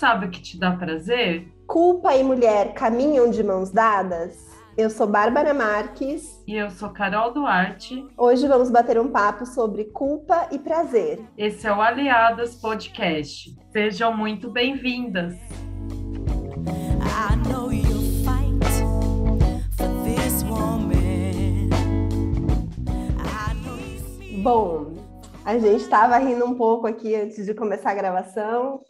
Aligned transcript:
sabe 0.00 0.24
o 0.24 0.30
que 0.30 0.40
te 0.40 0.58
dá 0.58 0.72
prazer? 0.72 1.52
Culpa 1.66 2.16
e 2.16 2.24
mulher 2.24 2.72
caminham 2.72 3.28
de 3.28 3.44
mãos 3.44 3.70
dadas? 3.70 4.48
Eu 4.74 4.88
sou 4.88 5.06
Bárbara 5.06 5.52
Marques. 5.52 6.42
E 6.46 6.56
eu 6.56 6.70
sou 6.70 6.88
Carol 6.88 7.34
Duarte. 7.34 8.08
Hoje 8.16 8.48
vamos 8.48 8.70
bater 8.70 8.98
um 8.98 9.08
papo 9.08 9.44
sobre 9.44 9.84
culpa 9.84 10.48
e 10.50 10.58
prazer. 10.58 11.20
Esse 11.36 11.66
é 11.66 11.72
o 11.72 11.82
Aliadas 11.82 12.54
Podcast. 12.54 13.54
Sejam 13.70 14.16
muito 14.16 14.50
bem-vindas. 14.50 15.36
Bom, 24.42 24.94
a 25.44 25.58
gente 25.58 25.82
estava 25.82 26.16
rindo 26.16 26.46
um 26.46 26.54
pouco 26.54 26.86
aqui 26.86 27.14
antes 27.14 27.44
de 27.44 27.52
começar 27.52 27.90
a 27.90 27.94
gravação, 27.94 28.80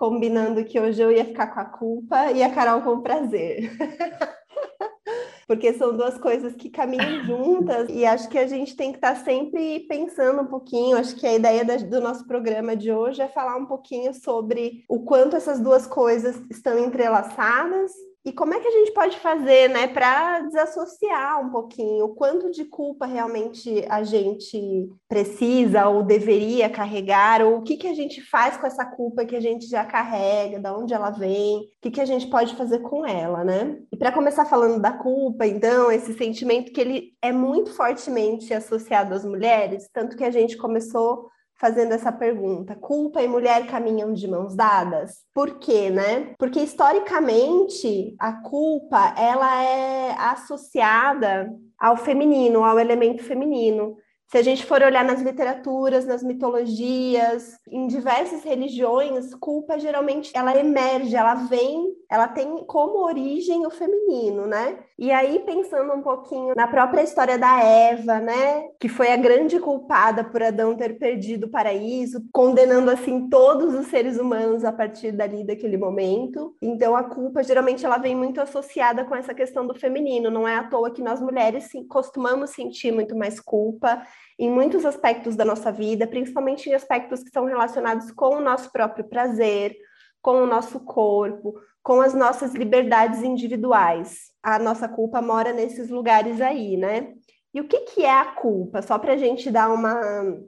combinando 0.00 0.64
que 0.64 0.80
hoje 0.80 1.02
eu 1.02 1.12
ia 1.12 1.26
ficar 1.26 1.48
com 1.48 1.60
a 1.60 1.64
culpa 1.66 2.32
e 2.32 2.42
a 2.42 2.48
Carol 2.48 2.80
com 2.80 2.92
o 2.92 3.02
prazer. 3.02 3.70
Porque 5.46 5.74
são 5.74 5.94
duas 5.94 6.16
coisas 6.16 6.54
que 6.54 6.70
caminham 6.70 7.22
juntas 7.22 7.86
e 7.90 8.06
acho 8.06 8.26
que 8.30 8.38
a 8.38 8.46
gente 8.46 8.74
tem 8.74 8.92
que 8.92 8.96
estar 8.96 9.14
tá 9.14 9.22
sempre 9.22 9.80
pensando 9.80 10.40
um 10.40 10.46
pouquinho. 10.46 10.96
Acho 10.96 11.14
que 11.16 11.26
a 11.26 11.34
ideia 11.34 11.66
do 11.84 12.00
nosso 12.00 12.26
programa 12.26 12.74
de 12.74 12.90
hoje 12.90 13.20
é 13.20 13.28
falar 13.28 13.56
um 13.56 13.66
pouquinho 13.66 14.14
sobre 14.14 14.84
o 14.88 15.00
quanto 15.00 15.36
essas 15.36 15.60
duas 15.60 15.86
coisas 15.86 16.40
estão 16.50 16.78
entrelaçadas 16.78 17.92
e 18.22 18.32
como 18.32 18.52
é 18.52 18.60
que 18.60 18.68
a 18.68 18.70
gente 18.70 18.92
pode 18.92 19.18
fazer, 19.18 19.70
né, 19.70 19.86
para 19.86 20.40
desassociar 20.40 21.40
um 21.40 21.50
pouquinho? 21.50 22.04
O 22.04 22.14
quanto 22.14 22.50
de 22.50 22.66
culpa 22.66 23.06
realmente 23.06 23.84
a 23.88 24.02
gente 24.02 24.90
precisa 25.08 25.88
ou 25.88 26.02
deveria 26.02 26.68
carregar, 26.68 27.42
ou 27.42 27.56
o 27.56 27.62
que, 27.62 27.78
que 27.78 27.86
a 27.86 27.94
gente 27.94 28.20
faz 28.20 28.58
com 28.58 28.66
essa 28.66 28.84
culpa 28.84 29.24
que 29.24 29.34
a 29.34 29.40
gente 29.40 29.66
já 29.66 29.86
carrega, 29.86 30.58
de 30.58 30.68
onde 30.68 30.92
ela 30.92 31.10
vem, 31.10 31.60
o 31.60 31.62
que, 31.80 31.90
que 31.90 32.00
a 32.00 32.04
gente 32.04 32.28
pode 32.28 32.54
fazer 32.56 32.80
com 32.80 33.06
ela, 33.06 33.42
né? 33.42 33.78
E 33.90 33.96
para 33.96 34.12
começar 34.12 34.44
falando 34.44 34.80
da 34.80 34.92
culpa, 34.92 35.46
então, 35.46 35.90
esse 35.90 36.12
sentimento 36.12 36.72
que 36.72 36.80
ele 36.80 37.12
é 37.22 37.32
muito 37.32 37.72
fortemente 37.72 38.52
associado 38.52 39.14
às 39.14 39.24
mulheres, 39.24 39.88
tanto 39.92 40.16
que 40.16 40.24
a 40.24 40.30
gente 40.30 40.58
começou 40.58 41.30
fazendo 41.60 41.92
essa 41.92 42.10
pergunta: 42.10 42.74
culpa 42.74 43.22
e 43.22 43.28
mulher 43.28 43.66
caminham 43.66 44.12
de 44.12 44.26
mãos 44.26 44.56
dadas? 44.56 45.18
Por 45.34 45.58
quê, 45.58 45.90
né? 45.90 46.34
Porque 46.38 46.60
historicamente 46.60 48.16
a 48.18 48.32
culpa 48.32 49.14
ela 49.16 49.62
é 49.62 50.12
associada 50.18 51.52
ao 51.78 51.96
feminino, 51.96 52.64
ao 52.64 52.80
elemento 52.80 53.22
feminino. 53.22 53.96
Se 54.30 54.38
a 54.38 54.42
gente 54.42 54.64
for 54.64 54.80
olhar 54.80 55.04
nas 55.04 55.20
literaturas, 55.20 56.06
nas 56.06 56.22
mitologias, 56.22 57.58
em 57.68 57.88
diversas 57.88 58.44
religiões, 58.44 59.34
culpa 59.34 59.76
geralmente 59.76 60.30
ela 60.36 60.56
emerge, 60.56 61.16
ela 61.16 61.34
vem, 61.34 61.96
ela 62.08 62.28
tem 62.28 62.64
como 62.64 63.04
origem 63.04 63.66
o 63.66 63.70
feminino, 63.70 64.46
né? 64.46 64.78
E 64.96 65.10
aí 65.10 65.40
pensando 65.40 65.92
um 65.92 66.00
pouquinho 66.00 66.54
na 66.54 66.68
própria 66.68 67.02
história 67.02 67.36
da 67.36 67.60
Eva, 67.60 68.20
né, 68.20 68.68
que 68.78 68.88
foi 68.88 69.10
a 69.10 69.16
grande 69.16 69.58
culpada 69.58 70.22
por 70.22 70.40
Adão 70.40 70.76
ter 70.76 70.96
perdido 70.96 71.46
o 71.46 71.50
paraíso, 71.50 72.22
condenando 72.32 72.88
assim 72.88 73.28
todos 73.28 73.74
os 73.74 73.88
seres 73.88 74.16
humanos 74.16 74.64
a 74.64 74.70
partir 74.70 75.10
dali 75.10 75.42
daquele 75.42 75.76
momento. 75.76 76.54
Então 76.62 76.94
a 76.94 77.02
culpa 77.02 77.42
geralmente 77.42 77.84
ela 77.84 77.98
vem 77.98 78.14
muito 78.14 78.40
associada 78.40 79.04
com 79.04 79.16
essa 79.16 79.34
questão 79.34 79.66
do 79.66 79.74
feminino, 79.74 80.30
não 80.30 80.46
é 80.46 80.54
à 80.54 80.62
toa 80.62 80.92
que 80.92 81.02
nós 81.02 81.20
mulheres 81.20 81.68
costumamos 81.88 82.50
sentir 82.50 82.92
muito 82.92 83.16
mais 83.16 83.40
culpa 83.40 84.00
em 84.38 84.50
muitos 84.50 84.84
aspectos 84.84 85.36
da 85.36 85.44
nossa 85.44 85.70
vida, 85.70 86.06
principalmente 86.06 86.68
em 86.68 86.74
aspectos 86.74 87.22
que 87.22 87.30
são 87.30 87.44
relacionados 87.44 88.10
com 88.10 88.36
o 88.36 88.40
nosso 88.40 88.72
próprio 88.72 89.04
prazer, 89.04 89.76
com 90.22 90.42
o 90.42 90.46
nosso 90.46 90.80
corpo, 90.80 91.54
com 91.82 92.00
as 92.00 92.14
nossas 92.14 92.54
liberdades 92.54 93.22
individuais. 93.22 94.30
A 94.42 94.58
nossa 94.58 94.88
culpa 94.88 95.20
mora 95.20 95.52
nesses 95.52 95.90
lugares 95.90 96.40
aí, 96.40 96.76
né? 96.76 97.14
E 97.52 97.60
o 97.60 97.66
que, 97.66 97.80
que 97.80 98.04
é 98.04 98.12
a 98.12 98.26
culpa? 98.26 98.80
Só 98.80 98.98
para 98.98 99.14
a 99.14 99.16
gente 99.16 99.50
dar 99.50 99.70
uma 99.72 100.00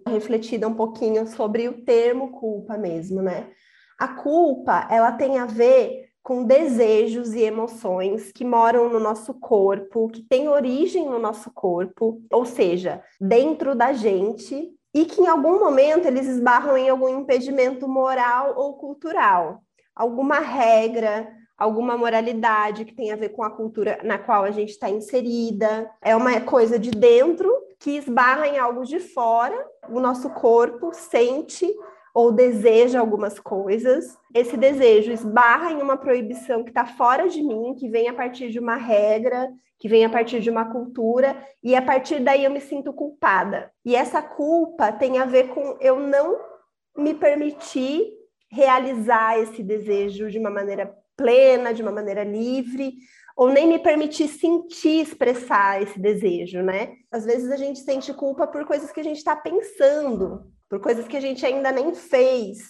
refletida 0.06 0.68
um 0.68 0.74
pouquinho 0.74 1.26
sobre 1.26 1.68
o 1.68 1.84
termo 1.84 2.30
culpa 2.32 2.78
mesmo, 2.78 3.20
né? 3.20 3.50
A 3.98 4.08
culpa, 4.08 4.86
ela 4.90 5.12
tem 5.12 5.38
a 5.38 5.46
ver 5.46 6.11
com 6.22 6.44
desejos 6.44 7.34
e 7.34 7.40
emoções 7.40 8.30
que 8.32 8.44
moram 8.44 8.88
no 8.88 9.00
nosso 9.00 9.34
corpo, 9.34 10.08
que 10.08 10.22
têm 10.22 10.48
origem 10.48 11.08
no 11.08 11.18
nosso 11.18 11.50
corpo, 11.50 12.22
ou 12.30 12.44
seja, 12.44 13.02
dentro 13.20 13.74
da 13.74 13.92
gente, 13.92 14.70
e 14.94 15.04
que 15.04 15.20
em 15.20 15.26
algum 15.26 15.58
momento 15.58 16.06
eles 16.06 16.26
esbarram 16.26 16.76
em 16.76 16.88
algum 16.88 17.08
impedimento 17.08 17.88
moral 17.88 18.54
ou 18.56 18.74
cultural, 18.74 19.62
alguma 19.94 20.38
regra, 20.38 21.32
alguma 21.56 21.96
moralidade 21.96 22.84
que 22.84 22.94
tem 22.94 23.12
a 23.12 23.16
ver 23.16 23.30
com 23.30 23.42
a 23.42 23.50
cultura 23.50 23.98
na 24.02 24.18
qual 24.18 24.44
a 24.44 24.50
gente 24.50 24.70
está 24.70 24.90
inserida. 24.90 25.90
É 26.02 26.14
uma 26.14 26.40
coisa 26.40 26.78
de 26.78 26.90
dentro 26.90 27.50
que 27.78 27.96
esbarra 27.96 28.46
em 28.46 28.58
algo 28.58 28.84
de 28.84 29.00
fora, 29.00 29.56
o 29.88 29.98
nosso 29.98 30.30
corpo 30.30 30.92
sente 30.92 31.72
ou 32.14 32.30
deseja 32.30 33.00
algumas 33.00 33.38
coisas, 33.38 34.16
esse 34.34 34.56
desejo 34.56 35.10
esbarra 35.10 35.72
em 35.72 35.80
uma 35.80 35.96
proibição 35.96 36.62
que 36.62 36.70
está 36.70 36.84
fora 36.84 37.28
de 37.28 37.42
mim, 37.42 37.74
que 37.74 37.88
vem 37.88 38.08
a 38.08 38.14
partir 38.14 38.50
de 38.50 38.58
uma 38.58 38.76
regra, 38.76 39.50
que 39.78 39.88
vem 39.88 40.04
a 40.04 40.10
partir 40.10 40.40
de 40.40 40.50
uma 40.50 40.70
cultura, 40.70 41.36
e 41.62 41.74
a 41.74 41.82
partir 41.82 42.20
daí 42.20 42.44
eu 42.44 42.50
me 42.50 42.60
sinto 42.60 42.92
culpada. 42.92 43.70
E 43.84 43.96
essa 43.96 44.22
culpa 44.22 44.92
tem 44.92 45.18
a 45.18 45.24
ver 45.24 45.48
com 45.48 45.76
eu 45.80 45.98
não 45.98 46.38
me 46.96 47.14
permitir 47.14 48.12
realizar 48.50 49.40
esse 49.40 49.62
desejo 49.62 50.30
de 50.30 50.38
uma 50.38 50.50
maneira 50.50 50.94
plena, 51.16 51.72
de 51.72 51.82
uma 51.82 51.90
maneira 51.90 52.22
livre, 52.22 52.92
ou 53.36 53.48
nem 53.48 53.66
me 53.66 53.78
permitir 53.78 54.28
sentir, 54.28 55.00
expressar 55.00 55.82
esse 55.82 55.98
desejo, 55.98 56.62
né? 56.62 56.92
Às 57.10 57.24
vezes 57.24 57.50
a 57.50 57.56
gente 57.56 57.80
sente 57.80 58.12
culpa 58.12 58.46
por 58.46 58.66
coisas 58.66 58.92
que 58.92 59.00
a 59.00 59.04
gente 59.04 59.16
está 59.16 59.34
pensando, 59.34 60.44
por 60.72 60.80
coisas 60.80 61.06
que 61.06 61.18
a 61.18 61.20
gente 61.20 61.44
ainda 61.44 61.70
nem 61.70 61.94
fez. 61.94 62.60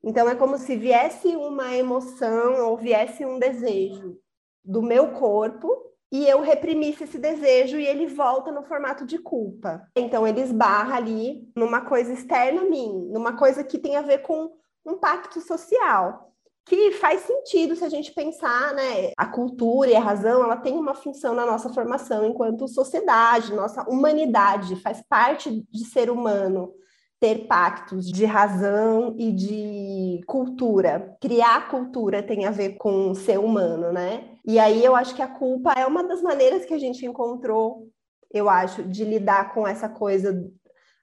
Então 0.00 0.28
é 0.28 0.36
como 0.36 0.56
se 0.56 0.76
viesse 0.76 1.26
uma 1.26 1.74
emoção 1.74 2.68
ou 2.68 2.76
viesse 2.76 3.26
um 3.26 3.36
desejo 3.36 4.16
do 4.64 4.80
meu 4.80 5.10
corpo 5.10 5.68
e 6.12 6.24
eu 6.28 6.40
reprimisse 6.40 7.02
esse 7.02 7.18
desejo 7.18 7.76
e 7.76 7.84
ele 7.84 8.06
volta 8.06 8.52
no 8.52 8.62
formato 8.62 9.04
de 9.04 9.18
culpa. 9.18 9.82
Então 9.96 10.24
ele 10.24 10.40
esbarra 10.40 10.98
ali 10.98 11.50
numa 11.56 11.80
coisa 11.80 12.12
externa 12.12 12.60
a 12.60 12.64
mim, 12.64 13.08
numa 13.10 13.36
coisa 13.36 13.64
que 13.64 13.76
tem 13.76 13.96
a 13.96 14.02
ver 14.02 14.18
com 14.18 14.52
um 14.86 14.96
pacto 14.96 15.40
social 15.40 16.32
que 16.64 16.92
faz 16.92 17.22
sentido 17.22 17.74
se 17.74 17.82
a 17.82 17.88
gente 17.88 18.12
pensar, 18.12 18.72
né? 18.74 19.10
A 19.16 19.26
cultura 19.26 19.90
e 19.90 19.96
a 19.96 20.00
razão, 20.00 20.44
ela 20.44 20.58
tem 20.58 20.76
uma 20.76 20.94
função 20.94 21.34
na 21.34 21.44
nossa 21.44 21.72
formação 21.72 22.24
enquanto 22.24 22.68
sociedade, 22.68 23.52
nossa 23.52 23.82
humanidade, 23.88 24.76
faz 24.76 25.02
parte 25.08 25.66
de 25.72 25.84
ser 25.86 26.08
humano 26.08 26.72
ter 27.20 27.46
pactos 27.46 28.06
de 28.06 28.24
razão 28.24 29.14
e 29.18 29.32
de 29.32 30.20
cultura. 30.26 31.16
Criar 31.20 31.68
cultura 31.68 32.22
tem 32.22 32.46
a 32.46 32.50
ver 32.50 32.76
com 32.76 33.14
ser 33.14 33.38
humano, 33.38 33.92
né? 33.92 34.36
E 34.46 34.58
aí 34.58 34.84
eu 34.84 34.94
acho 34.94 35.14
que 35.14 35.22
a 35.22 35.28
culpa 35.28 35.72
é 35.72 35.84
uma 35.84 36.04
das 36.04 36.22
maneiras 36.22 36.64
que 36.64 36.74
a 36.74 36.78
gente 36.78 37.04
encontrou, 37.04 37.88
eu 38.32 38.48
acho, 38.48 38.84
de 38.84 39.04
lidar 39.04 39.52
com 39.52 39.66
essa 39.66 39.88
coisa 39.88 40.48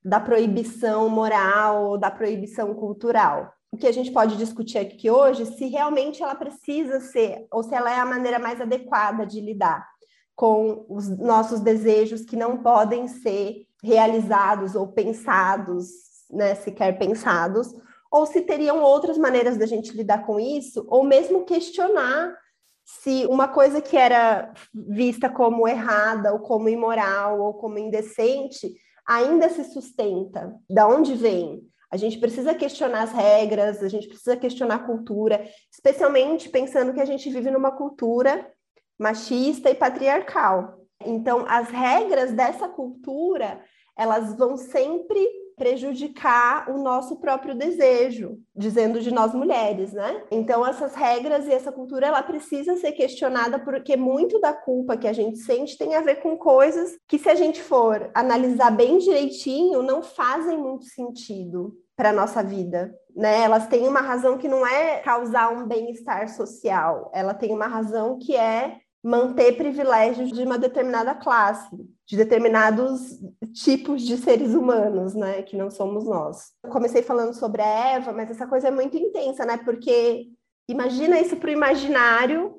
da 0.04 0.20
proibição 0.20 1.10
moral, 1.10 1.98
da 1.98 2.10
proibição 2.10 2.74
cultural. 2.76 3.52
O 3.72 3.78
que 3.78 3.88
a 3.88 3.92
gente 3.92 4.12
pode 4.12 4.38
discutir 4.38 4.78
aqui 4.78 5.10
hoje, 5.10 5.46
se 5.46 5.68
realmente 5.68 6.24
ela 6.24 6.36
precisa 6.36 7.02
ser, 7.02 7.46
ou 7.52 7.62
se 7.62 7.76
ela 7.76 7.92
é 7.92 8.00
a 8.00 8.06
maneira 8.06 8.40
mais 8.40 8.62
adequada 8.62 9.26
de 9.26 9.42
lidar 9.42 9.86
com 10.36 10.86
os 10.90 11.08
nossos 11.18 11.62
desejos 11.62 12.26
que 12.26 12.36
não 12.36 12.58
podem 12.58 13.08
ser 13.08 13.66
realizados 13.82 14.76
ou 14.76 14.88
pensados, 14.88 15.88
né, 16.30 16.56
sequer 16.56 16.98
pensados, 16.98 17.74
ou 18.12 18.26
se 18.26 18.42
teriam 18.42 18.82
outras 18.82 19.18
maneiras 19.18 19.58
da 19.58 19.66
gente 19.66 19.96
lidar 19.96 20.26
com 20.26 20.40
isso, 20.40 20.86
ou 20.90 21.04
mesmo 21.04 21.46
questionar 21.46 22.36
se 22.84 23.26
uma 23.26 23.48
coisa 23.48 23.82
que 23.82 23.98
era 23.98 24.54
vista 24.74 25.30
como 25.30 25.68
errada, 25.68 26.32
ou 26.34 26.40
como 26.40 26.70
imoral, 26.70 27.42
ou 27.42 27.54
como 27.56 27.80
indecente, 27.80 28.72
ainda 29.08 29.50
se 29.50 29.64
sustenta. 29.66 30.54
Da 30.70 30.88
onde 30.88 31.16
vem? 31.16 31.64
A 31.90 31.98
gente 31.98 32.20
precisa 32.20 32.54
questionar 32.54 33.04
as 33.04 33.12
regras, 33.12 33.82
a 33.82 33.88
gente 33.88 34.08
precisa 34.08 34.36
questionar 34.36 34.76
a 34.76 34.86
cultura, 34.86 35.48
especialmente 35.72 36.50
pensando 36.50 36.94
que 36.94 37.02
a 37.02 37.06
gente 37.06 37.30
vive 37.30 37.50
numa 37.50 37.72
cultura 37.72 38.52
machista 39.00 39.70
e 39.70 39.76
patriarcal. 39.76 40.80
Então, 41.06 41.46
as 41.48 41.70
regras 41.70 42.32
dessa 42.32 42.68
cultura, 42.68 43.62
elas 43.98 44.36
vão 44.36 44.58
sempre 44.58 45.20
prejudicar 45.56 46.70
o 46.70 46.78
nosso 46.78 47.18
próprio 47.20 47.56
desejo, 47.56 48.38
dizendo 48.56 49.00
de 49.00 49.12
nós 49.12 49.34
mulheres, 49.34 49.94
né? 49.94 50.24
Então 50.30 50.66
essas 50.66 50.94
regras 50.94 51.48
e 51.48 51.54
essa 51.54 51.72
cultura 51.72 52.08
ela 52.08 52.22
precisa 52.22 52.76
ser 52.76 52.92
questionada 52.92 53.58
porque 53.60 53.96
muito 53.96 54.40
da 54.40 54.54
culpa 54.54 54.98
que 54.98 55.08
a 55.08 55.14
gente 55.14 55.38
sente 55.40 55.78
tem 55.78 55.96
a 55.96 56.02
ver 56.02 56.16
com 56.16 56.38
coisas 56.38 56.98
que 57.08 57.18
se 57.18 57.30
a 57.30 57.36
gente 57.36 57.62
for 57.62 58.10
analisar 58.14 58.72
bem 58.72 58.98
direitinho 58.98 59.82
não 59.82 60.04
fazem 60.04 60.58
muito 60.58 60.86
sentido. 60.86 61.74
para 61.96 62.12
nossa 62.12 62.44
vida, 62.44 62.94
né? 63.16 63.44
Elas 63.44 63.68
têm 63.68 63.88
uma 63.88 64.02
razão 64.02 64.38
que 64.38 64.50
não 64.50 64.68
é 64.68 64.98
causar 64.98 65.54
um 65.54 65.66
bem-estar 65.66 66.28
social, 66.28 67.10
ela 67.14 67.34
tem 67.34 67.54
uma 67.54 67.68
razão 67.68 68.20
que 68.20 68.36
é 68.36 68.82
manter 69.06 69.56
privilégios 69.56 70.32
de 70.32 70.42
uma 70.42 70.58
determinada 70.58 71.14
classe, 71.14 71.70
de 72.08 72.18
determinados 72.18 73.20
tipos 73.54 74.02
de 74.02 74.18
seres 74.18 74.56
humanos, 74.56 75.14
né, 75.14 75.44
que 75.44 75.56
não 75.56 75.70
somos 75.70 76.06
nós. 76.06 76.54
Eu 76.64 76.72
comecei 76.72 77.04
falando 77.04 77.36
sobre 77.36 77.62
a 77.62 77.90
Eva, 77.98 78.12
mas 78.12 78.32
essa 78.32 78.48
coisa 78.48 78.70
é 78.70 78.72
muito 78.72 78.98
intensa, 78.98 79.46
né? 79.46 79.58
Porque 79.58 80.28
imagina 80.68 81.20
isso 81.20 81.38
para 81.38 81.50
o 81.50 81.54
imaginário 81.54 82.56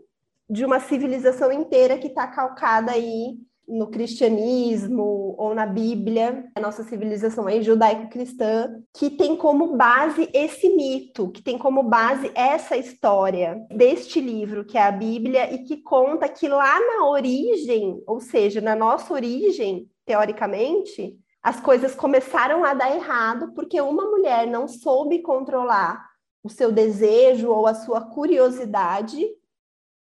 de 0.48 0.64
uma 0.64 0.78
civilização 0.78 1.50
inteira 1.50 1.98
que 1.98 2.06
está 2.06 2.28
calcada 2.28 2.92
aí 2.92 3.38
no 3.66 3.88
cristianismo 3.88 5.34
ou 5.36 5.54
na 5.54 5.66
Bíblia, 5.66 6.48
a 6.54 6.60
nossa 6.60 6.84
civilização 6.84 7.48
é 7.48 7.60
judaico-cristã, 7.60 8.80
que 8.94 9.10
tem 9.10 9.36
como 9.36 9.76
base 9.76 10.30
esse 10.32 10.68
mito, 10.74 11.30
que 11.30 11.42
tem 11.42 11.58
como 11.58 11.82
base 11.82 12.30
essa 12.34 12.76
história 12.76 13.66
deste 13.70 14.20
livro, 14.20 14.64
que 14.64 14.78
é 14.78 14.82
a 14.82 14.92
Bíblia, 14.92 15.52
e 15.52 15.64
que 15.64 15.78
conta 15.78 16.28
que 16.28 16.48
lá 16.48 16.78
na 16.80 17.06
origem, 17.06 18.02
ou 18.06 18.20
seja, 18.20 18.60
na 18.60 18.76
nossa 18.76 19.12
origem, 19.12 19.90
teoricamente, 20.04 21.18
as 21.42 21.60
coisas 21.60 21.94
começaram 21.94 22.64
a 22.64 22.74
dar 22.74 22.94
errado 22.94 23.52
porque 23.54 23.80
uma 23.80 24.04
mulher 24.04 24.46
não 24.46 24.66
soube 24.66 25.22
controlar 25.22 26.04
o 26.42 26.48
seu 26.48 26.70
desejo 26.70 27.50
ou 27.50 27.66
a 27.66 27.74
sua 27.74 28.00
curiosidade 28.00 29.26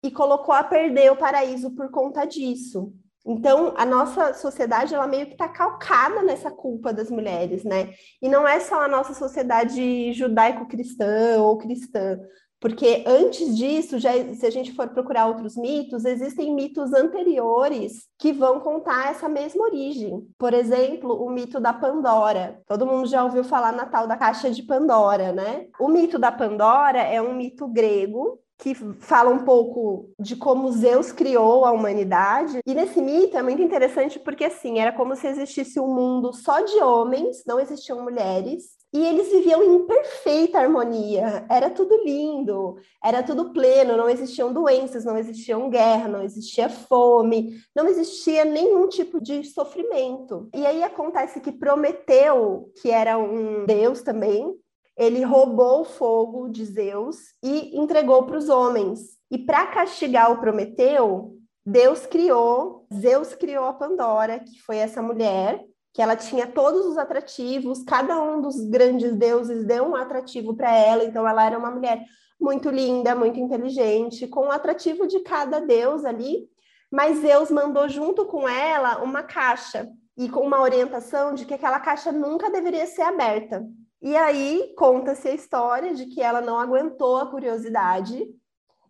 e 0.02 0.10
colocou 0.10 0.54
a 0.54 0.64
perder 0.64 1.12
o 1.12 1.16
paraíso 1.16 1.70
por 1.70 1.90
conta 1.90 2.24
disso. 2.24 2.92
Então, 3.24 3.72
a 3.76 3.86
nossa 3.86 4.34
sociedade, 4.34 4.94
ela 4.94 5.06
meio 5.06 5.26
que 5.26 5.32
está 5.32 5.48
calcada 5.48 6.22
nessa 6.22 6.50
culpa 6.50 6.92
das 6.92 7.10
mulheres, 7.10 7.62
né? 7.62 7.92
E 8.20 8.28
não 8.28 8.46
é 8.46 8.58
só 8.58 8.82
a 8.82 8.88
nossa 8.88 9.14
sociedade 9.14 10.12
judaico-cristã 10.12 11.40
ou 11.40 11.56
cristã, 11.56 12.18
porque 12.62 13.02
antes 13.04 13.56
disso, 13.56 13.98
já, 13.98 14.12
se 14.34 14.46
a 14.46 14.50
gente 14.50 14.72
for 14.72 14.88
procurar 14.88 15.26
outros 15.26 15.56
mitos, 15.56 16.04
existem 16.04 16.54
mitos 16.54 16.92
anteriores 16.92 18.06
que 18.16 18.32
vão 18.32 18.60
contar 18.60 19.10
essa 19.10 19.28
mesma 19.28 19.64
origem. 19.64 20.24
Por 20.38 20.54
exemplo, 20.54 21.12
o 21.24 21.28
mito 21.28 21.58
da 21.58 21.72
Pandora. 21.72 22.62
Todo 22.68 22.86
mundo 22.86 23.08
já 23.08 23.24
ouviu 23.24 23.42
falar 23.42 23.72
na 23.72 23.86
tal 23.86 24.06
da 24.06 24.16
caixa 24.16 24.48
de 24.48 24.62
Pandora, 24.62 25.32
né? 25.32 25.66
O 25.80 25.88
mito 25.88 26.20
da 26.20 26.30
Pandora 26.30 27.00
é 27.00 27.20
um 27.20 27.34
mito 27.34 27.66
grego 27.66 28.38
que 28.62 28.76
fala 29.00 29.28
um 29.28 29.44
pouco 29.44 30.10
de 30.20 30.36
como 30.36 30.70
Zeus 30.70 31.10
criou 31.10 31.64
a 31.64 31.72
humanidade. 31.72 32.60
E 32.64 32.72
nesse 32.72 33.02
mito 33.02 33.36
é 33.36 33.42
muito 33.42 33.60
interessante 33.60 34.20
porque 34.20 34.44
assim, 34.44 34.78
era 34.78 34.92
como 34.92 35.16
se 35.16 35.26
existisse 35.26 35.80
um 35.80 35.92
mundo 35.92 36.32
só 36.32 36.60
de 36.60 36.80
homens, 36.80 37.42
não 37.44 37.58
existiam 37.58 38.00
mulheres, 38.00 38.80
e 38.92 39.04
eles 39.04 39.32
viviam 39.32 39.64
em 39.64 39.84
perfeita 39.84 40.60
harmonia. 40.60 41.44
Era 41.50 41.70
tudo 41.70 42.04
lindo, 42.04 42.76
era 43.02 43.20
tudo 43.20 43.52
pleno, 43.52 43.96
não 43.96 44.08
existiam 44.08 44.52
doenças, 44.52 45.04
não 45.04 45.18
existiam 45.18 45.68
guerra, 45.68 46.06
não 46.06 46.22
existia 46.22 46.68
fome, 46.68 47.58
não 47.74 47.88
existia 47.88 48.44
nenhum 48.44 48.86
tipo 48.88 49.20
de 49.20 49.42
sofrimento. 49.42 50.48
E 50.54 50.64
aí 50.64 50.84
acontece 50.84 51.40
que 51.40 51.50
Prometeu, 51.50 52.70
que 52.80 52.90
era 52.90 53.18
um 53.18 53.64
deus 53.64 54.02
também, 54.02 54.54
ele 54.96 55.22
roubou 55.22 55.80
o 55.80 55.84
fogo 55.84 56.48
de 56.48 56.64
Zeus 56.64 57.16
e 57.42 57.78
entregou 57.78 58.24
para 58.24 58.36
os 58.36 58.48
homens. 58.48 59.18
E 59.30 59.38
para 59.38 59.66
castigar 59.66 60.30
o 60.30 60.40
Prometeu, 60.40 61.36
Deus 61.64 62.06
criou, 62.06 62.86
Zeus 62.92 63.34
criou 63.34 63.64
a 63.64 63.72
Pandora, 63.72 64.40
que 64.40 64.60
foi 64.62 64.76
essa 64.76 65.00
mulher, 65.00 65.64
que 65.94 66.02
ela 66.02 66.16
tinha 66.16 66.46
todos 66.46 66.86
os 66.86 66.98
atrativos, 66.98 67.82
cada 67.84 68.20
um 68.22 68.40
dos 68.40 68.60
grandes 68.68 69.14
deuses 69.14 69.66
deu 69.66 69.84
um 69.84 69.94
atrativo 69.94 70.54
para 70.56 70.74
ela, 70.74 71.04
então 71.04 71.26
ela 71.28 71.44
era 71.44 71.58
uma 71.58 71.70
mulher 71.70 72.04
muito 72.40 72.70
linda, 72.70 73.14
muito 73.14 73.38
inteligente, 73.38 74.26
com 74.26 74.46
o 74.46 74.50
atrativo 74.50 75.06
de 75.06 75.20
cada 75.20 75.60
deus 75.60 76.04
ali, 76.04 76.48
mas 76.90 77.18
Zeus 77.18 77.50
mandou 77.50 77.88
junto 77.88 78.26
com 78.26 78.48
ela 78.48 79.02
uma 79.02 79.22
caixa 79.22 79.88
e 80.16 80.28
com 80.28 80.40
uma 80.40 80.60
orientação 80.60 81.34
de 81.34 81.46
que 81.46 81.54
aquela 81.54 81.80
caixa 81.80 82.10
nunca 82.10 82.50
deveria 82.50 82.86
ser 82.86 83.02
aberta. 83.02 83.64
E 84.02 84.16
aí 84.16 84.74
conta-se 84.76 85.28
a 85.28 85.34
história 85.34 85.94
de 85.94 86.06
que 86.06 86.20
ela 86.20 86.40
não 86.40 86.58
aguentou 86.58 87.18
a 87.18 87.26
curiosidade 87.26 88.26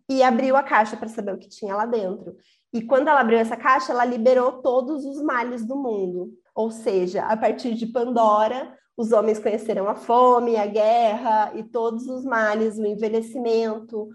e 0.09 0.23
abriu 0.23 0.55
a 0.55 0.63
caixa 0.63 0.97
para 0.97 1.07
saber 1.07 1.35
o 1.35 1.37
que 1.37 1.47
tinha 1.47 1.75
lá 1.75 1.85
dentro. 1.85 2.35
E 2.73 2.81
quando 2.81 3.07
ela 3.07 3.19
abriu 3.19 3.37
essa 3.37 3.55
caixa, 3.55 3.91
ela 3.91 4.03
liberou 4.03 4.63
todos 4.63 5.05
os 5.05 5.21
males 5.21 5.63
do 5.63 5.75
mundo. 5.75 6.33
Ou 6.55 6.71
seja, 6.71 7.25
a 7.25 7.37
partir 7.37 7.75
de 7.75 7.85
Pandora, 7.85 8.75
os 8.97 9.11
homens 9.11 9.39
conheceram 9.39 9.87
a 9.87 9.95
fome, 9.95 10.55
a 10.55 10.65
guerra 10.65 11.51
e 11.55 11.63
todos 11.63 12.07
os 12.07 12.25
males, 12.25 12.77
o 12.77 12.85
envelhecimento, 12.85 14.09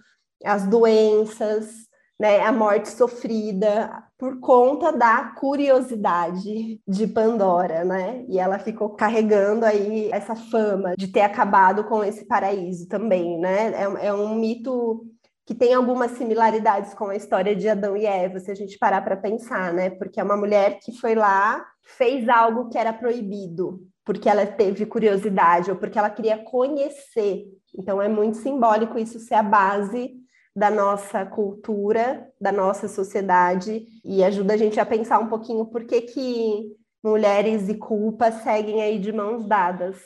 as 0.44 0.66
doenças, 0.66 1.88
né, 2.18 2.40
a 2.40 2.52
morte 2.52 2.88
sofrida 2.90 4.02
por 4.18 4.40
conta 4.40 4.90
da 4.90 5.32
curiosidade 5.36 6.80
de 6.86 7.06
Pandora, 7.06 7.84
né? 7.84 8.24
E 8.28 8.38
ela 8.38 8.58
ficou 8.58 8.90
carregando 8.90 9.64
aí 9.64 10.10
essa 10.12 10.34
fama 10.34 10.94
de 10.98 11.06
ter 11.06 11.20
acabado 11.20 11.84
com 11.84 12.02
esse 12.02 12.26
paraíso 12.26 12.88
também, 12.88 13.38
né? 13.38 13.72
É, 13.72 14.08
é 14.08 14.12
um 14.12 14.34
mito 14.34 15.06
que 15.46 15.54
tem 15.54 15.72
algumas 15.72 16.10
similaridades 16.10 16.92
com 16.92 17.06
a 17.06 17.16
história 17.16 17.54
de 17.54 17.68
Adão 17.68 17.96
e 17.96 18.04
Eva, 18.04 18.40
se 18.40 18.50
a 18.50 18.54
gente 18.54 18.76
parar 18.76 19.00
para 19.02 19.16
pensar, 19.16 19.72
né? 19.72 19.88
Porque 19.88 20.18
é 20.18 20.24
uma 20.24 20.36
mulher 20.36 20.80
que 20.82 20.92
foi 20.98 21.14
lá, 21.14 21.64
fez 21.82 22.28
algo 22.28 22.68
que 22.68 22.76
era 22.76 22.92
proibido, 22.92 23.80
porque 24.04 24.28
ela 24.28 24.44
teve 24.44 24.84
curiosidade 24.84 25.70
ou 25.70 25.76
porque 25.76 25.98
ela 25.98 26.10
queria 26.10 26.36
conhecer. 26.36 27.44
Então 27.78 28.02
é 28.02 28.08
muito 28.08 28.38
simbólico 28.38 28.98
isso 28.98 29.20
ser 29.20 29.36
a 29.36 29.42
base 29.42 30.16
da 30.58 30.72
nossa 30.72 31.25
cultura, 31.25 32.28
da 32.40 32.50
nossa 32.50 32.88
sociedade 32.88 33.87
e 34.05 34.25
ajuda 34.25 34.55
a 34.55 34.56
gente 34.56 34.81
a 34.81 34.84
pensar 34.84 35.20
um 35.20 35.28
pouquinho 35.28 35.64
por 35.66 35.84
que, 35.84 36.00
que 36.00 36.76
mulheres 37.02 37.69
e 37.69 37.76
culpa 37.76 38.32
seguem 38.32 38.82
aí 38.82 38.99
de 38.99 39.12
mãos 39.12 39.46
dadas. 39.46 40.02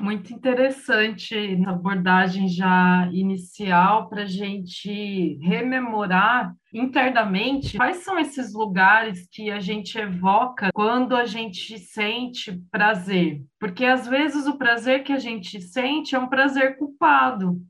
Muito 0.00 0.32
interessante 0.32 1.34
a 1.64 1.70
abordagem 1.70 2.48
já 2.48 3.08
inicial 3.12 4.08
para 4.08 4.22
a 4.22 4.26
gente 4.26 5.38
rememorar 5.42 6.54
internamente 6.74 7.76
quais 7.76 7.98
são 7.98 8.18
esses 8.18 8.52
lugares 8.54 9.28
que 9.30 9.48
a 9.48 9.60
gente 9.60 9.96
evoca 9.96 10.70
quando 10.72 11.14
a 11.14 11.24
gente 11.24 11.78
sente 11.78 12.60
prazer. 12.70 13.42
Porque 13.60 13.84
às 13.84 14.08
vezes 14.08 14.46
o 14.46 14.58
prazer 14.58 15.04
que 15.04 15.12
a 15.12 15.18
gente 15.18 15.60
sente 15.60 16.16
é 16.16 16.18
um 16.18 16.28
prazer 16.28 16.78
culpado. 16.78 17.60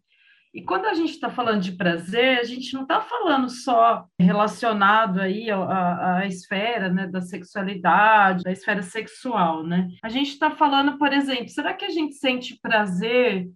E 0.55 0.63
quando 0.63 0.87
a 0.87 0.95
gente 0.95 1.11
está 1.11 1.29
falando 1.31 1.63
de 1.63 1.73
prazer, 1.73 2.39
a 2.39 2.45
gente 2.45 2.73
não 2.75 2.83
está 2.83 3.01
falando 3.01 3.49
só 3.51 4.07
relacionado 4.19 5.21
aí 5.21 5.51
à, 5.51 6.19
à 6.19 6.27
esfera 6.27 6.89
né, 6.89 7.07
da 7.07 7.21
sexualidade, 7.21 8.45
da 8.45 8.53
esfera 8.53 8.83
sexual, 8.83 9.63
né? 9.63 9.89
A 10.03 10.09
gente 10.09 10.31
está 10.31 10.51
falando, 10.51 10.99
por 10.99 11.13
exemplo, 11.13 11.49
será 11.49 11.75
que 11.75 11.85
a 11.85 11.91
gente 11.91 12.15
sente 12.15 12.59
prazer 12.61 13.49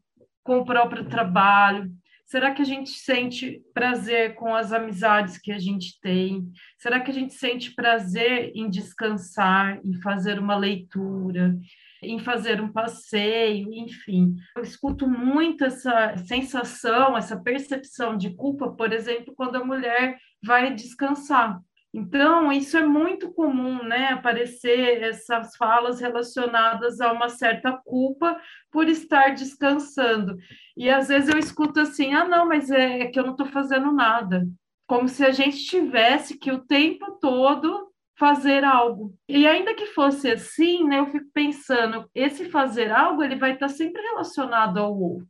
com 0.43 0.59
o 0.59 0.65
próprio 0.65 1.05
trabalho? 1.05 1.91
Será 2.33 2.51
que 2.51 2.63
a 2.63 2.65
gente 2.65 2.89
sente 2.89 3.61
prazer 3.75 4.35
com 4.37 4.55
as 4.55 4.73
amizades 4.73 5.37
que 5.37 5.53
a 5.53 5.59
gente 5.59 6.01
tem? 6.01 6.51
Será 6.79 6.99
que 6.99 7.11
a 7.11 7.15
gente 7.15 7.35
sente 7.35 7.75
prazer 7.75 8.53
em 8.55 8.71
descansar, 8.71 9.79
em 9.85 10.01
fazer 10.01 10.39
uma 10.39 10.57
leitura? 10.57 11.55
Em 12.03 12.19
fazer 12.19 12.61
um 12.61 12.73
passeio, 12.73 13.73
enfim. 13.73 14.35
Eu 14.57 14.63
escuto 14.63 15.09
muito 15.09 15.65
essa 15.65 16.17
sensação, 16.19 17.17
essa 17.17 17.41
percepção 17.41 18.17
de 18.17 18.35
culpa, 18.35 18.71
por 18.73 18.93
exemplo, 18.93 19.35
quando 19.37 19.57
a 19.57 19.65
mulher 19.65 20.19
vai 20.43 20.75
descansar. 20.75 21.61
Então, 21.95 22.51
isso 22.51 22.77
é 22.79 22.87
muito 22.87 23.31
comum, 23.33 23.83
né? 23.85 24.09
Aparecer 24.09 25.03
essas 25.03 25.55
falas 25.57 26.01
relacionadas 26.01 27.03
a 27.03 27.13
uma 27.13 27.29
certa 27.29 27.73
culpa 27.85 28.41
por 28.71 28.89
estar 28.89 29.35
descansando. 29.35 30.39
E 30.75 30.89
às 30.89 31.09
vezes 31.09 31.29
eu 31.29 31.39
escuto 31.39 31.81
assim: 31.81 32.15
ah, 32.15 32.25
não, 32.27 32.49
mas 32.49 32.71
é 32.71 33.07
que 33.09 33.19
eu 33.21 33.25
não 33.25 33.33
estou 33.33 33.47
fazendo 33.47 33.93
nada. 33.93 34.47
Como 34.87 35.07
se 35.07 35.25
a 35.25 35.33
gente 35.33 35.65
tivesse 35.67 36.39
que 36.39 36.51
o 36.51 36.65
tempo 36.65 37.19
todo 37.21 37.92
fazer 38.19 38.65
algo. 38.65 39.15
E 39.29 39.47
ainda 39.47 39.75
que 39.75 39.87
fosse 39.87 40.31
assim, 40.31 40.85
né, 40.85 40.99
eu 40.99 41.07
fico 41.07 41.27
pensando, 41.33 42.09
esse 42.15 42.51
fazer 42.51 42.91
algo 42.91 43.23
ele 43.23 43.37
vai 43.37 43.53
estar 43.53 43.69
sempre 43.69 44.03
relacionado 44.03 44.79
ao 44.79 44.99
outro. 44.99 45.29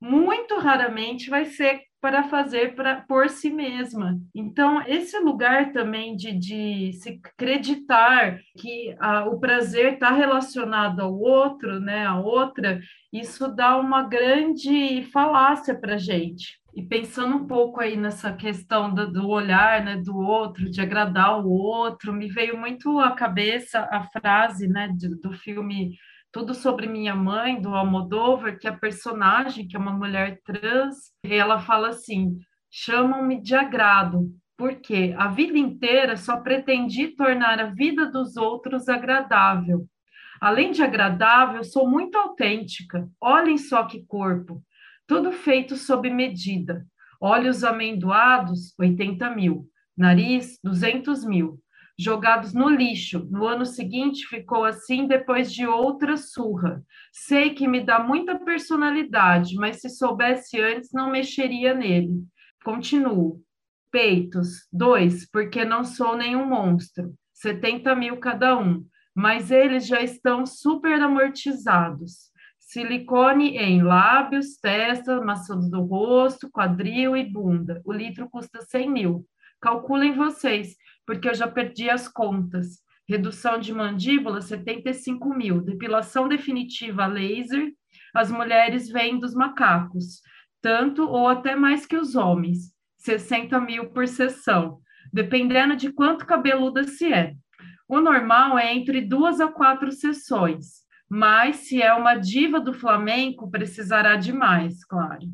Muito 0.00 0.58
raramente 0.58 1.30
vai 1.30 1.46
ser 1.46 1.82
para 2.04 2.24
fazer 2.24 2.74
para 2.74 2.96
por 3.08 3.30
si 3.30 3.48
mesma. 3.50 4.20
Então, 4.34 4.82
esse 4.86 5.18
lugar 5.18 5.72
também 5.72 6.14
de, 6.14 6.32
de 6.32 6.92
se 6.92 7.18
acreditar 7.24 8.38
que 8.58 8.94
a, 9.00 9.24
o 9.24 9.40
prazer 9.40 9.94
está 9.94 10.10
relacionado 10.10 11.00
ao 11.00 11.18
outro, 11.18 11.80
né, 11.80 12.04
a 12.04 12.20
outra, 12.20 12.78
isso 13.10 13.48
dá 13.48 13.78
uma 13.78 14.02
grande 14.02 15.08
falácia 15.10 15.74
para 15.74 15.94
a 15.94 15.98
gente. 15.98 16.60
E 16.76 16.82
pensando 16.82 17.36
um 17.36 17.46
pouco 17.46 17.80
aí 17.80 17.96
nessa 17.96 18.32
questão 18.32 18.92
do, 18.92 19.10
do, 19.10 19.28
olhar 19.28 19.84
né, 19.84 19.96
do 19.96 20.16
outro, 20.16 20.68
de 20.68 20.80
agradar 20.80 21.40
o 21.40 21.48
outro, 21.48 22.12
me 22.12 22.28
veio 22.28 22.58
muito 22.58 22.98
à 22.98 23.12
cabeça 23.12 23.88
a 23.92 24.02
frase 24.10 24.66
né, 24.66 24.88
do 25.22 25.32
filme 25.32 25.96
Tudo 26.32 26.52
sobre 26.52 26.88
Minha 26.88 27.14
Mãe, 27.14 27.60
do 27.60 27.72
Almodóvar, 27.72 28.58
que 28.58 28.66
a 28.66 28.76
personagem, 28.76 29.68
que 29.68 29.76
é 29.76 29.78
uma 29.78 29.92
mulher 29.92 30.40
trans, 30.44 31.12
ela 31.22 31.60
fala 31.60 31.90
assim: 31.90 32.36
chamam-me 32.68 33.40
de 33.40 33.54
agrado, 33.54 34.28
porque 34.56 35.14
a 35.16 35.28
vida 35.28 35.56
inteira 35.56 36.16
só 36.16 36.40
pretendi 36.40 37.14
tornar 37.14 37.60
a 37.60 37.66
vida 37.66 38.10
dos 38.10 38.36
outros 38.36 38.88
agradável. 38.88 39.86
Além 40.40 40.72
de 40.72 40.82
agradável, 40.82 41.62
sou 41.62 41.88
muito 41.88 42.18
autêntica. 42.18 43.08
Olhem 43.20 43.56
só 43.56 43.84
que 43.84 44.04
corpo. 44.04 44.60
Tudo 45.06 45.32
feito 45.32 45.76
sob 45.76 46.08
medida. 46.10 46.86
Olhos 47.20 47.62
amendoados, 47.62 48.74
80 48.78 49.30
mil. 49.30 49.68
Nariz, 49.96 50.58
200 50.62 51.24
mil. 51.24 51.60
Jogados 51.98 52.52
no 52.52 52.68
lixo. 52.68 53.28
No 53.30 53.46
ano 53.46 53.66
seguinte 53.66 54.26
ficou 54.26 54.64
assim 54.64 55.06
depois 55.06 55.52
de 55.52 55.66
outra 55.66 56.16
surra. 56.16 56.82
Sei 57.12 57.50
que 57.50 57.68
me 57.68 57.84
dá 57.84 57.98
muita 57.98 58.38
personalidade, 58.38 59.54
mas 59.56 59.80
se 59.80 59.88
soubesse 59.88 60.60
antes 60.60 60.90
não 60.92 61.10
mexeria 61.10 61.74
nele. 61.74 62.24
Continuo. 62.64 63.42
Peitos, 63.90 64.66
dois, 64.72 65.30
porque 65.30 65.64
não 65.64 65.84
sou 65.84 66.16
nenhum 66.16 66.46
monstro. 66.46 67.14
70 67.32 67.94
mil 67.94 68.16
cada 68.16 68.58
um 68.58 68.84
mas 69.14 69.50
eles 69.50 69.86
já 69.86 70.02
estão 70.02 70.44
super 70.44 71.00
amortizados. 71.00 72.32
Silicone 72.74 73.56
em 73.56 73.84
lábios, 73.84 74.56
testa, 74.56 75.20
maçã 75.20 75.56
do 75.56 75.82
rosto, 75.82 76.50
quadril 76.50 77.16
e 77.16 77.22
bunda. 77.22 77.80
O 77.84 77.92
litro 77.92 78.28
custa 78.28 78.62
100 78.62 78.90
mil. 78.90 79.24
Calculem 79.60 80.14
vocês, 80.14 80.74
porque 81.06 81.28
eu 81.28 81.34
já 81.34 81.46
perdi 81.46 81.88
as 81.88 82.08
contas. 82.08 82.80
Redução 83.08 83.60
de 83.60 83.72
mandíbula, 83.72 84.42
75 84.42 85.32
mil. 85.36 85.60
Depilação 85.60 86.26
definitiva 86.26 87.06
laser, 87.06 87.72
as 88.12 88.28
mulheres 88.28 88.88
vêm 88.88 89.20
dos 89.20 89.36
macacos, 89.36 90.20
tanto 90.60 91.08
ou 91.08 91.28
até 91.28 91.54
mais 91.54 91.86
que 91.86 91.96
os 91.96 92.16
homens. 92.16 92.74
60 92.98 93.60
mil 93.60 93.90
por 93.90 94.08
sessão, 94.08 94.80
dependendo 95.12 95.76
de 95.76 95.92
quanto 95.92 96.26
cabeluda 96.26 96.82
se 96.82 97.12
é. 97.12 97.36
O 97.86 98.00
normal 98.00 98.58
é 98.58 98.74
entre 98.74 99.00
duas 99.00 99.40
a 99.40 99.46
quatro 99.46 99.92
sessões, 99.92 100.83
mas 101.08 101.56
se 101.56 101.82
é 101.82 101.92
uma 101.92 102.14
diva 102.14 102.60
do 102.60 102.72
flamenco, 102.72 103.50
precisará 103.50 104.16
de 104.16 104.32
mais, 104.32 104.84
claro. 104.84 105.26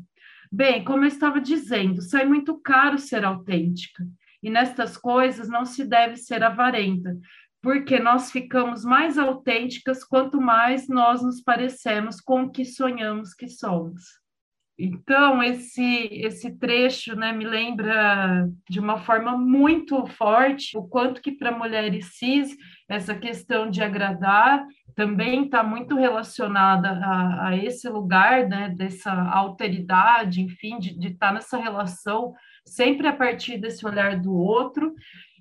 Bem, 0.51 0.83
como 0.83 1.03
eu 1.03 1.07
estava 1.07 1.39
dizendo, 1.39 2.01
sai 2.01 2.25
muito 2.25 2.59
caro 2.59 2.97
ser 2.97 3.23
autêntica, 3.23 4.05
e 4.43 4.49
nestas 4.49 4.97
coisas 4.97 5.47
não 5.47 5.65
se 5.65 5.85
deve 5.85 6.17
ser 6.17 6.43
avarenta, 6.43 7.17
porque 7.61 7.99
nós 7.99 8.31
ficamos 8.31 8.83
mais 8.83 9.17
autênticas 9.17 10.03
quanto 10.03 10.41
mais 10.41 10.87
nós 10.87 11.21
nos 11.21 11.41
parecemos 11.41 12.19
com 12.19 12.43
o 12.43 12.51
que 12.51 12.65
sonhamos 12.65 13.33
que 13.33 13.47
somos. 13.47 14.21
Então, 14.79 15.43
esse, 15.43 16.09
esse 16.11 16.57
trecho 16.57 17.15
né, 17.15 17.31
me 17.31 17.45
lembra 17.45 18.49
de 18.67 18.79
uma 18.79 18.97
forma 18.97 19.37
muito 19.37 20.07
forte 20.07 20.75
o 20.75 20.83
quanto 20.87 21.21
que 21.21 21.33
para 21.33 21.55
mulheres 21.55 22.17
cis 22.17 22.57
essa 22.91 23.15
questão 23.15 23.69
de 23.69 23.81
agradar 23.81 24.65
também 24.93 25.45
está 25.45 25.63
muito 25.63 25.95
relacionada 25.95 26.89
a, 26.89 27.47
a, 27.47 27.57
esse 27.57 27.87
lugar, 27.87 28.47
né, 28.49 28.67
dessa 28.69 29.11
alteridade, 29.11 30.41
enfim, 30.41 30.77
de, 30.77 31.07
estar 31.07 31.27
tá 31.27 31.33
nessa 31.33 31.57
relação 31.57 32.33
sempre 32.65 33.07
a 33.07 33.13
partir 33.13 33.57
desse 33.57 33.85
olhar 33.85 34.19
do 34.19 34.33
outro, 34.33 34.93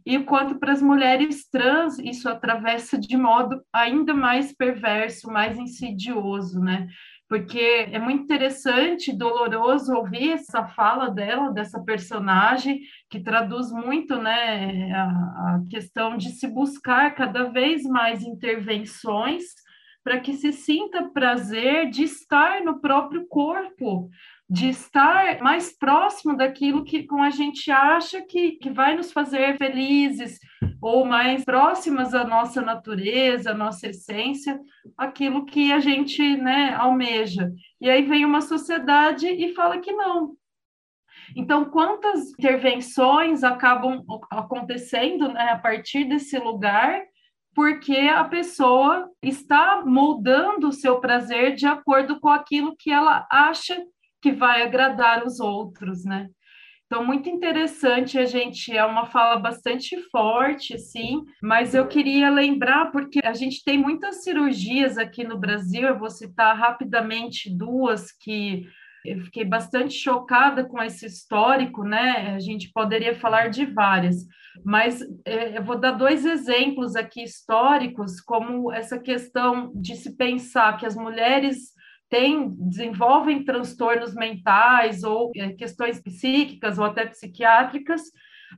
e 0.06 0.16
o 0.16 0.24
quanto 0.24 0.58
para 0.58 0.72
as 0.72 0.80
mulheres 0.80 1.48
trans 1.48 1.98
isso 1.98 2.28
atravessa 2.28 2.96
de 2.96 3.16
modo 3.16 3.60
ainda 3.72 4.14
mais 4.14 4.54
perverso, 4.54 5.30
mais 5.30 5.58
insidioso, 5.58 6.60
né? 6.60 6.88
Porque 7.30 7.86
é 7.92 7.98
muito 8.00 8.24
interessante, 8.24 9.16
doloroso 9.16 9.94
ouvir 9.94 10.32
essa 10.32 10.66
fala 10.66 11.08
dela, 11.08 11.52
dessa 11.52 11.80
personagem, 11.80 12.80
que 13.08 13.20
traduz 13.20 13.70
muito 13.70 14.16
né, 14.16 14.90
a, 14.92 15.04
a 15.04 15.60
questão 15.70 16.16
de 16.16 16.30
se 16.30 16.48
buscar 16.48 17.14
cada 17.14 17.44
vez 17.44 17.84
mais 17.84 18.24
intervenções 18.24 19.44
para 20.02 20.18
que 20.18 20.32
se 20.32 20.52
sinta 20.52 21.08
prazer 21.10 21.88
de 21.88 22.02
estar 22.02 22.64
no 22.64 22.80
próprio 22.80 23.24
corpo, 23.28 24.10
de 24.50 24.68
estar 24.68 25.40
mais 25.40 25.72
próximo 25.78 26.36
daquilo 26.36 26.82
que 26.82 27.04
com 27.04 27.22
a 27.22 27.30
gente 27.30 27.70
acha 27.70 28.20
que, 28.20 28.52
que 28.52 28.68
vai 28.68 28.96
nos 28.96 29.12
fazer 29.12 29.56
felizes, 29.56 30.40
ou 30.82 31.04
mais 31.04 31.44
próximas 31.44 32.14
à 32.14 32.24
nossa 32.24 32.60
natureza, 32.60 33.52
à 33.52 33.54
nossa 33.54 33.86
essência, 33.88 34.58
aquilo 34.98 35.44
que 35.44 35.70
a 35.72 35.78
gente 35.78 36.36
né, 36.36 36.74
almeja. 36.74 37.52
E 37.80 37.88
aí 37.88 38.02
vem 38.02 38.24
uma 38.24 38.40
sociedade 38.40 39.28
e 39.28 39.54
fala 39.54 39.78
que 39.78 39.92
não. 39.92 40.34
Então, 41.36 41.66
quantas 41.66 42.30
intervenções 42.30 43.44
acabam 43.44 44.04
acontecendo 44.30 45.28
né, 45.28 45.50
a 45.50 45.58
partir 45.58 46.04
desse 46.06 46.36
lugar 46.38 47.02
porque 47.54 47.96
a 47.96 48.24
pessoa 48.24 49.08
está 49.22 49.82
moldando 49.84 50.68
o 50.68 50.72
seu 50.72 51.00
prazer 51.00 51.54
de 51.54 51.66
acordo 51.66 52.18
com 52.20 52.28
aquilo 52.28 52.76
que 52.76 52.90
ela 52.90 53.26
acha 53.30 53.80
que 54.20 54.32
vai 54.32 54.62
agradar 54.62 55.24
os 55.24 55.40
outros, 55.40 56.04
né? 56.04 56.28
Então, 56.86 57.04
muito 57.06 57.28
interessante, 57.28 58.18
a 58.18 58.24
gente 58.24 58.76
é 58.76 58.84
uma 58.84 59.06
fala 59.06 59.36
bastante 59.36 59.96
forte, 60.10 60.76
sim, 60.76 61.24
mas 61.40 61.72
eu 61.72 61.86
queria 61.86 62.28
lembrar, 62.30 62.90
porque 62.90 63.20
a 63.22 63.32
gente 63.32 63.62
tem 63.62 63.78
muitas 63.78 64.24
cirurgias 64.24 64.98
aqui 64.98 65.22
no 65.22 65.38
Brasil, 65.38 65.82
eu 65.82 65.96
vou 65.96 66.10
citar 66.10 66.56
rapidamente 66.58 67.48
duas 67.48 68.10
que 68.10 68.66
eu 69.04 69.20
fiquei 69.20 69.44
bastante 69.44 69.94
chocada 69.94 70.64
com 70.64 70.82
esse 70.82 71.06
histórico, 71.06 71.84
né? 71.84 72.34
A 72.34 72.40
gente 72.40 72.70
poderia 72.72 73.14
falar 73.14 73.48
de 73.48 73.64
várias, 73.66 74.26
mas 74.64 75.00
é, 75.24 75.58
eu 75.58 75.62
vou 75.62 75.78
dar 75.78 75.92
dois 75.92 76.26
exemplos 76.26 76.96
aqui 76.96 77.22
históricos, 77.22 78.20
como 78.20 78.72
essa 78.72 78.98
questão 78.98 79.72
de 79.74 79.94
se 79.94 80.16
pensar 80.16 80.76
que 80.76 80.84
as 80.84 80.96
mulheres 80.96 81.72
têm, 82.10 82.50
desenvolvem 82.58 83.44
transtornos 83.44 84.14
mentais 84.14 85.04
ou 85.04 85.30
é, 85.36 85.50
questões 85.50 86.02
psíquicas 86.02 86.78
ou 86.78 86.84
até 86.84 87.06
psiquiátricas 87.06 88.02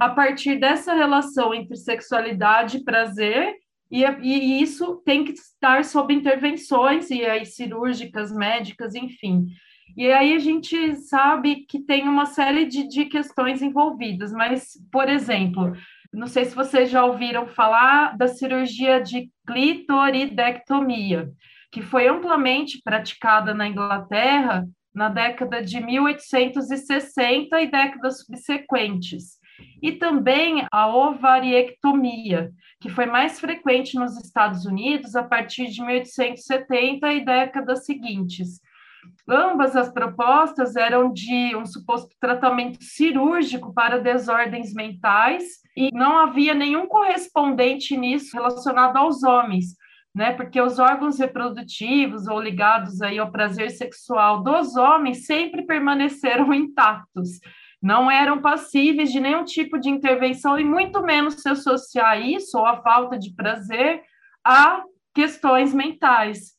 a 0.01 0.09
partir 0.09 0.59
dessa 0.59 0.95
relação 0.95 1.55
entre 1.55 1.77
sexualidade 1.77 2.79
e 2.79 2.85
prazer, 2.85 3.55
e, 3.91 4.03
e 4.05 4.63
isso 4.63 5.03
tem 5.05 5.23
que 5.23 5.33
estar 5.33 5.85
sob 5.85 6.15
intervenções 6.15 7.11
e 7.11 7.25
aí 7.27 7.45
cirúrgicas, 7.45 8.35
médicas, 8.35 8.95
enfim. 8.95 9.49
E 9.95 10.11
aí 10.11 10.35
a 10.35 10.39
gente 10.39 10.97
sabe 10.97 11.67
que 11.69 11.81
tem 11.81 12.09
uma 12.09 12.25
série 12.25 12.65
de, 12.65 12.89
de 12.89 13.05
questões 13.05 13.61
envolvidas, 13.61 14.33
mas, 14.33 14.73
por 14.91 15.11
exemplo, 15.11 15.75
não 16.11 16.27
sei 16.27 16.47
se 16.47 16.55
vocês 16.55 16.89
já 16.89 17.05
ouviram 17.05 17.47
falar 17.47 18.17
da 18.17 18.29
cirurgia 18.29 18.99
de 18.99 19.31
clitoridectomia 19.47 21.31
que 21.73 21.81
foi 21.81 22.07
amplamente 22.07 22.81
praticada 22.85 23.55
na 23.55 23.67
Inglaterra 23.67 24.69
na 24.95 25.09
década 25.09 25.63
de 25.63 25.81
1860 25.81 27.61
e 27.63 27.71
décadas 27.71 28.19
subsequentes. 28.19 29.41
E 29.81 29.93
também 29.93 30.67
a 30.71 30.95
ovariectomia, 30.95 32.51
que 32.79 32.91
foi 32.91 33.07
mais 33.07 33.41
frequente 33.41 33.95
nos 33.95 34.17
Estados 34.23 34.67
Unidos 34.67 35.17
a 35.17 35.23
partir 35.23 35.69
de 35.69 35.81
1870 35.83 37.13
e 37.13 37.25
décadas 37.25 37.87
seguintes. 37.87 38.61
Ambas 39.29 39.75
as 39.75 39.91
propostas 39.91 40.77
eram 40.77 41.13
de 41.13 41.57
um 41.57 41.65
suposto 41.65 42.15
tratamento 42.21 42.83
cirúrgico 42.83 43.73
para 43.73 43.99
desordens 43.99 44.75
mentais 44.75 45.45
e 45.77 45.91
não 45.93 46.19
havia 46.19 46.55
nenhum 46.55 46.87
correspondente 46.87 47.97
nisso 47.97 48.37
relacionado 48.37 48.97
aos 48.97 49.23
homens, 49.23 49.77
né? 50.15 50.33
Porque 50.33 50.61
os 50.61 50.79
órgãos 50.79 51.19
reprodutivos 51.19 52.27
ou 52.27 52.41
ligados 52.41 53.01
aí 53.01 53.19
ao 53.19 53.31
prazer 53.31 53.71
sexual 53.71 54.43
dos 54.43 54.77
homens 54.77 55.27
sempre 55.27 55.63
permaneceram 55.63 56.53
intactos, 56.55 57.41
não 57.83 58.11
eram 58.11 58.41
passíveis 58.41 59.11
de 59.11 59.19
nenhum 59.19 59.45
tipo 59.45 59.79
de 59.79 59.89
intervenção 59.91 60.59
e 60.59 60.65
muito 60.65 61.03
menos 61.03 61.35
se 61.35 61.49
associar 61.49 62.21
isso 62.21 62.57
ou 62.59 62.65
a 62.65 62.81
falta 62.81 63.19
de 63.19 63.35
prazer 63.35 64.03
a 64.45 64.83
questões 65.15 65.75
mentais. 65.75 66.53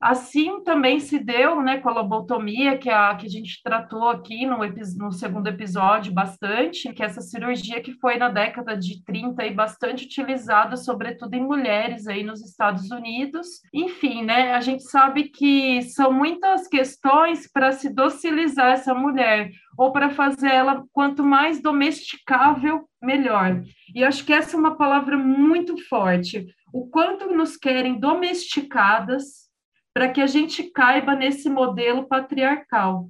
Assim 0.00 0.62
também 0.62 1.00
se 1.00 1.18
deu 1.18 1.60
né, 1.60 1.78
com 1.78 1.88
a 1.88 1.92
lobotomia, 1.92 2.78
que, 2.78 2.88
a, 2.88 3.16
que 3.16 3.26
a 3.26 3.28
gente 3.28 3.60
tratou 3.64 4.08
aqui 4.08 4.46
no, 4.46 4.58
no, 4.96 5.12
segundo 5.12 5.48
episódio 5.48 6.12
bastante, 6.12 6.92
que 6.92 7.02
é 7.02 7.06
essa 7.06 7.20
cirurgia 7.20 7.80
que 7.80 7.94
foi 7.94 8.16
na 8.16 8.28
década 8.28 8.76
de 8.76 9.02
30 9.02 9.44
e 9.44 9.52
bastante 9.52 10.04
utilizada, 10.04 10.76
sobretudo 10.76 11.34
em 11.34 11.42
mulheres 11.42 12.06
aí 12.06 12.22
nos 12.22 12.40
Estados 12.40 12.88
Unidos. 12.92 13.60
Enfim, 13.74 14.22
né, 14.22 14.54
a 14.54 14.60
gente 14.60 14.84
sabe 14.84 15.24
que 15.24 15.82
são 15.82 16.12
muitas 16.12 16.68
questões 16.68 17.50
para 17.50 17.72
se 17.72 17.92
docilizar 17.92 18.74
essa 18.74 18.94
mulher, 18.94 19.50
ou 19.76 19.90
para 19.90 20.10
fazer 20.10 20.52
ela 20.52 20.84
quanto 20.92 21.24
mais 21.24 21.60
domesticável, 21.60 22.88
melhor. 23.02 23.62
E 23.92 24.04
acho 24.04 24.24
que 24.24 24.32
essa 24.32 24.56
é 24.56 24.58
uma 24.58 24.76
palavra 24.76 25.18
muito 25.18 25.76
forte. 25.88 26.46
O 26.72 26.88
quanto 26.88 27.26
nos 27.34 27.56
querem 27.56 27.98
domesticadas 27.98 29.47
para 29.92 30.08
que 30.08 30.20
a 30.20 30.26
gente 30.26 30.64
caiba 30.64 31.14
nesse 31.14 31.48
modelo 31.48 32.06
patriarcal, 32.06 33.08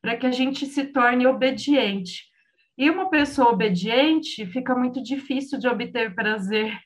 para 0.00 0.16
que 0.16 0.26
a 0.26 0.30
gente 0.30 0.66
se 0.66 0.84
torne 0.84 1.26
obediente. 1.26 2.24
E 2.76 2.88
uma 2.88 3.10
pessoa 3.10 3.50
obediente 3.50 4.46
fica 4.46 4.74
muito 4.74 5.02
difícil 5.02 5.58
de 5.58 5.68
obter 5.68 6.14
prazer, 6.14 6.78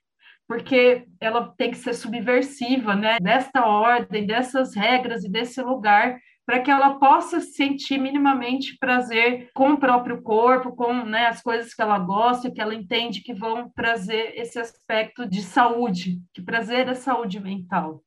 porque 0.47 1.05
ela 1.21 1.55
tem 1.57 1.71
que 1.71 1.76
ser 1.76 1.95
subversiva, 1.95 2.95
né? 2.95 3.19
Desta 3.21 3.64
ordem, 3.64 4.26
dessas 4.26 4.75
regras 4.75 5.25
e 5.25 5.31
desse 5.31 5.62
lugar, 5.62 6.19
para 6.47 6.61
que 6.61 6.71
ela 6.71 6.99
possa 6.99 7.41
sentir 7.41 7.99
minimamente 7.99 8.76
prazer 8.79 9.50
com 9.55 9.73
o 9.73 9.79
próprio 9.79 10.21
corpo, 10.23 10.76
com 10.76 10.93
né, 10.93 11.26
as 11.26 11.41
coisas 11.41 11.73
que 11.73 11.81
ela 11.81 11.99
gosta, 11.99 12.50
que 12.50 12.61
ela 12.61 12.75
entende 12.75 13.23
que 13.23 13.33
vão 13.33 13.71
trazer 13.71 14.35
esse 14.37 14.59
aspecto 14.59 15.26
de 15.26 15.43
saúde, 15.43 16.21
que 16.35 16.43
prazer 16.43 16.88
é 16.88 16.95
saúde 16.95 17.41
mental. 17.41 18.03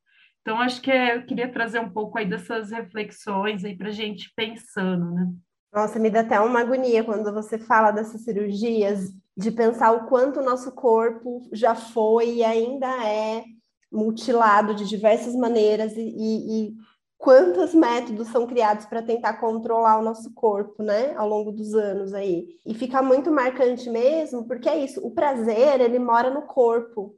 Então, 0.48 0.62
acho 0.62 0.82
que 0.82 0.90
é, 0.90 1.18
eu 1.18 1.26
queria 1.26 1.52
trazer 1.52 1.78
um 1.78 1.90
pouco 1.90 2.18
aí 2.18 2.26
dessas 2.26 2.72
reflexões 2.72 3.66
aí 3.66 3.76
para 3.76 3.90
a 3.90 3.92
gente 3.92 4.32
pensando, 4.34 5.12
né? 5.12 5.30
Nossa, 5.74 6.00
me 6.00 6.10
dá 6.10 6.22
até 6.22 6.40
uma 6.40 6.62
agonia 6.62 7.04
quando 7.04 7.34
você 7.34 7.58
fala 7.58 7.92
dessas 7.92 8.22
cirurgias, 8.22 9.14
de 9.36 9.52
pensar 9.52 9.92
o 9.92 10.06
quanto 10.06 10.40
o 10.40 10.44
nosso 10.44 10.72
corpo 10.72 11.50
já 11.52 11.76
foi 11.76 12.36
e 12.36 12.46
ainda 12.46 12.88
é 13.06 13.44
mutilado 13.92 14.74
de 14.74 14.88
diversas 14.88 15.36
maneiras 15.36 15.98
e, 15.98 16.16
e, 16.16 16.68
e 16.68 16.74
quantos 17.18 17.76
métodos 17.76 18.30
são 18.30 18.48
criados 18.48 18.86
para 18.86 19.04
tentar 19.04 19.34
controlar 19.42 20.00
o 20.00 20.04
nosso 20.04 20.34
corpo, 20.34 20.82
né, 20.82 21.14
ao 21.18 21.28
longo 21.28 21.52
dos 21.52 21.74
anos 21.74 22.14
aí. 22.14 22.48
E 22.66 22.74
fica 22.74 23.02
muito 23.02 23.30
marcante 23.30 23.90
mesmo, 23.90 24.48
porque 24.48 24.70
é 24.70 24.78
isso, 24.78 25.06
o 25.06 25.12
prazer, 25.12 25.82
ele 25.82 26.00
mora 26.00 26.30
no 26.30 26.44
corpo. 26.44 27.18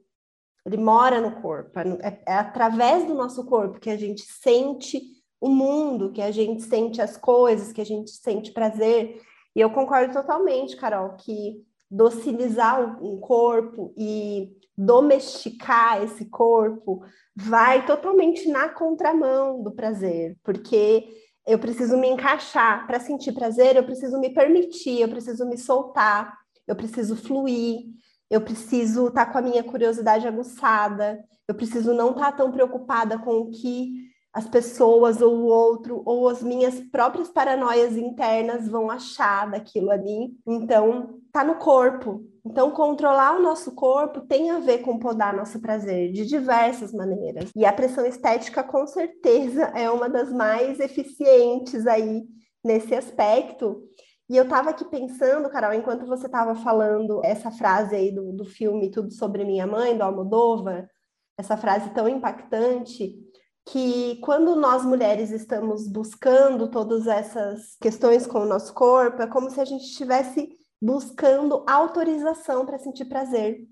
Ele 0.66 0.78
mora 0.78 1.22
no 1.22 1.42
corpo, 1.42 1.80
é, 1.80 2.22
é 2.28 2.34
através 2.34 3.06
do 3.06 3.13
nosso 3.13 3.46
corpo 3.46 3.80
que 3.80 3.89
a 3.89 3.98
gente 3.98 4.22
sente 4.24 5.01
o 5.39 5.50
mundo, 5.50 6.12
que 6.12 6.22
a 6.22 6.32
gente 6.32 6.63
sente 6.63 7.01
as 7.01 7.16
coisas, 7.16 7.72
que 7.72 7.82
a 7.82 7.86
gente 7.86 8.12
sente 8.12 8.51
prazer. 8.51 9.22
E 9.56 9.62
eu 9.62 9.70
concordo 9.70 10.13
totalmente, 10.13 10.75
Carol, 10.75 11.16
que 11.16 11.63
docilizar 11.89 13.04
um 13.04 13.20
corpo 13.20 13.94
e 13.98 14.51
domesticar 14.78 16.04
esse 16.04 16.25
corpo 16.25 17.04
vai 17.36 17.86
totalmente 17.86 18.48
na 18.48 18.70
contramão 18.70 19.62
do 19.62 19.72
prazer, 19.72 20.38
porque 20.44 21.08
eu 21.46 21.58
preciso 21.58 21.98
me 21.98 22.08
encaixar 22.08 22.86
para 22.86 23.00
sentir 23.00 23.32
prazer, 23.32 23.75
eu 23.75 23.84
preciso 23.84 24.20
me 24.20 24.30
permitir, 24.30 25.01
eu 25.01 25.10
preciso 25.10 25.46
me 25.48 25.58
soltar, 25.58 26.38
eu 26.68 26.75
preciso 26.75 27.16
fluir, 27.16 27.88
eu 28.30 28.42
preciso 28.42 29.08
estar 29.08 29.26
tá 29.26 29.32
com 29.32 29.38
a 29.38 29.42
minha 29.42 29.64
curiosidade 29.64 30.28
aguçada, 30.28 31.24
eu 31.48 31.56
preciso 31.56 31.94
não 31.94 32.12
estar 32.12 32.32
tá 32.32 32.38
tão 32.38 32.52
preocupada 32.52 33.18
com 33.18 33.32
o 33.40 33.50
que 33.50 34.10
as 34.32 34.48
pessoas 34.48 35.22
ou 35.22 35.36
o 35.36 35.46
outro 35.46 36.04
ou 36.06 36.30
as 36.30 36.44
minhas 36.44 36.80
próprias 36.92 37.30
paranoias 37.30 37.98
internas 37.98 38.68
vão 38.68 38.90
achar 38.90 39.50
daquilo 39.50 39.90
ali. 39.90 40.32
Então, 40.48 41.20
tá 41.32 41.44
no 41.44 41.56
corpo. 41.56 42.24
Então, 42.46 42.72
controlar 42.72 43.38
o 43.38 43.42
nosso 43.42 43.74
corpo 43.74 44.22
tem 44.22 44.52
a 44.52 44.60
ver 44.60 44.80
com 44.80 45.00
podar 45.00 45.36
nosso 45.36 45.60
prazer 45.60 46.12
de 46.12 46.26
diversas 46.26 46.94
maneiras. 46.94 47.50
E 47.56 47.66
a 47.66 47.74
pressão 47.74 48.06
estética, 48.06 48.64
com 48.64 48.86
certeza, 48.86 49.64
é 49.76 49.90
uma 49.90 50.10
das 50.10 50.32
mais 50.32 50.80
eficientes 50.80 51.86
aí 51.88 52.24
nesse 52.64 52.94
aspecto. 52.94 53.82
E 54.30 54.38
eu 54.38 54.44
estava 54.44 54.70
aqui 54.70 54.86
pensando, 54.86 55.50
Carol, 55.50 55.74
enquanto 55.74 56.06
você 56.06 56.28
estava 56.28 56.54
falando 56.54 57.20
essa 57.26 57.50
frase 57.50 57.96
aí 57.96 58.12
do, 58.12 58.32
do 58.32 58.46
filme 58.46 58.92
Tudo 58.92 59.12
Sobre 59.12 59.44
Minha 59.44 59.66
Mãe, 59.66 59.98
do 59.98 60.04
Almodóvar, 60.04 60.88
essa 61.36 61.58
frase 61.58 61.90
tão 61.92 62.08
impactante, 62.08 63.18
que 63.65 64.18
quando 64.22 64.56
nós 64.56 64.84
mulheres 64.84 65.32
estamos 65.32 65.88
buscando 65.88 66.70
todas 66.70 67.08
essas 67.08 67.76
questões 67.82 68.28
com 68.28 68.39
o 68.39 68.46
nosso 68.46 68.74
corpo, 68.74 69.22
é 69.22 69.28
como 69.28 69.50
se 69.50 69.60
a 69.60 69.65
gente 69.65 69.86
estivesse 69.86 70.50
buscando 70.82 71.63
autorização 71.68 72.65
para 72.65 72.78
sentir 72.78 73.06
prazer. 73.06 73.68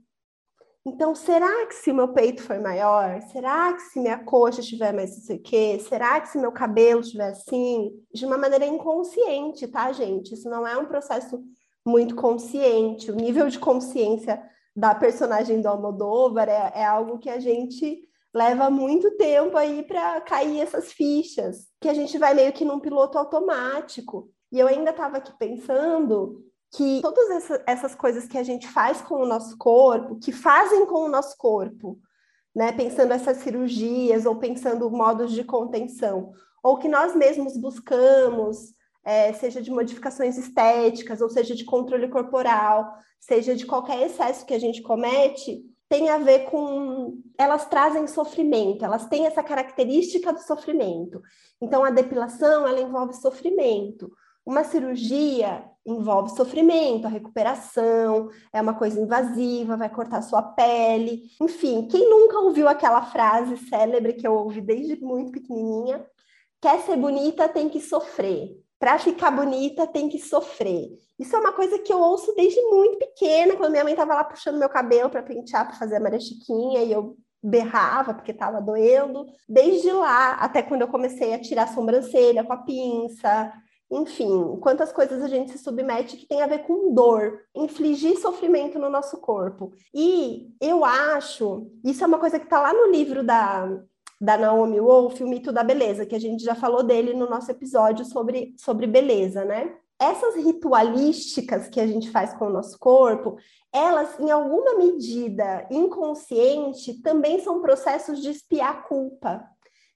Então, 0.88 1.14
será 1.14 1.66
que 1.68 1.76
se 1.76 1.92
meu 1.92 2.14
peito 2.14 2.42
for 2.42 2.62
maior? 2.62 3.22
Será 3.24 3.74
que 3.74 3.82
se 3.82 4.00
minha 4.00 4.24
coxa 4.24 4.62
estiver 4.62 4.94
mais 4.94 5.18
não 5.18 5.22
sei 5.22 5.36
o 5.36 5.42
quê? 5.42 5.80
Será 5.80 6.22
que 6.22 6.30
se 6.30 6.38
meu 6.38 6.50
cabelo 6.50 7.02
estiver 7.02 7.28
assim? 7.28 7.92
De 8.14 8.26
uma 8.26 8.38
maneira 8.38 8.66
inconsciente, 8.66 9.68
tá, 9.68 9.92
gente? 9.92 10.34
Isso 10.34 10.50
não 10.50 10.66
é 10.66 10.78
um 10.78 10.86
processo 10.86 11.44
muito 11.86 12.16
consciente. 12.16 13.12
O 13.12 13.16
nível 13.18 13.50
de 13.50 13.60
consciência 13.60 14.42
da 14.74 14.96
personagem 14.96 15.62
do 15.62 15.68
Almodóvar 15.68 16.48
é, 16.48 16.72
é 16.74 16.86
algo 16.86 17.20
que 17.20 17.30
a 17.30 17.38
gente 17.38 18.08
leva 18.34 18.70
muito 18.70 19.12
tempo 19.18 19.58
aí 19.58 19.84
para 19.84 20.22
cair 20.22 20.62
essas 20.62 20.94
fichas, 20.94 21.68
que 21.82 21.90
a 21.90 21.94
gente 21.94 22.18
vai 22.18 22.34
meio 22.34 22.54
que 22.54 22.64
num 22.64 22.80
piloto 22.80 23.18
automático. 23.18 24.30
E 24.54 24.58
eu 24.58 24.68
ainda 24.68 24.92
estava 24.92 25.18
aqui 25.18 25.38
pensando 25.38 26.46
que 26.72 27.02
todas 27.02 27.30
essa, 27.30 27.64
essas 27.66 27.96
coisas 27.96 28.28
que 28.28 28.38
a 28.38 28.44
gente 28.44 28.68
faz 28.68 29.02
com 29.02 29.16
o 29.16 29.26
nosso 29.26 29.58
corpo, 29.58 30.20
que 30.20 30.32
fazem 30.32 30.86
com 30.86 31.06
o 31.06 31.10
nosso 31.10 31.38
corpo, 31.38 32.00
né, 32.56 32.72
pensando 32.72 33.14
essas 33.14 33.38
cirurgias 33.38 34.26
ou 34.26 34.36
pensando 34.36 34.90
modos 34.90 35.32
de 35.32 35.44
contenção, 35.44 36.32
ou 36.64 36.78
que 36.78 36.88
nós 36.88 37.16
mesmos 37.16 37.56
buscamos, 37.56 38.74
é, 39.06 39.32
seja 39.32 39.62
de 39.62 39.72
modificações 39.72 40.38
estéticas, 40.38 41.22
ou 41.22 41.30
seja 41.30 41.56
de 41.56 41.64
controle 41.64 42.10
corporal, 42.10 42.94
seja 43.20 43.56
de 43.56 43.66
qualquer 43.66 44.06
excesso 44.06 44.46
que 44.46 44.54
a 44.54 44.60
gente 44.60 44.82
comete, 44.82 45.64
tem 45.90 46.10
a 46.10 46.18
ver 46.18 46.46
com. 46.46 47.22
Elas 47.38 47.66
trazem 47.68 48.06
sofrimento, 48.08 48.84
elas 48.84 49.08
têm 49.08 49.26
essa 49.26 49.42
característica 49.42 50.34
do 50.34 50.42
sofrimento. 50.42 51.22
Então, 51.62 51.84
a 51.84 51.90
depilação, 51.90 52.68
ela 52.68 52.82
envolve 52.82 53.14
sofrimento. 53.14 54.12
Uma 54.48 54.64
cirurgia 54.64 55.70
envolve 55.86 56.36
sofrimento, 56.36 57.06
a 57.06 57.10
recuperação, 57.10 58.30
é 58.54 58.62
uma 58.62 58.74
coisa 58.74 59.00
invasiva, 59.00 59.76
vai 59.76 59.90
cortar 59.90 60.22
sua 60.22 60.42
pele. 60.42 61.24
Enfim, 61.42 61.88
quem 61.90 62.10
nunca 62.10 62.40
ouviu 62.40 62.68
aquela 62.68 63.02
frase 63.02 63.58
célebre 63.68 64.14
que 64.14 64.26
eu 64.26 64.34
ouvi 64.34 64.62
desde 64.62 64.96
muito 65.02 65.34
pequenininha? 65.34 66.06
Quer 66.62 66.80
ser 66.80 66.96
bonita, 66.96 67.50
tem 67.50 67.68
que 67.68 67.82
sofrer 67.82 68.58
para 68.80 69.00
ficar 69.00 69.32
bonita 69.32 69.88
tem 69.88 70.08
que 70.08 70.20
sofrer. 70.20 70.90
Isso 71.18 71.36
é 71.36 71.40
uma 71.40 71.52
coisa 71.52 71.80
que 71.80 71.92
eu 71.92 72.00
ouço 72.00 72.34
desde 72.36 72.62
muito 72.62 73.00
pequena, 73.00 73.56
quando 73.56 73.72
minha 73.72 73.84
mãe 73.84 73.94
estava 73.94 74.14
lá 74.14 74.24
puxando 74.24 74.60
meu 74.60 74.70
cabelo 74.70 75.10
para 75.10 75.24
pentear, 75.24 75.68
para 75.68 75.76
fazer 75.76 75.96
a 75.96 76.00
Maria 76.00 76.20
Chiquinha, 76.20 76.84
e 76.84 76.92
eu 76.92 77.18
berrava 77.42 78.14
porque 78.14 78.32
estava 78.32 78.62
doendo. 78.62 79.26
Desde 79.50 79.92
lá, 79.92 80.34
até 80.34 80.62
quando 80.62 80.82
eu 80.82 80.88
comecei 80.88 81.34
a 81.34 81.42
tirar 81.42 81.64
a 81.64 81.74
sobrancelha 81.74 82.44
com 82.44 82.54
a 82.54 82.58
pinça, 82.58 83.52
enfim, 83.90 84.58
quantas 84.62 84.92
coisas 84.92 85.22
a 85.24 85.28
gente 85.28 85.52
se 85.52 85.58
submete 85.58 86.18
que 86.18 86.28
tem 86.28 86.42
a 86.42 86.48
ver 86.48 86.60
com 86.60 86.94
dor, 86.94 87.42
infligir 87.56 88.20
sofrimento 88.20 88.78
no 88.78 88.90
nosso 88.90 89.18
corpo. 89.18 89.72
E 89.94 90.50
eu 90.62 90.84
acho, 90.84 91.72
isso 91.84 92.04
é 92.04 92.08
uma 92.08 92.20
coisa 92.20 92.38
que 92.38 92.46
está 92.46 92.62
lá 92.62 92.74
no 92.74 92.92
livro 92.92 93.24
da 93.24 93.70
da 94.20 94.36
Naomi 94.38 94.80
Wolf, 94.80 95.22
o 95.22 95.28
mito 95.28 95.52
da 95.52 95.64
beleza, 95.64 96.06
que 96.06 96.16
a 96.16 96.20
gente 96.20 96.44
já 96.44 96.56
falou 96.56 96.84
dele 96.84 97.14
no 97.14 97.30
nosso 97.30 97.52
episódio 97.52 98.04
sobre, 98.04 98.56
sobre 98.58 98.88
beleza, 98.88 99.46
né? 99.46 99.76
Essas 100.00 100.36
ritualísticas 100.36 101.68
que 101.68 101.80
a 101.80 101.88
gente 101.88 102.10
faz 102.10 102.34
com 102.34 102.46
o 102.46 102.52
nosso 102.52 102.78
corpo, 102.80 103.38
elas, 103.74 104.20
em 104.20 104.30
alguma 104.30 104.76
medida 104.76 105.68
inconsciente, 105.72 107.02
também 107.02 107.40
são 107.42 107.62
processos 107.62 108.22
de 108.22 108.30
espiar 108.30 108.88
culpa, 108.88 109.44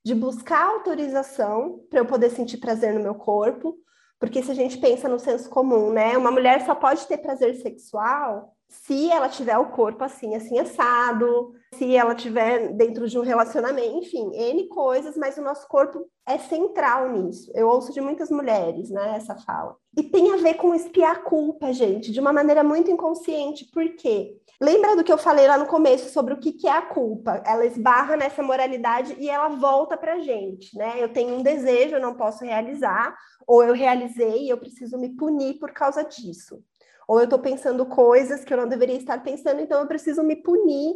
de 0.04 0.16
buscar 0.16 0.66
autorização 0.66 1.86
para 1.90 2.00
eu 2.00 2.06
poder 2.06 2.30
sentir 2.30 2.58
prazer 2.58 2.94
no 2.94 3.00
meu 3.00 3.16
corpo, 3.16 3.78
porque 4.20 4.42
se 4.42 4.52
a 4.52 4.56
gente 4.56 4.78
pensa 4.78 5.08
no 5.08 5.20
senso 5.20 5.50
comum, 5.50 5.92
né? 5.92 6.18
Uma 6.18 6.32
mulher 6.32 6.66
só 6.66 6.76
pode 6.76 7.08
ter 7.08 7.18
prazer 7.18 7.56
sexual 7.56 8.56
se 8.72 9.12
ela 9.12 9.28
tiver 9.28 9.58
o 9.58 9.70
corpo 9.70 10.02
assim, 10.02 10.34
assim, 10.34 10.58
assado, 10.58 11.54
se 11.76 11.94
ela 11.94 12.16
tiver 12.16 12.70
dentro 12.74 13.08
de 13.08 13.20
um 13.20 13.22
relacionamento, 13.22 13.98
enfim, 13.98 14.34
N 14.34 14.68
coisas, 14.70 15.18
mas 15.18 15.38
o 15.38 15.42
nosso 15.42 15.68
corpo 15.68 16.10
é 16.26 16.38
central 16.38 17.10
nisso. 17.10 17.52
Eu 17.54 17.68
ouço 17.68 17.92
de 17.92 18.00
muitas 18.00 18.32
mulheres, 18.32 18.90
né, 18.90 19.16
essa 19.18 19.36
fala. 19.36 19.76
E 19.98 20.04
tem 20.04 20.32
a 20.32 20.38
ver 20.38 20.54
com 20.54 20.74
espiar 20.74 21.18
a 21.18 21.20
culpa, 21.20 21.74
gente, 21.74 22.14
de 22.14 22.20
uma 22.22 22.32
maneira 22.32 22.64
muito 22.64 22.90
inconsciente. 22.90 23.70
Por 23.74 23.94
quê? 23.96 24.38
Lembra 24.62 24.96
do 24.96 25.04
que 25.04 25.12
eu 25.12 25.18
falei 25.18 25.48
lá 25.48 25.58
no 25.58 25.66
começo 25.66 26.10
sobre 26.14 26.34
o 26.34 26.40
que, 26.40 26.54
que 26.54 26.68
é 26.68 26.72
a 26.72 26.82
culpa? 26.82 27.44
Ela 27.46 27.66
esbarra 27.66 28.16
nessa 28.16 28.42
moralidade 28.42 29.18
e 29.20 29.30
ela 29.30 29.50
volta 29.50 29.98
pra 29.98 30.20
gente, 30.20 30.78
né? 30.78 30.94
Eu 30.98 31.12
tenho 31.12 31.36
um 31.36 31.44
desejo, 31.44 31.96
eu 31.96 32.02
não 32.02 32.16
posso 32.16 32.46
realizar, 32.46 33.18
ou 33.46 33.64
eu 33.64 33.74
realizei 33.74 34.46
e 34.46 34.50
eu 34.50 34.58
preciso 34.58 34.98
me 34.98 35.10
punir 35.10 35.60
por 35.60 35.72
causa 35.72 36.04
disso 36.04 36.64
ou 37.12 37.20
eu 37.20 37.26
estou 37.26 37.40
pensando 37.40 37.86
coisas 37.86 38.46
que 38.46 38.54
eu 38.54 38.58
não 38.58 38.70
deveria 38.70 38.96
estar 38.96 39.22
pensando, 39.22 39.60
então 39.60 39.82
eu 39.82 39.86
preciso 39.86 40.24
me 40.24 40.34
punir 40.34 40.96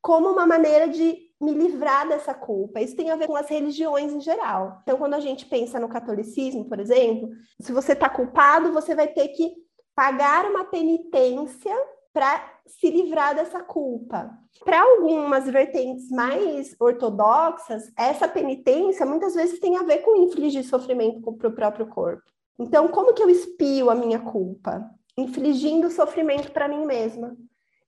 como 0.00 0.28
uma 0.28 0.44
maneira 0.44 0.88
de 0.88 1.16
me 1.40 1.54
livrar 1.54 2.08
dessa 2.08 2.34
culpa. 2.34 2.80
Isso 2.80 2.96
tem 2.96 3.12
a 3.12 3.14
ver 3.14 3.28
com 3.28 3.36
as 3.36 3.48
religiões 3.48 4.12
em 4.12 4.20
geral. 4.20 4.80
Então, 4.82 4.98
quando 4.98 5.14
a 5.14 5.20
gente 5.20 5.46
pensa 5.46 5.78
no 5.78 5.88
catolicismo, 5.88 6.68
por 6.68 6.80
exemplo, 6.80 7.28
se 7.60 7.70
você 7.70 7.92
está 7.92 8.08
culpado, 8.08 8.72
você 8.72 8.92
vai 8.92 9.06
ter 9.06 9.28
que 9.28 9.52
pagar 9.94 10.46
uma 10.46 10.64
penitência 10.64 11.72
para 12.12 12.44
se 12.66 12.90
livrar 12.90 13.32
dessa 13.36 13.62
culpa. 13.62 14.36
Para 14.64 14.82
algumas 14.82 15.44
vertentes 15.44 16.10
mais 16.10 16.74
ortodoxas, 16.80 17.84
essa 17.96 18.26
penitência 18.26 19.06
muitas 19.06 19.36
vezes 19.36 19.60
tem 19.60 19.76
a 19.76 19.84
ver 19.84 19.98
com 19.98 20.16
infligir 20.16 20.64
sofrimento 20.64 21.32
para 21.34 21.48
o 21.48 21.54
próprio 21.54 21.86
corpo. 21.86 22.24
Então, 22.58 22.88
como 22.88 23.14
que 23.14 23.22
eu 23.22 23.30
espio 23.30 23.90
a 23.90 23.94
minha 23.94 24.18
culpa? 24.18 24.90
Infligindo 25.16 25.90
sofrimento 25.90 26.52
para 26.52 26.68
mim 26.68 26.86
mesma. 26.86 27.36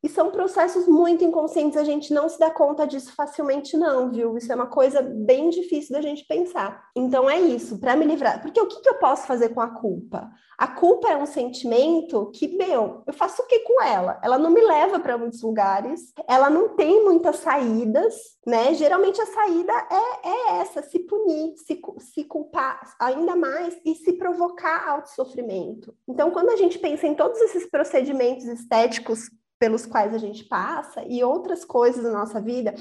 E 0.05 0.09
são 0.11 0.31
processos 0.31 0.87
muito 0.87 1.25
inconscientes, 1.25 1.79
a 1.79 1.83
gente 1.83 2.13
não 2.13 2.29
se 2.29 2.39
dá 2.39 2.51
conta 2.51 2.87
disso 2.87 3.15
facilmente, 3.15 3.75
não, 3.75 4.11
viu? 4.11 4.37
Isso 4.37 4.53
é 4.53 4.55
uma 4.55 4.67
coisa 4.67 5.01
bem 5.01 5.49
difícil 5.49 5.95
da 5.95 6.03
gente 6.03 6.27
pensar. 6.27 6.91
Então 6.95 7.29
é 7.29 7.41
isso, 7.41 7.79
para 7.79 7.97
me 7.97 8.05
livrar. 8.05 8.43
Porque 8.43 8.61
o 8.61 8.67
que, 8.67 8.83
que 8.83 8.89
eu 8.91 8.99
posso 8.99 9.27
fazer 9.27 9.55
com 9.55 9.63
a 9.63 9.69
culpa? 9.69 10.31
A 10.59 10.67
culpa 10.67 11.09
é 11.09 11.17
um 11.17 11.25
sentimento 11.25 12.31
que, 12.35 12.49
meu, 12.49 13.03
eu 13.07 13.15
faço 13.15 13.41
o 13.41 13.47
que 13.47 13.61
com 13.61 13.83
ela? 13.83 14.21
Ela 14.23 14.39
não 14.39 14.51
me 14.51 14.61
leva 14.61 15.01
para 15.01 15.17
muitos 15.17 15.41
lugares, 15.41 16.13
ela 16.29 16.51
não 16.51 16.77
tem 16.77 17.03
muitas 17.03 17.37
saídas, 17.37 18.15
né? 18.47 18.75
Geralmente 18.75 19.23
a 19.23 19.27
saída 19.27 19.73
é, 19.73 20.29
é 20.29 20.61
essa: 20.61 20.83
se 20.83 20.99
punir, 20.99 21.55
se, 21.57 21.81
se 22.13 22.25
culpar 22.25 22.95
ainda 23.01 23.35
mais 23.35 23.75
e 23.83 23.95
se 23.95 24.13
provocar 24.13 24.87
autossofrimento. 24.87 25.95
Então, 26.07 26.31
quando 26.31 26.51
a 26.51 26.57
gente 26.57 26.79
pensa 26.79 27.07
em 27.07 27.15
todos 27.15 27.41
esses 27.41 27.65
procedimentos 27.71 28.45
estéticos 28.45 29.31
pelos 29.59 29.87
quais 29.87 30.15
a 30.15 30.19
gente 30.19 30.45
passa 30.45 31.05
e 31.07 31.23
outras 31.23 31.65
coisas 31.65 32.05
na 32.05 32.13
nossa 32.13 32.41
vida, 32.41 32.75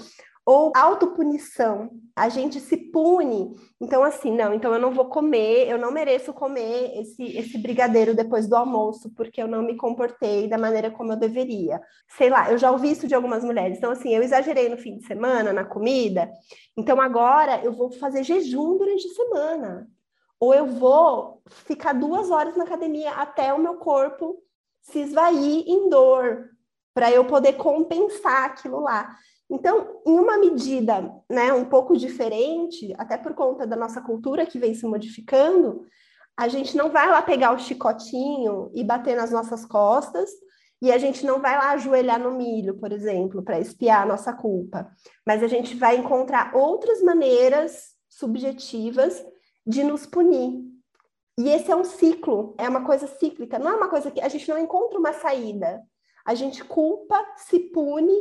ou 0.45 0.73
autopunição, 0.75 1.89
a 2.13 2.27
gente 2.27 2.59
se 2.59 2.75
pune. 2.75 3.55
Então, 3.79 4.03
assim, 4.03 4.29
não, 4.29 4.53
então 4.53 4.73
eu 4.73 4.79
não 4.79 4.91
vou 4.91 5.05
comer, 5.05 5.69
eu 5.69 5.77
não 5.77 5.89
mereço 5.89 6.33
comer 6.33 6.99
esse, 6.99 7.23
esse 7.38 7.57
brigadeiro 7.57 8.13
depois 8.13 8.47
do 8.47 8.55
almoço, 8.55 9.09
porque 9.15 9.41
eu 9.41 9.47
não 9.47 9.62
me 9.62 9.77
comportei 9.77 10.49
da 10.49 10.57
maneira 10.57 10.91
como 10.91 11.13
eu 11.13 11.17
deveria. 11.17 11.81
Sei 12.09 12.29
lá, 12.29 12.51
eu 12.51 12.57
já 12.57 12.71
ouvi 12.71 12.91
isso 12.91 13.07
de 13.07 13.15
algumas 13.15 13.43
mulheres. 13.43 13.77
Então, 13.77 13.91
assim, 13.91 14.13
eu 14.13 14.21
exagerei 14.21 14.67
no 14.67 14.77
fim 14.77 14.97
de 14.97 15.05
semana, 15.05 15.53
na 15.53 15.63
comida, 15.63 16.29
então 16.75 16.99
agora 16.99 17.63
eu 17.63 17.71
vou 17.71 17.89
fazer 17.91 18.23
jejum 18.23 18.77
durante 18.77 19.07
a 19.07 19.13
semana. 19.13 19.88
Ou 20.41 20.53
eu 20.53 20.65
vou 20.65 21.41
ficar 21.47 21.93
duas 21.93 22.29
horas 22.29 22.57
na 22.57 22.65
academia 22.65 23.12
até 23.12 23.53
o 23.53 23.59
meu 23.59 23.75
corpo 23.75 24.43
se 24.81 24.99
esvair 24.99 25.63
em 25.65 25.89
dor, 25.89 26.49
para 26.93 27.12
eu 27.12 27.25
poder 27.25 27.53
compensar 27.53 28.45
aquilo 28.45 28.79
lá. 28.79 29.15
Então, 29.49 30.01
em 30.06 30.17
uma 30.17 30.38
medida 30.38 31.12
né, 31.29 31.53
um 31.53 31.65
pouco 31.65 31.97
diferente, 31.97 32.93
até 32.97 33.17
por 33.17 33.34
conta 33.34 33.67
da 33.67 33.75
nossa 33.75 34.01
cultura 34.01 34.45
que 34.45 34.60
vem 34.60 34.73
se 34.73 34.86
modificando, 34.86 35.86
a 36.38 36.47
gente 36.47 36.75
não 36.75 36.89
vai 36.89 37.10
lá 37.10 37.21
pegar 37.21 37.53
o 37.53 37.60
chicotinho 37.60 38.71
e 38.73 38.84
bater 38.84 39.15
nas 39.15 39.32
nossas 39.32 39.65
costas, 39.65 40.29
e 40.82 40.91
a 40.91 40.97
gente 40.97 41.25
não 41.25 41.39
vai 41.39 41.58
lá 41.58 41.71
ajoelhar 41.71 42.19
no 42.19 42.32
milho, 42.32 42.77
por 42.77 42.91
exemplo, 42.91 43.41
para 43.41 43.60
espiar 43.60 44.01
a 44.01 44.06
nossa 44.06 44.34
culpa, 44.34 44.91
mas 45.25 45.41
a 45.41 45.47
gente 45.47 45.75
vai 45.75 45.95
encontrar 45.95 46.53
outras 46.56 47.01
maneiras 47.01 47.93
subjetivas 48.10 49.23
de 49.65 49.82
nos 49.82 50.06
punir. 50.06 50.62
E 51.39 51.49
esse 51.49 51.71
é 51.71 51.75
um 51.75 51.86
ciclo, 51.86 52.53
é 52.58 52.67
uma 52.67 52.84
coisa 52.84 53.08
cíclica, 53.08 53.58
não 53.58 53.71
é 53.71 53.75
uma 53.75 53.88
coisa 53.88 54.12
que 54.12 54.19
a 54.19 54.27
gente 54.27 54.49
não 54.49 54.58
encontra 54.58 54.99
uma 54.99 55.13
saída 55.13 55.82
a 56.25 56.33
gente 56.36 56.63
culpa, 56.63 57.19
se 57.38 57.59
pune, 57.59 58.13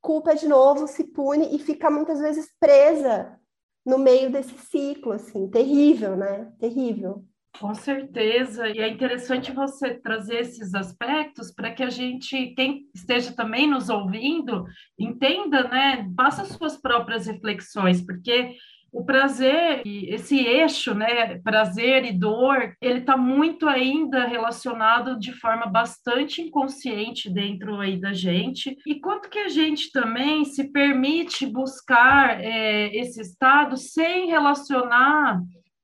culpa 0.00 0.34
de 0.34 0.48
novo, 0.48 0.86
se 0.86 1.04
pune 1.04 1.54
e 1.54 1.58
fica 1.58 1.90
muitas 1.90 2.20
vezes 2.20 2.48
presa 2.58 3.38
no 3.84 3.98
meio 3.98 4.30
desse 4.30 4.56
ciclo, 4.58 5.12
assim, 5.12 5.48
terrível, 5.48 6.16
né? 6.16 6.52
Terrível. 6.58 7.24
Com 7.58 7.74
certeza, 7.74 8.68
e 8.68 8.78
é 8.78 8.88
interessante 8.88 9.52
você 9.52 9.94
trazer 9.94 10.38
esses 10.38 10.72
aspectos 10.72 11.50
para 11.52 11.72
que 11.72 11.82
a 11.82 11.90
gente, 11.90 12.54
quem 12.54 12.88
esteja 12.94 13.32
também 13.32 13.68
nos 13.68 13.88
ouvindo, 13.88 14.64
entenda, 14.98 15.64
né? 15.68 16.08
Faça 16.16 16.44
suas 16.44 16.80
próprias 16.80 17.26
reflexões, 17.26 18.00
porque 18.00 18.54
o 18.92 19.04
prazer, 19.04 19.82
esse 19.86 20.38
eixo, 20.38 20.94
né, 20.94 21.38
prazer 21.38 22.04
e 22.04 22.12
dor, 22.12 22.74
ele 22.80 23.00
está 23.00 23.16
muito 23.16 23.68
ainda 23.68 24.26
relacionado 24.26 25.18
de 25.18 25.32
forma 25.32 25.66
bastante 25.66 26.42
inconsciente 26.42 27.30
dentro 27.30 27.78
aí 27.80 28.00
da 28.00 28.12
gente. 28.12 28.76
E 28.86 29.00
quanto 29.00 29.28
que 29.28 29.38
a 29.38 29.48
gente 29.48 29.92
também 29.92 30.44
se 30.44 30.72
permite 30.72 31.46
buscar 31.46 32.40
é, 32.40 32.94
esse 32.96 33.20
estado 33.20 33.76
sem 33.76 34.26
relacionar 34.26 35.40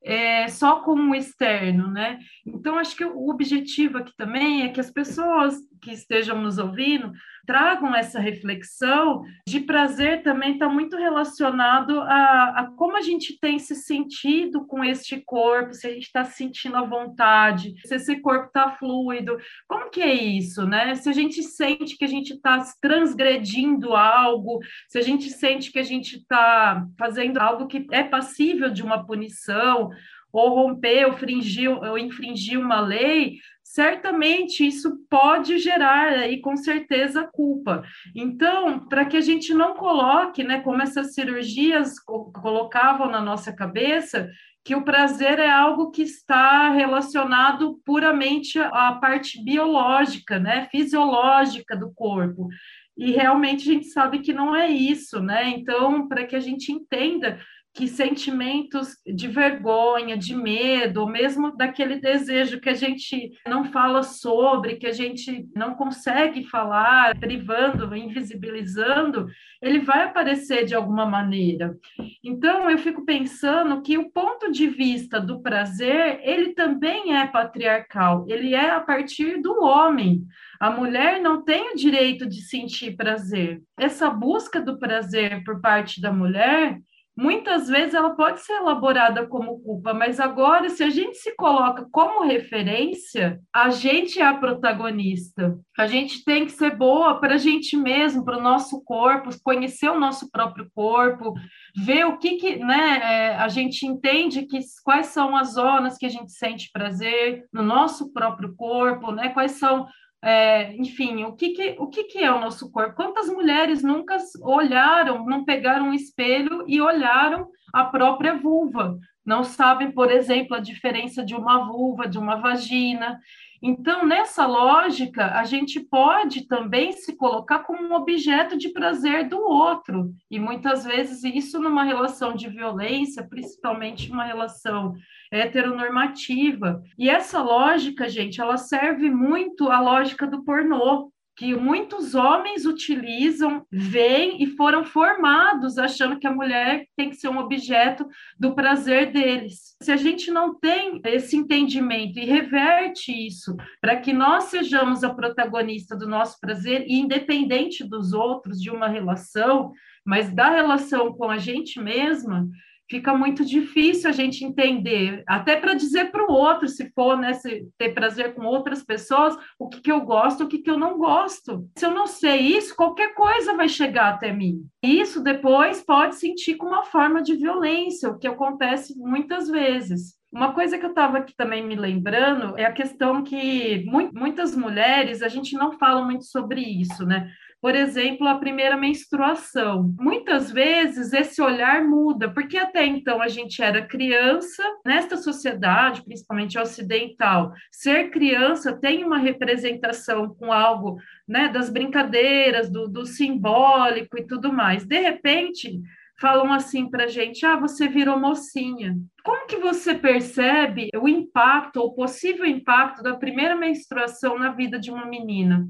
é, 0.06 0.46
só 0.46 0.82
com 0.82 0.94
o 1.10 1.14
externo, 1.16 1.90
né? 1.90 2.20
Então, 2.46 2.78
acho 2.78 2.96
que 2.96 3.04
o 3.04 3.28
objetivo 3.28 3.98
aqui 3.98 4.12
também 4.16 4.62
é 4.62 4.68
que 4.68 4.78
as 4.78 4.90
pessoas 4.90 5.56
que 5.82 5.90
estejam 5.90 6.40
nos 6.40 6.58
ouvindo 6.58 7.10
tragam 7.46 7.94
essa 7.94 8.18
reflexão 8.18 9.24
de 9.46 9.60
prazer 9.60 10.22
também 10.22 10.54
está 10.54 10.68
muito 10.68 10.96
relacionado 10.96 12.00
a, 12.00 12.60
a, 12.60 12.72
como 12.76 12.96
a 12.96 13.00
gente 13.00 13.38
tem 13.38 13.58
se 13.58 13.74
sentido 13.74 14.66
com 14.66 14.84
este 14.84 15.22
corpo, 15.24 15.72
se 15.72 15.86
a 15.86 15.90
gente 15.90 16.04
está 16.04 16.24
se 16.24 16.36
sentindo 16.36 16.76
à 16.76 16.82
vontade, 16.82 17.74
se 17.84 17.94
esse 17.94 18.20
corpo 18.20 18.46
está 18.46 18.70
fluido, 18.70 19.38
como 19.68 19.90
que 19.90 20.02
é 20.02 20.12
isso, 20.12 20.66
né? 20.66 20.94
Se 20.96 21.08
a 21.08 21.12
gente 21.12 21.42
sente 21.42 21.96
que 21.96 22.04
a 22.04 22.08
gente 22.08 22.34
está 22.34 22.62
transgredindo 22.80 23.94
algo, 23.94 24.58
se 24.88 24.98
a 24.98 25.02
gente 25.02 25.30
sente 25.30 25.70
que 25.70 25.78
a 25.78 25.84
gente 25.84 26.16
está 26.16 26.86
fazendo 26.98 27.38
algo 27.38 27.66
que 27.66 27.86
é 27.90 28.02
passível 28.02 28.70
de 28.70 28.82
uma 28.82 29.06
punição, 29.06 29.90
ou 30.32 30.50
romper, 30.50 31.06
ou 31.06 31.12
infringir, 31.12 31.70
ou 31.70 31.98
infringir 31.98 32.58
uma 32.58 32.80
lei, 32.80 33.38
certamente 33.62 34.66
isso 34.66 34.98
pode 35.10 35.58
gerar 35.58 36.08
aí 36.08 36.40
com 36.40 36.56
certeza 36.56 37.28
culpa. 37.32 37.82
Então, 38.14 38.86
para 38.86 39.04
que 39.04 39.16
a 39.16 39.20
gente 39.20 39.52
não 39.52 39.74
coloque, 39.74 40.42
né, 40.42 40.60
como 40.60 40.82
essas 40.82 41.14
cirurgias 41.14 41.98
colocavam 42.00 43.10
na 43.10 43.20
nossa 43.20 43.52
cabeça, 43.54 44.30
que 44.64 44.74
o 44.74 44.82
prazer 44.82 45.38
é 45.38 45.48
algo 45.48 45.90
que 45.90 46.02
está 46.02 46.70
relacionado 46.70 47.80
puramente 47.84 48.58
à 48.58 48.92
parte 48.94 49.42
biológica, 49.44 50.40
né, 50.40 50.68
fisiológica 50.72 51.76
do 51.76 51.92
corpo. 51.94 52.48
E 52.96 53.12
realmente 53.12 53.68
a 53.68 53.74
gente 53.74 53.86
sabe 53.88 54.20
que 54.20 54.32
não 54.32 54.56
é 54.56 54.68
isso, 54.68 55.20
né? 55.20 55.50
Então, 55.50 56.08
para 56.08 56.24
que 56.24 56.34
a 56.34 56.40
gente 56.40 56.72
entenda 56.72 57.38
que 57.76 57.86
sentimentos 57.86 58.96
de 59.06 59.28
vergonha, 59.28 60.16
de 60.16 60.34
medo, 60.34 61.02
ou 61.02 61.06
mesmo 61.06 61.54
daquele 61.54 62.00
desejo 62.00 62.58
que 62.58 62.70
a 62.70 62.74
gente 62.74 63.32
não 63.46 63.66
fala 63.66 64.02
sobre, 64.02 64.76
que 64.76 64.86
a 64.86 64.92
gente 64.92 65.46
não 65.54 65.74
consegue 65.74 66.42
falar, 66.44 67.14
privando, 67.18 67.94
invisibilizando, 67.94 69.26
ele 69.60 69.78
vai 69.80 70.04
aparecer 70.04 70.64
de 70.64 70.74
alguma 70.74 71.04
maneira. 71.04 71.76
Então, 72.24 72.70
eu 72.70 72.78
fico 72.78 73.04
pensando 73.04 73.82
que 73.82 73.98
o 73.98 74.10
ponto 74.10 74.50
de 74.50 74.66
vista 74.66 75.20
do 75.20 75.42
prazer, 75.42 76.20
ele 76.22 76.54
também 76.54 77.14
é 77.14 77.26
patriarcal, 77.26 78.24
ele 78.26 78.54
é 78.54 78.70
a 78.70 78.80
partir 78.80 79.42
do 79.42 79.62
homem. 79.62 80.22
A 80.58 80.70
mulher 80.70 81.20
não 81.20 81.44
tem 81.44 81.72
o 81.72 81.76
direito 81.76 82.26
de 82.26 82.40
sentir 82.40 82.96
prazer. 82.96 83.62
Essa 83.78 84.08
busca 84.08 84.62
do 84.62 84.78
prazer 84.78 85.44
por 85.44 85.60
parte 85.60 86.00
da 86.00 86.10
mulher 86.10 86.80
muitas 87.16 87.68
vezes 87.68 87.94
ela 87.94 88.10
pode 88.14 88.40
ser 88.40 88.52
elaborada 88.52 89.26
como 89.26 89.58
culpa, 89.60 89.94
mas 89.94 90.20
agora, 90.20 90.68
se 90.68 90.82
a 90.84 90.90
gente 90.90 91.16
se 91.16 91.34
coloca 91.34 91.86
como 91.90 92.24
referência, 92.24 93.40
a 93.52 93.70
gente 93.70 94.20
é 94.20 94.26
a 94.26 94.34
protagonista. 94.34 95.58
A 95.78 95.86
gente 95.86 96.22
tem 96.24 96.44
que 96.44 96.52
ser 96.52 96.76
boa 96.76 97.18
para 97.18 97.34
a 97.34 97.38
gente 97.38 97.76
mesmo, 97.76 98.24
para 98.24 98.38
o 98.38 98.42
nosso 98.42 98.82
corpo, 98.84 99.30
conhecer 99.42 99.88
o 99.88 99.98
nosso 99.98 100.30
próprio 100.30 100.70
corpo, 100.74 101.32
ver 101.74 102.04
o 102.04 102.18
que, 102.18 102.36
que 102.36 102.56
né, 102.56 103.00
é, 103.02 103.36
a 103.36 103.48
gente 103.48 103.86
entende 103.86 104.46
que 104.46 104.58
quais 104.84 105.06
são 105.06 105.34
as 105.34 105.54
zonas 105.54 105.96
que 105.96 106.06
a 106.06 106.10
gente 106.10 106.32
sente 106.32 106.70
prazer 106.70 107.44
no 107.52 107.62
nosso 107.62 108.12
próprio 108.12 108.54
corpo, 108.54 109.10
né? 109.10 109.30
Quais 109.30 109.52
são 109.52 109.86
é, 110.26 110.74
enfim, 110.74 111.22
o, 111.22 111.36
que, 111.36 111.50
que, 111.50 111.76
o 111.78 111.86
que, 111.86 112.02
que 112.02 112.18
é 112.18 112.32
o 112.32 112.40
nosso 112.40 112.68
corpo? 112.72 112.96
Quantas 112.96 113.28
mulheres 113.28 113.80
nunca 113.84 114.16
olharam, 114.42 115.24
não 115.24 115.44
pegaram 115.44 115.90
um 115.90 115.94
espelho 115.94 116.64
e 116.66 116.80
olharam 116.80 117.48
a 117.72 117.84
própria 117.84 118.36
vulva? 118.36 118.98
Não 119.24 119.44
sabem, 119.44 119.92
por 119.92 120.10
exemplo, 120.10 120.56
a 120.56 120.60
diferença 120.60 121.24
de 121.24 121.36
uma 121.36 121.64
vulva, 121.68 122.08
de 122.08 122.18
uma 122.18 122.34
vagina. 122.34 123.20
Então, 123.62 124.04
nessa 124.04 124.46
lógica, 124.46 125.32
a 125.38 125.44
gente 125.44 125.78
pode 125.78 126.48
também 126.48 126.90
se 126.90 127.16
colocar 127.16 127.60
como 127.60 127.84
um 127.84 127.94
objeto 127.94 128.58
de 128.58 128.70
prazer 128.70 129.28
do 129.28 129.38
outro. 129.38 130.12
E 130.28 130.40
muitas 130.40 130.84
vezes 130.84 131.22
isso 131.22 131.60
numa 131.60 131.84
relação 131.84 132.34
de 132.34 132.48
violência, 132.48 133.26
principalmente 133.28 134.10
uma 134.10 134.24
relação 134.24 134.92
heteronormativa. 135.30 136.82
E 136.98 137.08
essa 137.08 137.42
lógica, 137.42 138.08
gente, 138.08 138.40
ela 138.40 138.56
serve 138.56 139.10
muito 139.10 139.70
à 139.70 139.80
lógica 139.80 140.26
do 140.26 140.44
pornô. 140.44 141.10
que 141.36 141.54
muitos 141.54 142.14
homens 142.14 142.64
utilizam, 142.64 143.66
veem 143.70 144.42
e 144.42 144.46
foram 144.46 144.82
formados 144.82 145.76
achando 145.76 146.18
que 146.18 146.26
a 146.26 146.32
mulher 146.32 146.86
tem 146.96 147.10
que 147.10 147.16
ser 147.16 147.28
um 147.28 147.38
objeto 147.38 148.08
do 148.40 148.54
prazer 148.54 149.12
deles. 149.12 149.76
Se 149.82 149.92
a 149.92 149.96
gente 149.96 150.30
não 150.30 150.58
tem 150.58 150.98
esse 151.04 151.36
entendimento 151.36 152.18
e 152.18 152.24
reverte 152.24 153.12
isso 153.12 153.54
para 153.82 153.96
que 153.96 154.14
nós 154.14 154.44
sejamos 154.44 155.04
a 155.04 155.12
protagonista 155.12 155.94
do 155.94 156.08
nosso 156.08 156.40
prazer, 156.40 156.86
e 156.88 156.98
independente 156.98 157.84
dos 157.84 158.14
outros, 158.14 158.58
de 158.60 158.70
uma 158.70 158.88
relação, 158.88 159.72
mas 160.06 160.32
da 160.32 160.48
relação 160.48 161.12
com 161.12 161.30
a 161.30 161.36
gente 161.36 161.78
mesma, 161.78 162.48
fica 162.88 163.14
muito 163.14 163.44
difícil 163.44 164.08
a 164.08 164.12
gente 164.12 164.44
entender, 164.44 165.22
até 165.26 165.56
para 165.56 165.74
dizer 165.74 166.10
para 166.10 166.24
o 166.24 166.32
outro, 166.32 166.68
se 166.68 166.90
for 166.94 167.18
né, 167.18 167.32
se 167.34 167.66
ter 167.78 167.94
prazer 167.94 168.34
com 168.34 168.44
outras 168.44 168.84
pessoas, 168.84 169.36
o 169.58 169.68
que, 169.68 169.80
que 169.80 169.92
eu 169.92 170.00
gosto, 170.00 170.44
o 170.44 170.48
que, 170.48 170.58
que 170.58 170.70
eu 170.70 170.78
não 170.78 170.98
gosto. 170.98 171.68
Se 171.76 171.84
eu 171.84 171.90
não 171.90 172.06
sei 172.06 172.56
isso, 172.56 172.76
qualquer 172.76 173.14
coisa 173.14 173.56
vai 173.56 173.68
chegar 173.68 174.14
até 174.14 174.32
mim. 174.32 174.64
Isso 174.82 175.22
depois 175.22 175.84
pode 175.84 176.16
sentir 176.16 176.56
como 176.56 176.72
uma 176.72 176.84
forma 176.84 177.22
de 177.22 177.34
violência, 177.34 178.10
o 178.10 178.18
que 178.18 178.26
acontece 178.26 178.96
muitas 178.98 179.48
vezes. 179.48 180.16
Uma 180.32 180.52
coisa 180.52 180.76
que 180.78 180.84
eu 180.84 180.90
estava 180.90 181.18
aqui 181.18 181.34
também 181.34 181.66
me 181.66 181.74
lembrando 181.74 182.58
é 182.58 182.64
a 182.64 182.72
questão 182.72 183.22
que 183.22 183.84
muitas 184.12 184.54
mulheres, 184.54 185.22
a 185.22 185.28
gente 185.28 185.54
não 185.54 185.72
fala 185.72 186.04
muito 186.04 186.24
sobre 186.24 186.60
isso, 186.60 187.06
né? 187.06 187.30
Por 187.66 187.74
exemplo, 187.74 188.28
a 188.28 188.38
primeira 188.38 188.76
menstruação. 188.76 189.92
Muitas 189.98 190.52
vezes 190.52 191.12
esse 191.12 191.42
olhar 191.42 191.82
muda, 191.84 192.32
porque 192.32 192.56
até 192.56 192.86
então 192.86 193.20
a 193.20 193.26
gente 193.26 193.60
era 193.60 193.84
criança, 193.84 194.62
nesta 194.84 195.16
sociedade, 195.16 196.04
principalmente 196.04 196.56
ocidental, 196.56 197.52
ser 197.72 198.10
criança 198.10 198.72
tem 198.72 199.02
uma 199.02 199.18
representação 199.18 200.32
com 200.32 200.52
algo 200.52 201.00
né, 201.26 201.48
das 201.48 201.68
brincadeiras, 201.68 202.70
do, 202.70 202.86
do 202.86 203.04
simbólico 203.04 204.16
e 204.16 204.24
tudo 204.24 204.52
mais. 204.52 204.86
De 204.86 205.00
repente, 205.00 205.82
falam 206.20 206.52
assim 206.52 206.88
para 206.88 207.08
gente: 207.08 207.44
ah, 207.44 207.56
você 207.56 207.88
virou 207.88 208.16
mocinha. 208.16 208.96
Como 209.24 209.44
que 209.48 209.56
você 209.56 209.92
percebe 209.92 210.88
o 210.96 211.08
impacto, 211.08 211.78
ou 211.78 211.92
possível 211.92 212.46
impacto 212.46 213.02
da 213.02 213.16
primeira 213.16 213.56
menstruação 213.56 214.38
na 214.38 214.52
vida 214.52 214.78
de 214.78 214.88
uma 214.88 215.04
menina? 215.04 215.66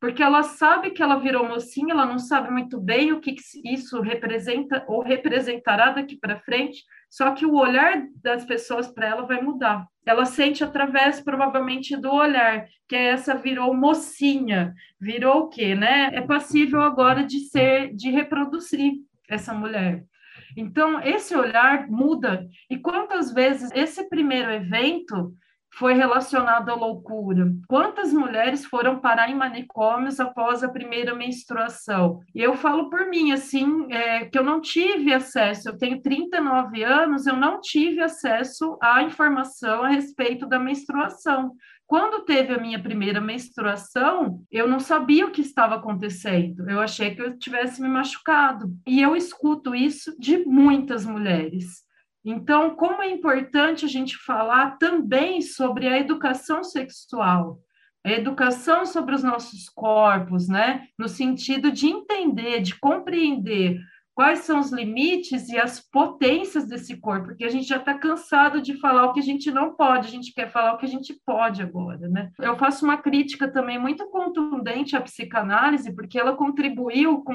Porque 0.00 0.22
ela 0.22 0.42
sabe 0.42 0.90
que 0.90 1.02
ela 1.02 1.16
virou 1.16 1.46
mocinha, 1.46 1.92
ela 1.92 2.06
não 2.06 2.18
sabe 2.18 2.50
muito 2.50 2.80
bem 2.80 3.12
o 3.12 3.20
que 3.20 3.36
isso 3.62 4.00
representa 4.00 4.82
ou 4.88 5.02
representará 5.02 5.90
daqui 5.90 6.16
para 6.16 6.40
frente, 6.40 6.82
só 7.10 7.32
que 7.32 7.44
o 7.44 7.54
olhar 7.54 8.02
das 8.22 8.46
pessoas 8.46 8.88
para 8.88 9.08
ela 9.08 9.26
vai 9.26 9.42
mudar. 9.42 9.86
Ela 10.06 10.24
sente 10.24 10.64
através, 10.64 11.20
provavelmente, 11.20 11.96
do 11.98 12.10
olhar, 12.10 12.66
que 12.88 12.96
é 12.96 13.08
essa 13.08 13.34
virou 13.34 13.74
mocinha, 13.74 14.72
virou 14.98 15.42
o 15.42 15.48
quê, 15.48 15.74
né? 15.74 16.08
É 16.14 16.22
passível 16.22 16.80
agora 16.80 17.22
de 17.22 17.40
ser, 17.40 17.94
de 17.94 18.10
reproduzir 18.10 18.94
essa 19.28 19.52
mulher. 19.52 20.02
Então, 20.56 21.00
esse 21.00 21.36
olhar 21.36 21.88
muda. 21.88 22.48
E 22.68 22.78
quantas 22.78 23.32
vezes 23.32 23.70
esse 23.74 24.08
primeiro 24.08 24.50
evento 24.50 25.34
foi 25.72 25.94
relacionado 25.94 26.70
à 26.70 26.74
loucura. 26.74 27.52
Quantas 27.68 28.12
mulheres 28.12 28.64
foram 28.64 29.00
parar 29.00 29.30
em 29.30 29.34
manicômios 29.34 30.20
após 30.20 30.62
a 30.62 30.68
primeira 30.68 31.14
menstruação? 31.14 32.20
E 32.34 32.42
eu 32.42 32.56
falo 32.56 32.90
por 32.90 33.06
mim, 33.06 33.32
assim, 33.32 33.90
é, 33.92 34.24
que 34.24 34.38
eu 34.38 34.44
não 34.44 34.60
tive 34.60 35.12
acesso, 35.12 35.68
eu 35.68 35.78
tenho 35.78 36.02
39 36.02 36.82
anos, 36.82 37.26
eu 37.26 37.36
não 37.36 37.60
tive 37.60 38.00
acesso 38.00 38.76
à 38.82 39.02
informação 39.02 39.82
a 39.84 39.88
respeito 39.88 40.46
da 40.46 40.58
menstruação. 40.58 41.52
Quando 41.90 42.24
teve 42.24 42.54
a 42.54 42.58
minha 42.58 42.80
primeira 42.80 43.20
menstruação, 43.20 44.44
eu 44.48 44.68
não 44.68 44.78
sabia 44.78 45.26
o 45.26 45.32
que 45.32 45.40
estava 45.40 45.74
acontecendo. 45.74 46.70
Eu 46.70 46.80
achei 46.80 47.16
que 47.16 47.20
eu 47.20 47.36
tivesse 47.36 47.82
me 47.82 47.88
machucado. 47.88 48.72
E 48.86 49.02
eu 49.02 49.16
escuto 49.16 49.74
isso 49.74 50.14
de 50.16 50.38
muitas 50.44 51.04
mulheres. 51.04 51.84
Então, 52.24 52.74
como 52.76 53.02
é 53.02 53.10
importante 53.10 53.84
a 53.84 53.88
gente 53.88 54.16
falar 54.18 54.76
também 54.78 55.40
sobre 55.40 55.88
a 55.88 55.98
educação 55.98 56.62
sexual, 56.62 57.60
a 58.04 58.12
educação 58.12 58.84
sobre 58.84 59.14
os 59.14 59.22
nossos 59.22 59.68
corpos, 59.68 60.48
né? 60.48 60.86
No 60.98 61.08
sentido 61.08 61.70
de 61.70 61.86
entender, 61.86 62.60
de 62.60 62.78
compreender 62.78 63.80
quais 64.14 64.40
são 64.40 64.58
os 64.58 64.70
limites 64.70 65.48
e 65.48 65.58
as 65.58 65.80
potências 65.80 66.66
desse 66.68 66.96
corpo, 66.98 67.28
porque 67.28 67.44
a 67.44 67.48
gente 67.48 67.66
já 67.66 67.76
está 67.76 67.94
cansado 67.94 68.60
de 68.60 68.74
falar 68.74 69.06
o 69.06 69.12
que 69.14 69.20
a 69.20 69.22
gente 69.22 69.50
não 69.50 69.74
pode, 69.74 70.08
a 70.08 70.10
gente 70.10 70.34
quer 70.34 70.50
falar 70.50 70.74
o 70.74 70.76
que 70.76 70.84
a 70.84 70.88
gente 70.88 71.18
pode 71.24 71.62
agora, 71.62 72.06
né? 72.08 72.30
Eu 72.38 72.56
faço 72.58 72.84
uma 72.84 72.98
crítica 72.98 73.48
também 73.50 73.78
muito 73.78 74.06
contundente 74.10 74.94
à 74.94 75.00
psicanálise, 75.00 75.94
porque 75.94 76.18
ela 76.18 76.36
contribuiu 76.36 77.22
com 77.22 77.34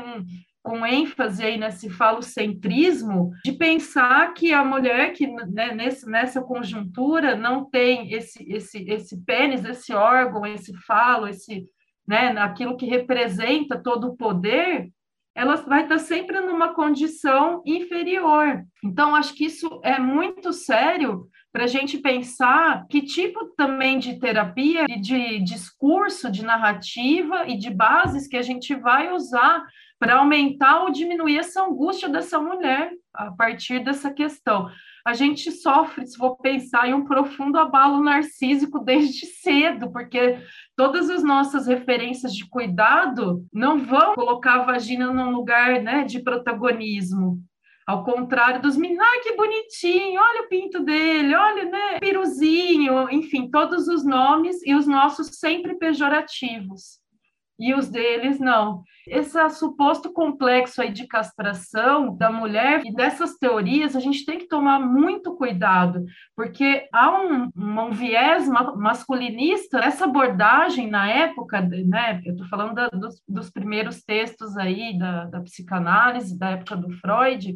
com 0.65 0.84
ênfase 0.84 1.43
aí 1.43 1.60
nesse 1.60 1.91
falocentrismo, 1.91 3.32
de 3.45 3.54
pensar 3.54 4.34
que 4.34 4.51
a 4.51 4.65
mulher 4.65 5.13
que 5.13 5.28
né, 5.28 5.71
nesse, 5.75 6.10
nessa 6.10 6.41
conjuntura 6.41 7.36
não 7.36 7.69
tem 7.69 8.12
esse, 8.12 8.43
esse, 8.51 8.84
esse 8.89 9.23
pênis, 9.23 9.63
esse 9.63 9.93
órgão, 9.93 10.43
esse 10.43 10.75
falo, 10.80 11.28
esse, 11.28 11.65
né, 12.08 12.30
aquilo 12.39 12.75
que 12.75 12.88
representa 12.88 13.78
todo 13.78 14.08
o 14.08 14.17
poder, 14.17 14.89
ela 15.36 15.56
vai 15.58 15.84
estar 15.84 15.99
sempre 15.99 16.39
numa 16.39 16.73
condição 16.73 17.62
inferior. 17.63 18.63
Então, 18.84 19.15
acho 19.15 19.36
que 19.36 19.45
isso 19.45 19.80
é 19.84 19.99
muito 19.99 20.51
sério 20.51 21.28
para 21.51 21.65
a 21.65 21.67
gente 21.67 21.99
pensar 21.99 22.86
que 22.89 23.01
tipo 23.01 23.54
também 23.56 23.99
de 23.99 24.19
terapia, 24.19 24.86
de 24.88 25.39
discurso, 25.39 26.32
de 26.32 26.43
narrativa 26.43 27.47
e 27.47 27.56
de 27.56 27.69
bases 27.69 28.28
que 28.28 28.36
a 28.36 28.41
gente 28.41 28.73
vai 28.75 29.13
usar 29.13 29.63
para 29.99 30.17
aumentar 30.17 30.84
ou 30.84 30.91
diminuir 30.91 31.38
essa 31.38 31.63
angústia 31.63 32.10
dessa 32.10 32.39
mulher 32.39 32.91
a 33.13 33.31
partir 33.31 33.84
dessa 33.84 34.12
questão. 34.12 34.69
A 35.05 35.13
gente 35.13 35.51
sofre, 35.51 36.05
se 36.05 36.17
for 36.17 36.36
pensar, 36.38 36.88
em 36.88 36.93
um 36.93 37.05
profundo 37.05 37.58
abalo 37.58 38.03
narcísico 38.03 38.79
desde 38.79 39.25
cedo, 39.25 39.91
porque 39.91 40.39
todas 40.75 41.10
as 41.10 41.23
nossas 41.23 41.67
referências 41.67 42.34
de 42.34 42.47
cuidado 42.49 43.45
não 43.53 43.79
vão 43.79 44.15
colocar 44.15 44.55
a 44.55 44.65
vagina 44.65 45.13
num 45.13 45.31
lugar 45.31 45.81
né, 45.81 46.03
de 46.03 46.19
protagonismo. 46.21 47.39
Ao 47.88 48.03
contrário 48.03 48.63
dos 48.63 48.75
meninos, 48.75 49.05
ai 49.05 49.19
que 49.19 49.36
bonitinho, 49.36 50.19
olha 50.19 50.41
o 50.41 50.49
pinto 50.49 50.79
dele, 50.84 51.36
olha, 51.36 51.65
né, 51.65 51.99
piruzinho, 51.99 53.08
enfim, 53.12 53.47
todos 53.49 53.88
os 53.88 54.03
nomes 54.03 54.65
e 54.65 54.73
os 54.73 54.88
nossos 54.88 55.39
sempre 55.39 55.75
pejorativos 55.75 57.04
e 57.57 57.73
os 57.73 57.87
deles 57.89 58.39
não. 58.39 58.83
Esse 59.07 59.37
suposto 59.51 60.11
complexo 60.11 60.81
aí 60.81 60.91
de 60.91 61.07
castração 61.07 62.15
da 62.15 62.31
mulher 62.31 62.81
e 62.85 62.93
dessas 62.93 63.37
teorias 63.37 63.95
a 63.95 63.99
gente 63.99 64.25
tem 64.25 64.39
que 64.39 64.47
tomar 64.47 64.79
muito 64.79 65.35
cuidado, 65.35 66.05
porque 66.35 66.87
há 66.91 67.11
um, 67.11 67.51
um 67.55 67.91
viés 67.91 68.47
masculinista 68.75 69.79
essa 69.79 70.05
abordagem 70.05 70.89
na 70.89 71.09
época, 71.09 71.61
né? 71.61 72.21
Eu 72.25 72.33
estou 72.33 72.47
falando 72.47 72.73
da, 72.73 72.87
dos, 72.89 73.21
dos, 73.27 73.49
primeiros 73.49 74.03
textos 74.03 74.57
aí 74.57 74.97
da, 74.97 75.25
da 75.25 75.41
psicanálise 75.41 76.37
da 76.37 76.51
época 76.51 76.75
do 76.75 76.91
Freud 76.93 77.55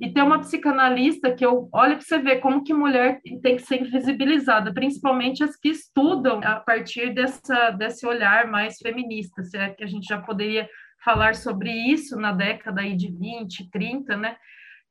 e 0.00 0.12
tem 0.12 0.22
uma 0.22 0.40
psicanalista 0.40 1.32
que 1.34 1.44
eu 1.44 1.68
olha 1.72 1.96
para 1.96 2.04
você 2.04 2.18
ver 2.18 2.40
como 2.40 2.64
que 2.64 2.74
mulher 2.74 3.20
tem 3.42 3.56
que 3.56 3.62
ser 3.62 3.80
invisibilizada, 3.82 4.72
principalmente 4.72 5.42
as 5.42 5.56
que 5.56 5.68
estudam 5.68 6.40
a 6.42 6.56
partir 6.56 7.14
dessa, 7.14 7.70
desse 7.70 8.06
olhar 8.06 8.46
mais 8.46 8.78
feminista, 8.78 9.42
se 9.42 9.56
é 9.56 9.70
que 9.70 9.84
a 9.84 9.86
gente 9.86 10.06
já 10.06 10.20
poderia 10.20 10.68
falar 11.04 11.34
sobre 11.34 11.70
isso 11.70 12.16
na 12.16 12.32
década 12.32 12.80
aí 12.80 12.96
de 12.96 13.10
20, 13.12 13.70
30, 13.70 14.16
né? 14.16 14.36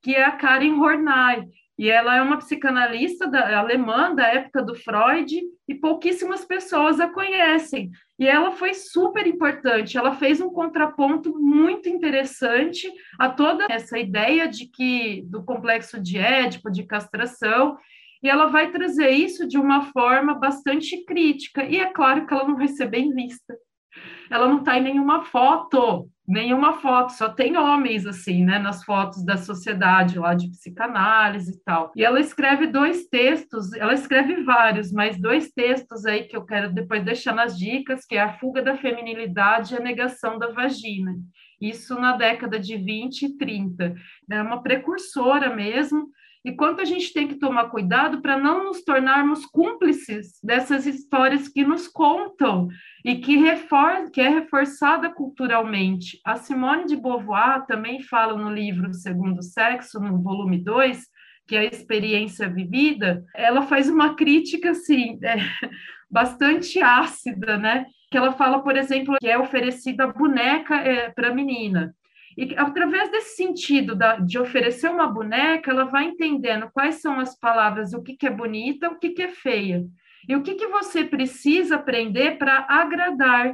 Que 0.01 0.15
é 0.15 0.23
a 0.23 0.31
Karen 0.31 0.79
Horney. 0.79 1.49
E 1.77 1.89
ela 1.89 2.15
é 2.15 2.21
uma 2.21 2.38
psicanalista 2.38 3.27
da, 3.27 3.59
alemã 3.59 4.13
da 4.13 4.27
época 4.27 4.62
do 4.62 4.75
Freud 4.75 5.41
e 5.67 5.73
pouquíssimas 5.73 6.45
pessoas 6.45 6.99
a 6.99 7.09
conhecem. 7.09 7.89
E 8.19 8.27
ela 8.27 8.51
foi 8.51 8.73
super 8.73 9.25
importante, 9.25 9.97
ela 9.97 10.15
fez 10.15 10.39
um 10.39 10.49
contraponto 10.51 11.33
muito 11.39 11.89
interessante 11.89 12.91
a 13.19 13.27
toda 13.27 13.65
essa 13.69 13.97
ideia 13.97 14.47
de 14.47 14.67
que 14.67 15.23
do 15.25 15.43
complexo 15.43 15.99
de 15.99 16.17
Édipo, 16.17 16.69
de 16.69 16.83
castração, 16.83 17.77
e 18.21 18.29
ela 18.29 18.45
vai 18.45 18.71
trazer 18.71 19.09
isso 19.09 19.47
de 19.47 19.57
uma 19.57 19.91
forma 19.91 20.33
bastante 20.36 21.03
crítica, 21.03 21.63
e 21.65 21.77
é 21.77 21.91
claro 21.91 22.25
que 22.25 22.33
ela 22.33 22.47
não 22.47 22.55
vai 22.55 22.67
ser 22.67 22.86
bem 22.86 23.13
vista. 23.13 23.53
Ela 24.31 24.47
não 24.47 24.59
está 24.59 24.77
em 24.77 24.83
nenhuma 24.83 25.25
foto 25.25 26.07
nenhuma 26.27 26.73
foto, 26.73 27.12
só 27.12 27.29
tem 27.29 27.57
homens 27.57 28.05
assim, 28.05 28.43
né, 28.43 28.57
nas 28.57 28.83
fotos 28.83 29.25
da 29.25 29.38
sociedade 29.38 30.17
lá 30.17 30.33
de 30.33 30.49
psicanálise 30.49 31.53
e 31.53 31.63
tal. 31.63 31.91
E 31.95 32.03
ela 32.03 32.19
escreve 32.19 32.67
dois 32.67 33.07
textos, 33.07 33.73
ela 33.73 33.93
escreve 33.93 34.43
vários, 34.43 34.91
mas 34.91 35.19
dois 35.19 35.51
textos 35.51 36.05
aí 36.05 36.23
que 36.23 36.36
eu 36.36 36.45
quero 36.45 36.73
depois 36.73 37.03
deixar 37.03 37.33
nas 37.33 37.57
dicas, 37.57 38.05
que 38.05 38.15
é 38.15 38.21
a 38.21 38.38
fuga 38.39 38.62
da 38.62 38.77
feminilidade 38.77 39.73
e 39.73 39.77
a 39.77 39.81
negação 39.81 40.39
da 40.39 40.51
vagina. 40.51 41.13
Isso 41.59 41.95
na 41.99 42.15
década 42.17 42.59
de 42.59 42.77
20 42.77 43.21
e 43.23 43.38
30. 43.38 43.95
É 44.31 44.41
uma 44.41 44.62
precursora 44.62 45.55
mesmo, 45.55 46.09
e 46.45 46.51
quanto 46.51 46.82
a 46.82 46.86
gente 46.86 47.13
tem 47.13 47.27
que 47.27 47.36
tomar 47.36 47.69
cuidado 47.69 48.21
para 48.21 48.38
não 48.38 48.65
nos 48.65 48.84
tornarmos 48.84 49.45
cúmplices 49.45 50.39
dessas 50.43 50.86
histórias 50.86 51.47
que 51.47 51.63
nos 51.63 51.88
contam 51.88 52.67
e 53.06 53.15
que, 53.15 53.38
refor 53.38 54.12
que 54.12 54.19
é 54.19 54.27
reforçada 54.27 55.10
culturalmente. 55.10 56.19
A 56.25 56.36
Simone 56.36 56.86
de 56.86 56.97
Beauvoir 56.97 57.65
também 57.65 58.01
fala 58.01 58.38
no 58.38 58.51
livro 58.51 58.93
Segundo 58.93 59.41
Sexo, 59.41 59.99
no 59.99 60.21
volume 60.21 60.58
2, 60.58 61.01
que 61.47 61.56
é 61.56 61.60
a 61.60 61.65
experiência 61.65 62.49
vivida, 62.49 63.23
ela 63.36 63.63
faz 63.63 63.89
uma 63.89 64.15
crítica 64.15 64.71
assim 64.71 65.19
é, 65.23 65.38
bastante 66.10 66.82
ácida, 66.82 67.58
né? 67.58 67.86
Que 68.12 68.17
ela 68.17 68.34
fala, 68.34 68.62
por 68.62 68.77
exemplo, 68.77 69.15
que 69.19 69.27
é 69.27 69.38
oferecida 69.38 70.03
a 70.03 70.13
boneca 70.13 70.75
é, 70.75 71.10
para 71.10 71.34
menina. 71.34 71.95
E 72.37 72.55
através 72.57 73.11
desse 73.11 73.35
sentido 73.35 73.95
da, 73.95 74.17
de 74.17 74.39
oferecer 74.39 74.89
uma 74.89 75.07
boneca, 75.07 75.71
ela 75.71 75.85
vai 75.85 76.05
entendendo 76.05 76.69
quais 76.73 76.95
são 76.95 77.19
as 77.19 77.37
palavras, 77.37 77.93
o 77.93 78.01
que, 78.01 78.15
que 78.15 78.27
é 78.27 78.31
bonita, 78.31 78.89
o 78.89 78.99
que, 78.99 79.11
que 79.11 79.21
é 79.21 79.29
feia. 79.29 79.85
E 80.27 80.35
o 80.35 80.41
que, 80.41 80.55
que 80.55 80.67
você 80.67 81.03
precisa 81.03 81.75
aprender 81.75 82.37
para 82.37 82.65
agradar, 82.69 83.53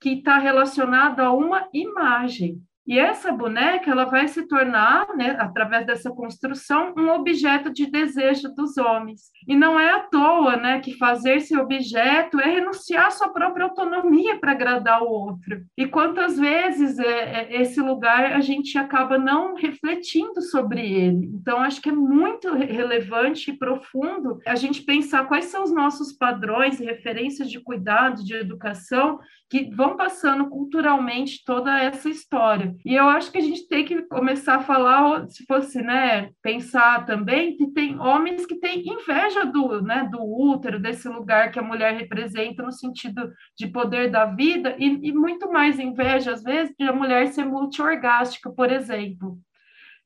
que 0.00 0.10
está 0.10 0.38
relacionado 0.38 1.20
a 1.20 1.32
uma 1.32 1.68
imagem. 1.72 2.60
E 2.86 2.98
essa 2.98 3.30
boneca 3.30 3.90
ela 3.90 4.04
vai 4.04 4.26
se 4.26 4.48
tornar, 4.48 5.14
né, 5.16 5.36
através 5.38 5.86
dessa 5.86 6.10
construção, 6.10 6.94
um 6.96 7.10
objeto 7.10 7.70
de 7.70 7.86
desejo 7.86 8.52
dos 8.54 8.76
homens. 8.78 9.30
E 9.46 9.54
não 9.54 9.78
é 9.78 9.90
à 9.92 10.00
toa 10.00 10.56
né, 10.56 10.80
que 10.80 10.96
fazer 10.96 11.36
esse 11.36 11.56
objeto 11.56 12.40
é 12.40 12.46
renunciar 12.46 13.06
à 13.06 13.10
sua 13.10 13.28
própria 13.28 13.64
autonomia 13.64 14.38
para 14.38 14.52
agradar 14.52 15.02
o 15.02 15.08
outro. 15.08 15.62
E 15.76 15.86
quantas 15.86 16.38
vezes 16.38 16.98
é, 16.98 17.42
é, 17.42 17.62
esse 17.62 17.80
lugar 17.80 18.32
a 18.32 18.40
gente 18.40 18.76
acaba 18.76 19.18
não 19.18 19.54
refletindo 19.54 20.40
sobre 20.42 20.80
ele. 20.80 21.30
Então, 21.34 21.58
acho 21.58 21.80
que 21.80 21.90
é 21.90 21.92
muito 21.92 22.52
relevante 22.54 23.50
e 23.50 23.56
profundo 23.56 24.38
a 24.46 24.54
gente 24.54 24.82
pensar 24.82 25.26
quais 25.26 25.46
são 25.46 25.62
os 25.62 25.72
nossos 25.72 26.12
padrões 26.12 26.80
e 26.80 26.84
referências 26.84 27.50
de 27.50 27.60
cuidado, 27.60 28.24
de 28.24 28.34
educação, 28.34 29.18
que 29.50 29.68
vão 29.74 29.96
passando 29.96 30.48
culturalmente 30.48 31.44
toda 31.44 31.76
essa 31.76 32.08
história. 32.08 32.76
E 32.84 32.94
eu 32.94 33.08
acho 33.08 33.32
que 33.32 33.38
a 33.38 33.42
gente 33.42 33.66
tem 33.66 33.84
que 33.84 34.02
começar 34.02 34.54
a 34.54 34.62
falar, 34.62 35.28
se 35.28 35.44
fosse, 35.44 35.82
né, 35.82 36.30
pensar 36.40 37.04
também 37.04 37.56
que 37.56 37.66
tem 37.72 37.98
homens 37.98 38.46
que 38.46 38.60
têm 38.60 38.88
inveja 38.88 39.44
do, 39.44 39.82
né, 39.82 40.08
do 40.08 40.22
útero, 40.22 40.78
desse 40.78 41.08
lugar 41.08 41.50
que 41.50 41.58
a 41.58 41.62
mulher 41.62 41.96
representa 41.96 42.62
no 42.62 42.70
sentido 42.70 43.32
de 43.58 43.66
poder 43.66 44.08
da 44.08 44.24
vida, 44.24 44.76
e, 44.78 45.08
e 45.08 45.12
muito 45.12 45.50
mais 45.50 45.80
inveja, 45.80 46.32
às 46.32 46.44
vezes, 46.44 46.72
de 46.78 46.86
a 46.86 46.92
mulher 46.92 47.26
ser 47.26 47.44
multiorgástica, 47.44 48.52
por 48.52 48.70
exemplo. 48.70 49.36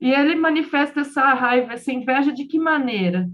E 0.01 0.11
ele 0.11 0.35
manifesta 0.37 1.01
essa 1.01 1.35
raiva, 1.35 1.75
essa 1.75 1.93
inveja 1.93 2.33
de 2.33 2.47
que 2.47 2.59
maneira? 2.59 3.29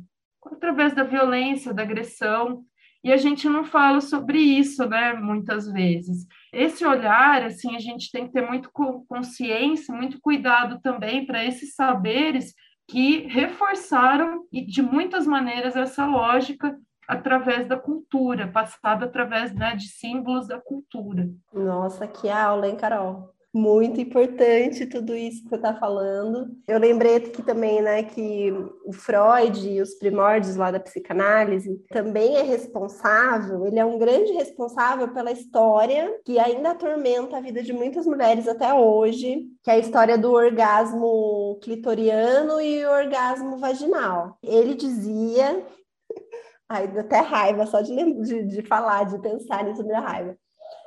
Através 0.44 0.92
da 0.92 1.04
violência, 1.04 1.72
da 1.72 1.82
agressão, 1.82 2.64
e 3.02 3.12
a 3.12 3.16
gente 3.16 3.48
não 3.48 3.64
fala 3.64 4.00
sobre 4.00 4.38
isso, 4.38 4.86
né, 4.86 5.14
muitas 5.14 5.70
vezes. 5.70 6.26
Esse 6.52 6.84
olhar, 6.84 7.42
assim, 7.44 7.74
a 7.74 7.78
gente 7.78 8.10
tem 8.10 8.26
que 8.26 8.32
ter 8.32 8.46
muito 8.46 8.70
consciência, 9.08 9.94
muito 9.94 10.20
cuidado 10.20 10.80
também 10.80 11.24
para 11.24 11.44
esses 11.44 11.74
saberes 11.74 12.54
que 12.88 13.26
reforçaram, 13.28 14.44
e 14.52 14.64
de 14.64 14.82
muitas 14.82 15.26
maneiras, 15.26 15.76
essa 15.76 16.04
lógica 16.04 16.76
através 17.06 17.66
da 17.66 17.76
cultura, 17.76 18.48
passada 18.48 19.06
através 19.06 19.54
né, 19.54 19.74
de 19.74 19.88
símbolos 19.88 20.46
da 20.46 20.60
cultura. 20.60 21.28
Nossa, 21.52 22.06
que 22.06 22.28
aula, 22.28 22.68
hein, 22.68 22.76
Carol? 22.76 23.32
Muito 23.52 24.00
importante 24.00 24.86
tudo 24.86 25.14
isso 25.16 25.42
que 25.42 25.48
você 25.48 25.56
está 25.56 25.74
falando. 25.74 26.56
Eu 26.68 26.78
lembrei 26.78 27.16
aqui 27.16 27.42
também, 27.42 27.82
né, 27.82 28.04
que 28.04 28.52
o 28.84 28.92
Freud 28.92 29.68
e 29.68 29.82
os 29.82 29.94
primórdios 29.94 30.54
lá 30.54 30.70
da 30.70 30.78
psicanálise 30.78 31.82
também 31.88 32.36
é 32.36 32.42
responsável, 32.42 33.66
ele 33.66 33.78
é 33.78 33.84
um 33.84 33.98
grande 33.98 34.32
responsável 34.32 35.08
pela 35.12 35.32
história 35.32 36.16
que 36.24 36.38
ainda 36.38 36.70
atormenta 36.70 37.38
a 37.38 37.40
vida 37.40 37.60
de 37.60 37.72
muitas 37.72 38.06
mulheres 38.06 38.46
até 38.46 38.72
hoje, 38.72 39.48
que 39.64 39.70
é 39.70 39.74
a 39.74 39.78
história 39.78 40.16
do 40.16 40.30
orgasmo 40.30 41.58
clitoriano 41.60 42.60
e 42.60 42.86
o 42.86 42.90
orgasmo 42.90 43.58
vaginal. 43.58 44.38
Ele 44.44 44.74
dizia 44.74 45.66
Ai, 46.68 46.86
dá 46.86 47.00
até 47.00 47.18
raiva 47.18 47.66
só 47.66 47.80
de, 47.80 47.96
de, 48.22 48.44
de 48.44 48.62
falar, 48.62 49.04
de 49.04 49.20
pensar 49.20 49.64
nisso, 49.64 49.82
dá 49.82 49.98
raiva 49.98 50.36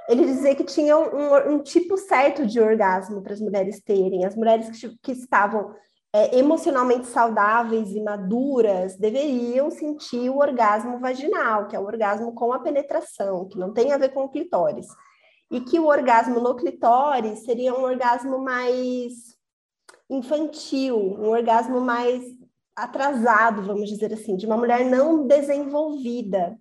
ele 0.07 0.25
dizia 0.25 0.55
que 0.55 0.63
tinha 0.63 0.97
um, 0.97 1.53
um 1.53 1.59
tipo 1.59 1.97
certo 1.97 2.45
de 2.45 2.59
orgasmo 2.59 3.21
para 3.21 3.33
as 3.33 3.41
mulheres 3.41 3.81
terem. 3.81 4.25
As 4.25 4.35
mulheres 4.35 4.69
que, 4.69 4.97
que 5.01 5.11
estavam 5.11 5.73
é, 6.13 6.37
emocionalmente 6.37 7.07
saudáveis 7.07 7.91
e 7.91 8.01
maduras 8.01 8.95
deveriam 8.95 9.71
sentir 9.71 10.29
o 10.29 10.37
orgasmo 10.37 10.99
vaginal, 10.99 11.67
que 11.67 11.75
é 11.75 11.79
o 11.79 11.85
orgasmo 11.85 12.33
com 12.33 12.53
a 12.53 12.59
penetração, 12.59 13.47
que 13.47 13.57
não 13.57 13.73
tem 13.73 13.91
a 13.91 13.97
ver 13.97 14.09
com 14.09 14.25
o 14.25 14.29
clitóris. 14.29 14.87
E 15.49 15.61
que 15.61 15.79
o 15.79 15.87
orgasmo 15.87 16.39
no 16.39 16.55
clitóris 16.55 17.43
seria 17.43 17.73
um 17.73 17.83
orgasmo 17.83 18.39
mais 18.39 19.13
infantil, 20.09 20.97
um 20.97 21.29
orgasmo 21.29 21.81
mais 21.81 22.23
atrasado, 22.75 23.61
vamos 23.63 23.89
dizer 23.89 24.13
assim, 24.13 24.35
de 24.35 24.45
uma 24.45 24.57
mulher 24.57 24.85
não 24.85 25.25
desenvolvida. 25.25 26.57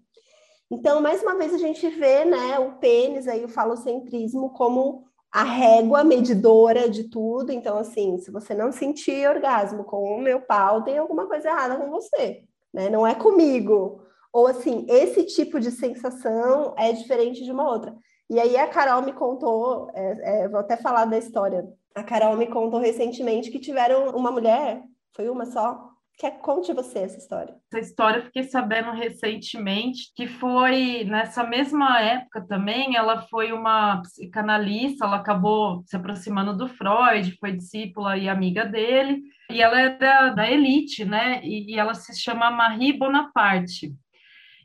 Então, 0.73 1.03
mais 1.03 1.23
uma 1.23 1.35
vez, 1.35 1.53
a 1.53 1.59
gente 1.59 1.87
vê 1.87 2.25
né, 2.25 2.59
o 2.59 2.73
pênis, 2.79 3.29
aí, 3.29 3.45
o 3.45 3.49
falocentrismo, 3.49 4.49
como 4.55 5.05
a 5.31 5.43
régua 5.43 6.03
medidora 6.03 6.89
de 6.89 7.11
tudo. 7.11 7.53
Então, 7.53 7.77
assim, 7.77 8.17
se 8.17 8.31
você 8.31 8.55
não 8.55 8.73
sentir 8.73 9.29
orgasmo 9.29 9.85
com 9.85 10.03
o 10.03 10.19
meu 10.19 10.41
pau, 10.41 10.83
tem 10.83 10.97
alguma 10.97 11.27
coisa 11.27 11.51
errada 11.51 11.77
com 11.77 11.91
você, 11.91 12.45
né? 12.73 12.89
Não 12.89 13.07
é 13.07 13.15
comigo. 13.15 14.01
Ou 14.33 14.47
assim, 14.47 14.87
esse 14.89 15.25
tipo 15.27 15.61
de 15.61 15.71
sensação 15.71 16.75
é 16.79 16.91
diferente 16.91 17.45
de 17.45 17.53
uma 17.53 17.69
outra. 17.69 17.95
E 18.31 18.41
aí 18.41 18.57
a 18.57 18.67
Carol 18.67 19.03
me 19.03 19.13
contou, 19.13 19.91
é, 19.93 20.45
é, 20.45 20.49
vou 20.49 20.61
até 20.61 20.79
falar 20.79 21.05
da 21.05 21.19
história. 21.19 21.69
A 21.95 22.03
Carol 22.03 22.35
me 22.35 22.47
contou 22.47 22.81
recentemente 22.81 23.51
que 23.51 23.61
tiveram 23.61 24.09
uma 24.17 24.31
mulher, 24.31 24.83
foi 25.15 25.29
uma 25.29 25.45
só, 25.45 25.92
Quer 26.23 26.39
conte 26.39 26.73
você 26.73 27.01
essa 27.01 27.19
história? 27.19 27.53
Essa 27.73 27.81
história 27.81 28.19
eu 28.21 28.25
fiquei 28.27 28.45
sabendo 28.45 28.93
recentemente 28.93 30.13
que 30.15 30.29
foi 30.29 31.03
nessa 31.03 31.43
mesma 31.43 32.01
época 32.01 32.47
também. 32.47 32.95
Ela 32.95 33.23
foi 33.23 33.51
uma 33.51 34.01
psicanalista, 34.03 35.05
ela 35.05 35.17
acabou 35.17 35.83
se 35.85 35.97
aproximando 35.97 36.57
do 36.57 36.69
Freud, 36.69 37.37
foi 37.41 37.57
discípula 37.57 38.17
e 38.17 38.29
amiga 38.29 38.65
dele, 38.65 39.21
e 39.51 39.61
ela 39.61 39.81
era 39.81 40.31
da 40.31 40.49
elite, 40.49 41.05
né? 41.05 41.41
E, 41.43 41.75
e 41.75 41.77
ela 41.77 41.93
se 41.93 42.17
chama 42.17 42.53
Marie 42.53 42.97
Bonaparte. 42.97 43.93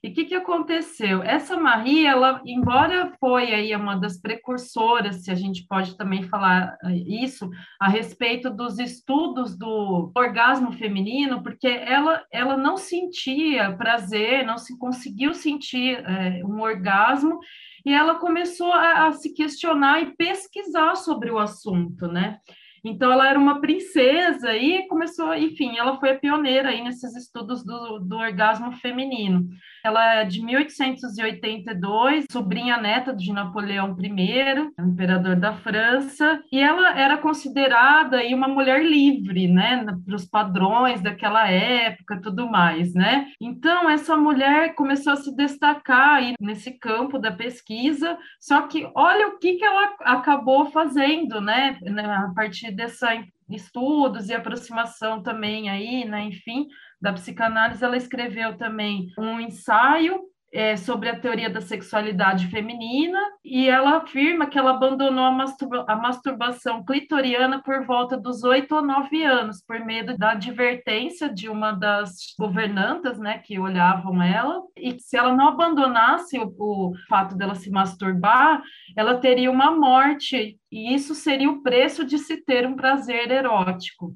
E 0.08 0.10
o 0.10 0.14
que, 0.14 0.24
que 0.24 0.36
aconteceu? 0.36 1.22
Essa 1.22 1.58
Marie, 1.58 2.06
ela, 2.06 2.42
embora 2.46 3.12
foi 3.20 3.54
aí 3.54 3.76
uma 3.76 3.98
das 3.98 4.18
precursoras, 4.18 5.26
se 5.26 5.30
a 5.30 5.36
gente 5.36 5.68
pode 5.68 5.98
também 5.98 6.24
falar 6.24 6.78
eh, 6.82 6.96
isso, 6.96 7.50
a 7.78 7.90
respeito 7.90 8.50
dos 8.50 8.80
estudos 8.80 9.58
do 9.58 10.10
orgasmo 10.16 10.72
feminino, 10.72 11.44
porque 11.44 11.68
ela, 11.68 12.24
ela 12.32 12.56
não 12.56 12.78
sentia 12.78 13.76
prazer, 13.76 14.46
não 14.46 14.58
se 14.58 14.80
conseguiu 14.80 15.34
sentir 15.34 16.02
é, 16.06 16.42
um 16.46 16.62
orgasmo, 16.62 17.40
e 17.86 17.92
ela 17.92 18.16
começou 18.16 18.72
a, 18.72 19.08
a 19.08 19.12
se 19.12 19.34
questionar 19.34 20.02
e 20.02 20.16
pesquisar 20.16 20.96
sobre 20.96 21.32
o 21.32 21.38
assunto, 21.38 22.08
né? 22.08 22.40
Então, 22.88 23.12
ela 23.12 23.30
era 23.30 23.38
uma 23.38 23.60
princesa 23.60 24.56
e 24.56 24.88
começou, 24.88 25.36
enfim, 25.36 25.78
ela 25.78 26.00
foi 26.00 26.12
a 26.12 26.20
pioneira 26.20 26.70
aí 26.70 26.82
nesses 26.84 27.16
estudos 27.16 27.64
do, 27.64 28.00
do 28.00 28.18
orgasmo 28.18 28.72
feminino. 28.74 29.48
Ela 29.84 30.16
é 30.16 30.26
de 30.26 30.42
1882, 30.44 32.26
sobrinha 32.32 32.78
neta 32.78 33.14
de 33.14 33.32
Napoleão 33.32 33.96
I, 34.00 34.72
imperador 34.80 35.36
da 35.36 35.54
França, 35.54 36.42
e 36.52 36.60
ela 36.60 36.98
era 36.98 37.18
considerada 37.18 38.18
aí 38.18 38.34
uma 38.34 38.48
mulher 38.48 38.84
livre, 38.84 39.48
né, 39.48 39.86
para 40.06 40.16
os 40.16 40.26
padrões 40.26 41.02
daquela 41.02 41.50
época, 41.50 42.22
tudo 42.22 42.50
mais, 42.50 42.94
né? 42.94 43.28
Então, 43.40 43.90
essa 43.90 44.16
mulher 44.16 44.76
começou 44.76 45.14
a 45.14 45.18
se 45.18 45.36
destacar 45.36 46.16
aí 46.16 46.34
nesse 46.40 46.72
campo 46.72 47.18
da 47.18 47.32
pesquisa, 47.32 48.18
só 48.40 48.62
que 48.64 48.90
olha 48.96 49.28
o 49.30 49.40
que, 49.40 49.56
que 49.56 49.66
ela 49.66 49.96
acabou 50.02 50.66
fazendo, 50.72 51.40
né, 51.42 51.78
né 51.82 52.04
a 52.04 52.32
partir 52.36 52.72
dessa 52.78 53.10
estudos 53.50 54.30
e 54.30 54.34
aproximação 54.34 55.24
também 55.24 55.70
aí, 55.70 56.06
né, 56.06 56.22
enfim, 56.24 56.68
da 57.02 57.12
psicanálise, 57.12 57.84
ela 57.84 57.98
escreveu 57.98 58.58
também 58.58 59.08
um 59.18 59.40
ensaio 59.40 60.22
é, 60.54 60.78
sobre 60.78 61.10
a 61.10 61.20
teoria 61.20 61.50
da 61.50 61.60
sexualidade 61.60 62.48
feminina 62.48 63.20
e 63.44 63.68
ela 63.68 63.98
afirma 63.98 64.48
que 64.48 64.58
ela 64.58 64.72
abandonou 64.72 65.26
a, 65.26 65.32
masturba 65.32 65.86
a 65.88 65.96
masturbação 65.96 66.84
clitoriana 66.86 67.62
por 67.62 67.86
volta 67.86 68.18
dos 68.18 68.44
oito 68.44 68.76
ou 68.76 68.82
nove 68.82 69.24
anos, 69.24 69.62
por 69.62 69.80
medo 69.80 70.18
da 70.18 70.32
advertência 70.32 71.32
de 71.32 71.50
uma 71.50 71.72
das 71.72 72.34
governantas, 72.40 73.20
né, 73.20 73.40
que 73.40 73.60
olhavam 73.60 74.22
ela, 74.22 74.62
e 74.76 74.94
que 74.94 75.02
se 75.02 75.18
ela 75.18 75.36
não 75.36 75.50
abandonasse 75.50 76.40
o, 76.40 76.54
o 76.58 76.94
fato 77.10 77.36
dela 77.36 77.56
se 77.56 77.70
masturbar, 77.70 78.62
ela 78.96 79.18
teria 79.18 79.52
uma 79.52 79.72
morte, 79.72 80.58
e 80.72 80.94
isso 80.94 81.14
seria 81.14 81.50
o 81.50 81.62
preço 81.62 82.06
de 82.06 82.18
se 82.18 82.44
ter 82.44 82.66
um 82.66 82.76
prazer 82.76 83.32
erótico. 83.32 84.16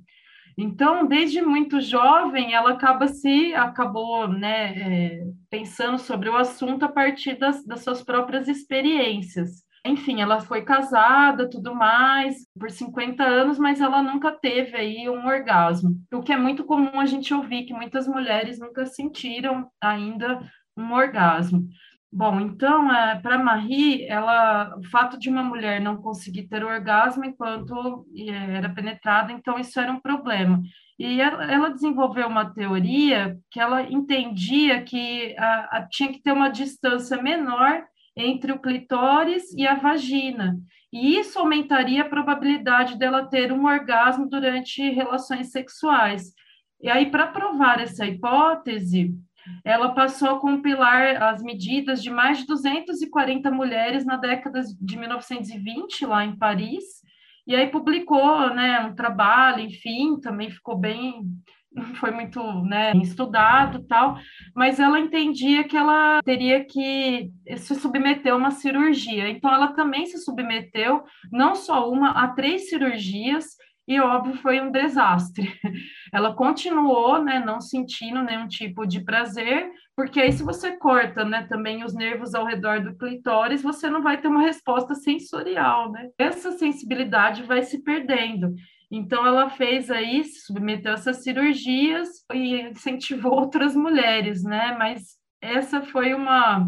Então, 0.62 1.08
desde 1.08 1.42
muito 1.42 1.82
jovem, 1.82 2.54
ela 2.54 2.74
acaba 2.74 3.08
se 3.08 3.52
acabou, 3.56 4.28
né, 4.28 4.78
é, 4.78 5.24
pensando 5.50 5.98
sobre 5.98 6.30
o 6.30 6.36
assunto 6.38 6.86
a 6.86 6.88
partir 6.88 7.34
das, 7.40 7.66
das 7.66 7.84
suas 7.84 8.04
próprias 8.04 8.48
experiências. 8.48 9.64
Enfim, 9.84 10.22
ela 10.22 10.40
foi 10.40 10.62
casada, 10.62 11.50
tudo 11.50 11.74
mais, 11.74 12.46
por 12.60 12.70
50 12.70 13.24
anos, 13.24 13.58
mas 13.58 13.82
ela 13.82 14.04
nunca 14.04 14.32
teve 14.32 14.78
aí 14.78 15.10
um 15.10 15.26
orgasmo. 15.26 16.00
O 16.14 16.22
que 16.22 16.32
é 16.32 16.38
muito 16.38 16.64
comum 16.64 17.00
a 17.00 17.08
gente 17.08 17.34
ouvir 17.34 17.64
que 17.64 17.74
muitas 17.74 18.08
mulheres 18.08 18.60
nunca 18.60 18.86
sentiram 18.86 19.68
ainda 19.82 20.48
um 20.78 20.94
orgasmo. 20.94 21.68
Bom, 22.14 22.42
então, 22.42 22.92
é, 22.92 23.20
para 23.22 23.38
Marie, 23.38 24.04
ela, 24.06 24.76
o 24.78 24.84
fato 24.90 25.18
de 25.18 25.30
uma 25.30 25.42
mulher 25.42 25.80
não 25.80 25.96
conseguir 25.96 26.44
ter 26.44 26.62
orgasmo 26.62 27.24
enquanto 27.24 28.06
é, 28.14 28.58
era 28.58 28.70
penetrada, 28.70 29.32
então 29.32 29.58
isso 29.58 29.80
era 29.80 29.94
um 29.94 30.00
problema. 30.00 30.62
E 31.00 31.22
ela, 31.22 31.50
ela 31.50 31.70
desenvolveu 31.70 32.28
uma 32.28 32.54
teoria 32.54 33.40
que 33.50 33.62
ela 33.62 33.84
entendia 33.84 34.84
que 34.84 35.34
a, 35.38 35.78
a, 35.78 35.88
tinha 35.90 36.12
que 36.12 36.22
ter 36.22 36.34
uma 36.34 36.50
distância 36.50 37.22
menor 37.22 37.86
entre 38.16 38.52
o 38.52 38.60
clitóris 38.60 39.54
e 39.54 39.66
a 39.66 39.76
vagina, 39.76 40.60
e 40.92 41.18
isso 41.18 41.40
aumentaria 41.40 42.02
a 42.02 42.10
probabilidade 42.10 42.98
dela 43.00 43.26
ter 43.26 43.54
um 43.54 43.66
orgasmo 43.66 44.28
durante 44.28 44.82
relações 44.90 45.50
sexuais. 45.52 46.34
E 46.82 46.90
aí, 46.90 47.10
para 47.10 47.28
provar 47.28 47.80
essa 47.80 48.06
hipótese, 48.06 49.16
ela 49.64 49.94
passou 49.94 50.30
a 50.30 50.40
compilar 50.40 51.22
as 51.22 51.42
medidas 51.42 52.02
de 52.02 52.10
mais 52.10 52.40
de 52.40 52.48
240 52.48 53.52
mulheres 53.52 54.06
na 54.06 54.18
década 54.18 54.62
de 54.80 54.98
1920, 54.98 56.06
lá 56.06 56.26
em 56.26 56.38
Paris, 56.38 57.02
e 57.46 57.56
aí 57.56 57.68
publicou 57.68 58.54
né, 58.54 58.80
um 58.82 58.96
trabalho, 58.96 59.64
enfim, 59.64 60.20
também 60.20 60.50
ficou 60.50 60.78
bem 60.78 61.24
não 61.74 61.84
foi 61.96 62.12
muito 62.12 62.42
né, 62.64 62.92
estudado 62.98 63.86
tal, 63.88 64.18
mas 64.56 64.80
ela 64.80 65.00
entendia 65.00 65.64
que 65.64 65.78
ela 65.78 66.22
teria 66.24 66.66
que 66.66 67.32
se 67.58 67.76
submeter 67.76 68.34
a 68.34 68.36
uma 68.36 68.52
cirurgia. 68.52 69.30
Então, 69.30 69.54
ela 69.54 69.74
também 69.74 70.06
se 70.06 70.18
submeteu, 70.18 71.04
não 71.32 71.56
só 71.56 71.90
uma, 71.90 72.12
a 72.12 72.28
três 72.30 72.70
cirurgias, 72.70 73.56
e 73.88 74.00
óbvio 74.00 74.36
foi 74.36 74.62
um 74.62 74.72
desastre. 74.72 75.54
Ela 76.14 76.34
continuou, 76.34 77.22
né, 77.22 77.40
não 77.40 77.60
sentindo 77.60 78.22
nenhum 78.24 78.48
tipo 78.48 78.86
de 78.86 79.04
prazer, 79.04 79.70
porque 79.96 80.20
aí 80.20 80.32
se 80.32 80.44
você 80.44 80.78
corta, 80.78 81.26
né, 81.26 81.46
também 81.48 81.84
os 81.84 81.94
nervos 81.94 82.34
ao 82.34 82.46
redor 82.46 82.82
do 82.82 82.96
clitóris, 82.96 83.62
você 83.62 83.90
não 83.90 84.02
vai 84.02 84.20
ter 84.20 84.28
uma 84.28 84.42
resposta 84.42 84.96
sensorial, 84.96 85.92
né? 85.92 86.10
Essa 86.18 86.52
sensibilidade 86.52 87.44
vai 87.44 87.64
se 87.64 87.84
perdendo. 87.84 88.54
Então 88.90 89.26
ela 89.26 89.50
fez 89.50 89.90
aí, 89.90 90.24
submeteu 90.26 90.94
essas 90.94 91.24
cirurgias 91.24 92.10
e 92.34 92.62
incentivou 92.62 93.34
outras 93.40 93.76
mulheres, 93.76 94.44
né? 94.44 94.76
Mas 94.78 95.18
essa 95.42 95.82
foi 95.82 96.14
uma 96.14 96.68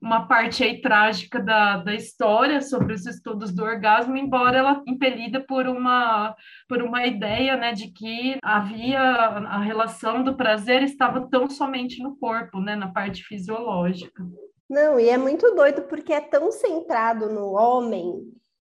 uma 0.00 0.26
parte 0.26 0.64
aí 0.64 0.80
trágica 0.80 1.38
da, 1.40 1.76
da 1.76 1.94
história 1.94 2.62
sobre 2.62 2.94
os 2.94 3.04
estudos 3.04 3.52
do 3.52 3.62
orgasmo, 3.62 4.16
embora 4.16 4.58
ela 4.58 4.82
impelida 4.86 5.44
por 5.46 5.66
uma, 5.68 6.34
por 6.68 6.82
uma 6.82 7.06
ideia 7.06 7.56
né, 7.56 7.72
de 7.72 7.92
que 7.92 8.38
havia 8.42 9.00
a 9.00 9.60
relação 9.60 10.24
do 10.24 10.36
prazer 10.36 10.82
estava 10.82 11.28
tão 11.28 11.50
somente 11.50 12.02
no 12.02 12.16
corpo, 12.16 12.60
né, 12.60 12.74
na 12.74 12.90
parte 12.90 13.22
fisiológica. 13.22 14.24
Não, 14.68 14.98
e 14.98 15.08
é 15.08 15.18
muito 15.18 15.54
doido 15.54 15.82
porque 15.82 16.12
é 16.12 16.20
tão 16.20 16.50
centrado 16.50 17.28
no 17.28 17.52
homem 17.52 18.22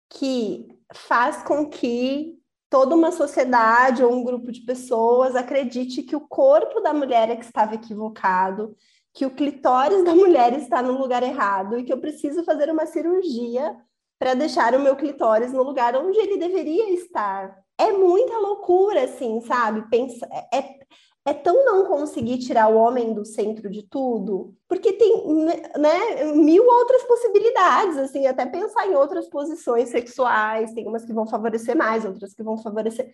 que 0.10 0.68
faz 0.94 1.42
com 1.44 1.70
que 1.70 2.38
toda 2.70 2.96
uma 2.96 3.12
sociedade 3.12 4.04
ou 4.04 4.12
um 4.12 4.24
grupo 4.24 4.52
de 4.52 4.62
pessoas 4.62 5.36
acredite 5.36 6.02
que 6.02 6.16
o 6.16 6.28
corpo 6.28 6.82
da 6.82 6.92
mulher 6.92 7.30
é 7.30 7.36
que 7.36 7.46
estava 7.46 7.76
equivocado, 7.76 8.76
que 9.14 9.26
o 9.26 9.32
clitóris 9.32 10.04
da 10.04 10.16
mulher 10.16 10.54
está 10.54 10.82
no 10.82 10.98
lugar 10.98 11.22
errado 11.22 11.78
e 11.78 11.84
que 11.84 11.94
eu 11.94 12.00
preciso 12.00 12.44
fazer 12.44 12.70
uma 12.70 12.86
cirurgia 12.86 13.76
para 14.20 14.34
deixar 14.34 14.74
o 14.74 14.80
meu 14.80 14.96
clitóris 14.96 15.52
no 15.52 15.64
lugar 15.64 15.96
onde 15.96 16.18
ele 16.18 16.38
deveria 16.38 16.94
estar. 16.94 17.56
É 17.78 17.92
muita 17.92 18.38
loucura, 18.40 19.04
assim, 19.04 19.42
sabe? 19.42 19.88
Pensa, 19.90 20.28
é, 20.52 20.80
é 21.26 21.34
tão 21.34 21.66
não 21.66 21.86
conseguir 21.86 22.40
tirar 22.40 22.70
o 22.70 22.78
homem 22.78 23.14
do 23.14 23.26
centro 23.26 23.70
de 23.70 23.84
tudo, 23.84 24.56
porque 24.68 24.94
tem 24.94 25.28
né, 25.78 26.34
mil 26.34 26.66
outras 26.66 27.04
possibilidades, 27.04 27.98
assim, 27.98 28.26
até 28.26 28.46
pensar 28.46 28.88
em 28.88 28.96
outras 28.96 29.28
posições 29.30 29.90
sexuais, 29.90 30.74
tem 30.74 30.88
umas 30.88 31.06
que 31.06 31.14
vão 31.14 31.28
favorecer 31.28 31.78
mais, 31.78 32.06
outras 32.06 32.34
que 32.34 32.44
vão 32.44 32.58
favorecer 32.58 33.12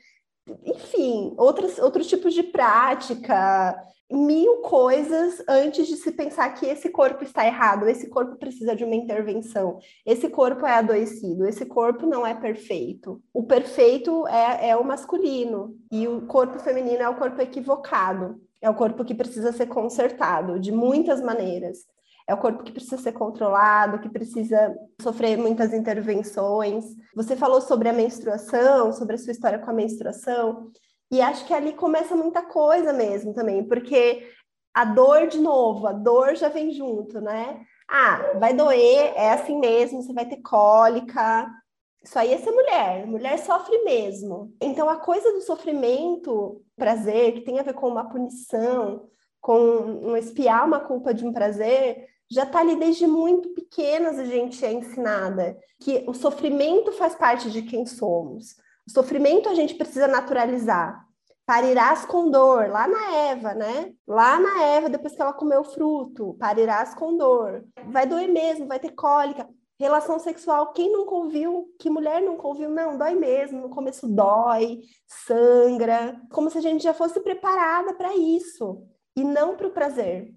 enfim, 0.65 1.33
outros, 1.37 1.77
outros 1.79 2.07
tipos 2.07 2.33
de 2.33 2.43
prática, 2.43 3.75
mil 4.11 4.57
coisas 4.57 5.43
antes 5.47 5.87
de 5.87 5.95
se 5.95 6.11
pensar 6.11 6.49
que 6.55 6.65
esse 6.65 6.89
corpo 6.89 7.23
está 7.23 7.45
errado, 7.45 7.87
esse 7.87 8.09
corpo 8.09 8.35
precisa 8.37 8.75
de 8.75 8.83
uma 8.83 8.95
intervenção, 8.95 9.79
esse 10.05 10.27
corpo 10.29 10.65
é 10.65 10.73
adoecido, 10.73 11.45
esse 11.45 11.65
corpo 11.65 12.07
não 12.07 12.25
é 12.25 12.33
perfeito. 12.33 13.21
O 13.33 13.43
perfeito 13.43 14.27
é, 14.27 14.69
é 14.69 14.75
o 14.75 14.83
masculino 14.83 15.75
e 15.91 16.07
o 16.07 16.21
corpo 16.21 16.59
feminino 16.59 17.03
é 17.03 17.09
o 17.09 17.17
corpo 17.17 17.41
equivocado, 17.41 18.41
é 18.61 18.69
o 18.69 18.75
corpo 18.75 19.05
que 19.05 19.13
precisa 19.13 19.51
ser 19.51 19.67
consertado 19.67 20.59
de 20.59 20.71
muitas 20.71 21.21
maneiras 21.21 21.85
é 22.29 22.33
o 22.35 22.37
corpo 22.37 22.61
que 22.61 22.71
precisa 22.71 22.99
ser 22.99 23.13
controlado, 23.13 23.97
que 23.97 24.07
precisa 24.07 24.77
sofrer 25.01 25.35
muitas 25.35 25.73
intervenções. 25.73 26.85
Você 27.15 27.35
falou 27.35 27.59
sobre 27.59 27.89
a 27.89 27.93
menstruação, 27.93 28.93
sobre 28.93 29.15
a 29.15 29.17
sua 29.17 29.31
história 29.31 29.57
com 29.57 29.71
a 29.71 29.73
menstruação, 29.73 30.69
e 31.11 31.21
acho 31.21 31.45
que 31.45 31.53
ali 31.53 31.73
começa 31.73 32.15
muita 32.15 32.41
coisa 32.41 32.93
mesmo 32.93 33.33
também, 33.33 33.63
porque 33.63 34.27
a 34.73 34.85
dor, 34.85 35.27
de 35.27 35.39
novo, 35.39 35.87
a 35.87 35.91
dor 35.91 36.35
já 36.35 36.49
vem 36.49 36.71
junto, 36.71 37.19
né? 37.19 37.65
Ah, 37.87 38.33
vai 38.39 38.53
doer, 38.53 39.13
é 39.15 39.31
assim 39.31 39.59
mesmo, 39.59 40.01
você 40.01 40.13
vai 40.13 40.25
ter 40.25 40.37
cólica. 40.37 41.49
Isso 42.03 42.17
aí 42.17 42.33
é 42.33 42.37
ser 42.37 42.51
mulher, 42.51 43.07
mulher 43.07 43.39
sofre 43.39 43.83
mesmo. 43.83 44.53
Então 44.61 44.87
a 44.87 44.97
coisa 44.97 45.31
do 45.33 45.41
sofrimento, 45.41 46.63
prazer, 46.77 47.33
que 47.33 47.41
tem 47.41 47.59
a 47.59 47.63
ver 47.63 47.73
com 47.73 47.87
uma 47.87 48.07
punição, 48.07 49.09
com 49.41 49.59
um 49.59 50.15
espiar 50.15 50.65
uma 50.65 50.79
culpa 50.79 51.13
de 51.13 51.25
um 51.25 51.33
prazer, 51.33 52.07
já 52.29 52.43
está 52.43 52.59
ali 52.59 52.75
desde 52.75 53.07
muito 53.07 53.49
pequenas 53.49 54.19
a 54.19 54.25
gente 54.25 54.63
é 54.63 54.71
ensinada 54.71 55.57
que 55.79 56.03
o 56.07 56.13
sofrimento 56.13 56.91
faz 56.91 57.15
parte 57.15 57.49
de 57.49 57.63
quem 57.63 57.85
somos. 57.85 58.55
Sofrimento 58.89 59.47
a 59.47 59.53
gente 59.53 59.75
precisa 59.75 60.07
naturalizar. 60.07 61.05
Parirás 61.45 62.05
com 62.05 62.29
dor, 62.29 62.69
lá 62.69 62.87
na 62.87 63.15
Eva, 63.15 63.53
né? 63.53 63.93
Lá 64.07 64.39
na 64.39 64.63
Eva, 64.63 64.89
depois 64.89 65.15
que 65.15 65.21
ela 65.21 65.33
comeu 65.33 65.61
o 65.61 65.63
fruto, 65.63 66.35
parirás 66.39 66.93
com 66.95 67.15
dor. 67.15 67.63
Vai 67.87 68.05
doer 68.07 68.27
mesmo, 68.27 68.67
vai 68.67 68.79
ter 68.79 68.91
cólica. 68.91 69.47
Relação 69.79 70.19
sexual, 70.19 70.73
quem 70.73 70.91
nunca 70.91 71.15
ouviu? 71.15 71.73
Que 71.79 71.89
mulher 71.89 72.21
nunca 72.21 72.47
ouviu? 72.47 72.69
Não, 72.69 72.97
dói 72.97 73.15
mesmo. 73.15 73.61
No 73.61 73.69
começo 73.69 74.07
dói, 74.07 74.81
sangra. 75.07 76.19
Como 76.31 76.49
se 76.49 76.57
a 76.57 76.61
gente 76.61 76.83
já 76.83 76.93
fosse 76.93 77.19
preparada 77.21 77.93
para 77.93 78.15
isso 78.15 78.83
e 79.15 79.23
não 79.23 79.55
para 79.55 79.67
o 79.67 79.71
prazer 79.71 80.33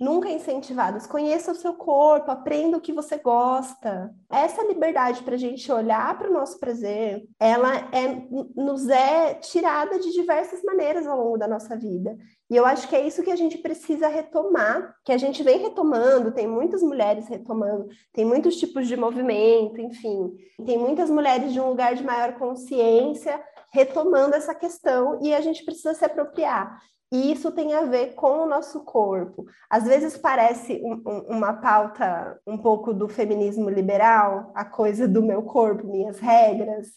nunca 0.00 0.28
incentivadas. 0.28 1.06
Conheça 1.06 1.52
o 1.52 1.54
seu 1.54 1.74
corpo, 1.74 2.30
aprenda 2.30 2.76
o 2.76 2.80
que 2.80 2.92
você 2.92 3.18
gosta. 3.18 4.14
Essa 4.30 4.66
liberdade 4.66 5.22
para 5.22 5.34
a 5.34 5.38
gente 5.38 5.70
olhar 5.70 6.16
para 6.18 6.30
o 6.30 6.32
nosso 6.32 6.58
prazer, 6.58 7.24
ela 7.38 7.76
é, 7.92 8.26
nos 8.56 8.88
é 8.88 9.34
tirada 9.34 9.98
de 9.98 10.12
diversas 10.12 10.62
maneiras 10.62 11.06
ao 11.06 11.18
longo 11.18 11.38
da 11.38 11.46
nossa 11.46 11.76
vida. 11.76 12.16
E 12.50 12.56
eu 12.56 12.66
acho 12.66 12.88
que 12.88 12.94
é 12.94 13.06
isso 13.06 13.22
que 13.22 13.30
a 13.30 13.36
gente 13.36 13.58
precisa 13.58 14.06
retomar, 14.06 14.94
que 15.04 15.12
a 15.12 15.16
gente 15.16 15.42
vem 15.42 15.58
retomando, 15.60 16.32
tem 16.32 16.46
muitas 16.46 16.82
mulheres 16.82 17.26
retomando, 17.26 17.88
tem 18.12 18.24
muitos 18.24 18.56
tipos 18.56 18.86
de 18.86 18.96
movimento, 18.96 19.80
enfim, 19.80 20.32
tem 20.64 20.76
muitas 20.76 21.08
mulheres 21.08 21.52
de 21.52 21.60
um 21.60 21.68
lugar 21.68 21.94
de 21.94 22.04
maior 22.04 22.34
consciência 22.34 23.42
retomando 23.72 24.36
essa 24.36 24.54
questão 24.54 25.18
e 25.20 25.34
a 25.34 25.40
gente 25.40 25.64
precisa 25.64 25.94
se 25.94 26.04
apropriar. 26.04 26.80
E 27.14 27.30
isso 27.30 27.52
tem 27.52 27.72
a 27.74 27.82
ver 27.82 28.14
com 28.14 28.42
o 28.42 28.46
nosso 28.46 28.80
corpo. 28.80 29.46
Às 29.70 29.84
vezes 29.84 30.16
parece 30.16 30.82
um, 30.82 30.94
um, 31.06 31.36
uma 31.36 31.52
pauta 31.52 32.40
um 32.44 32.58
pouco 32.58 32.92
do 32.92 33.06
feminismo 33.06 33.70
liberal, 33.70 34.50
a 34.52 34.64
coisa 34.64 35.06
do 35.06 35.22
meu 35.22 35.44
corpo, 35.44 35.86
minhas 35.86 36.18
regras, 36.18 36.88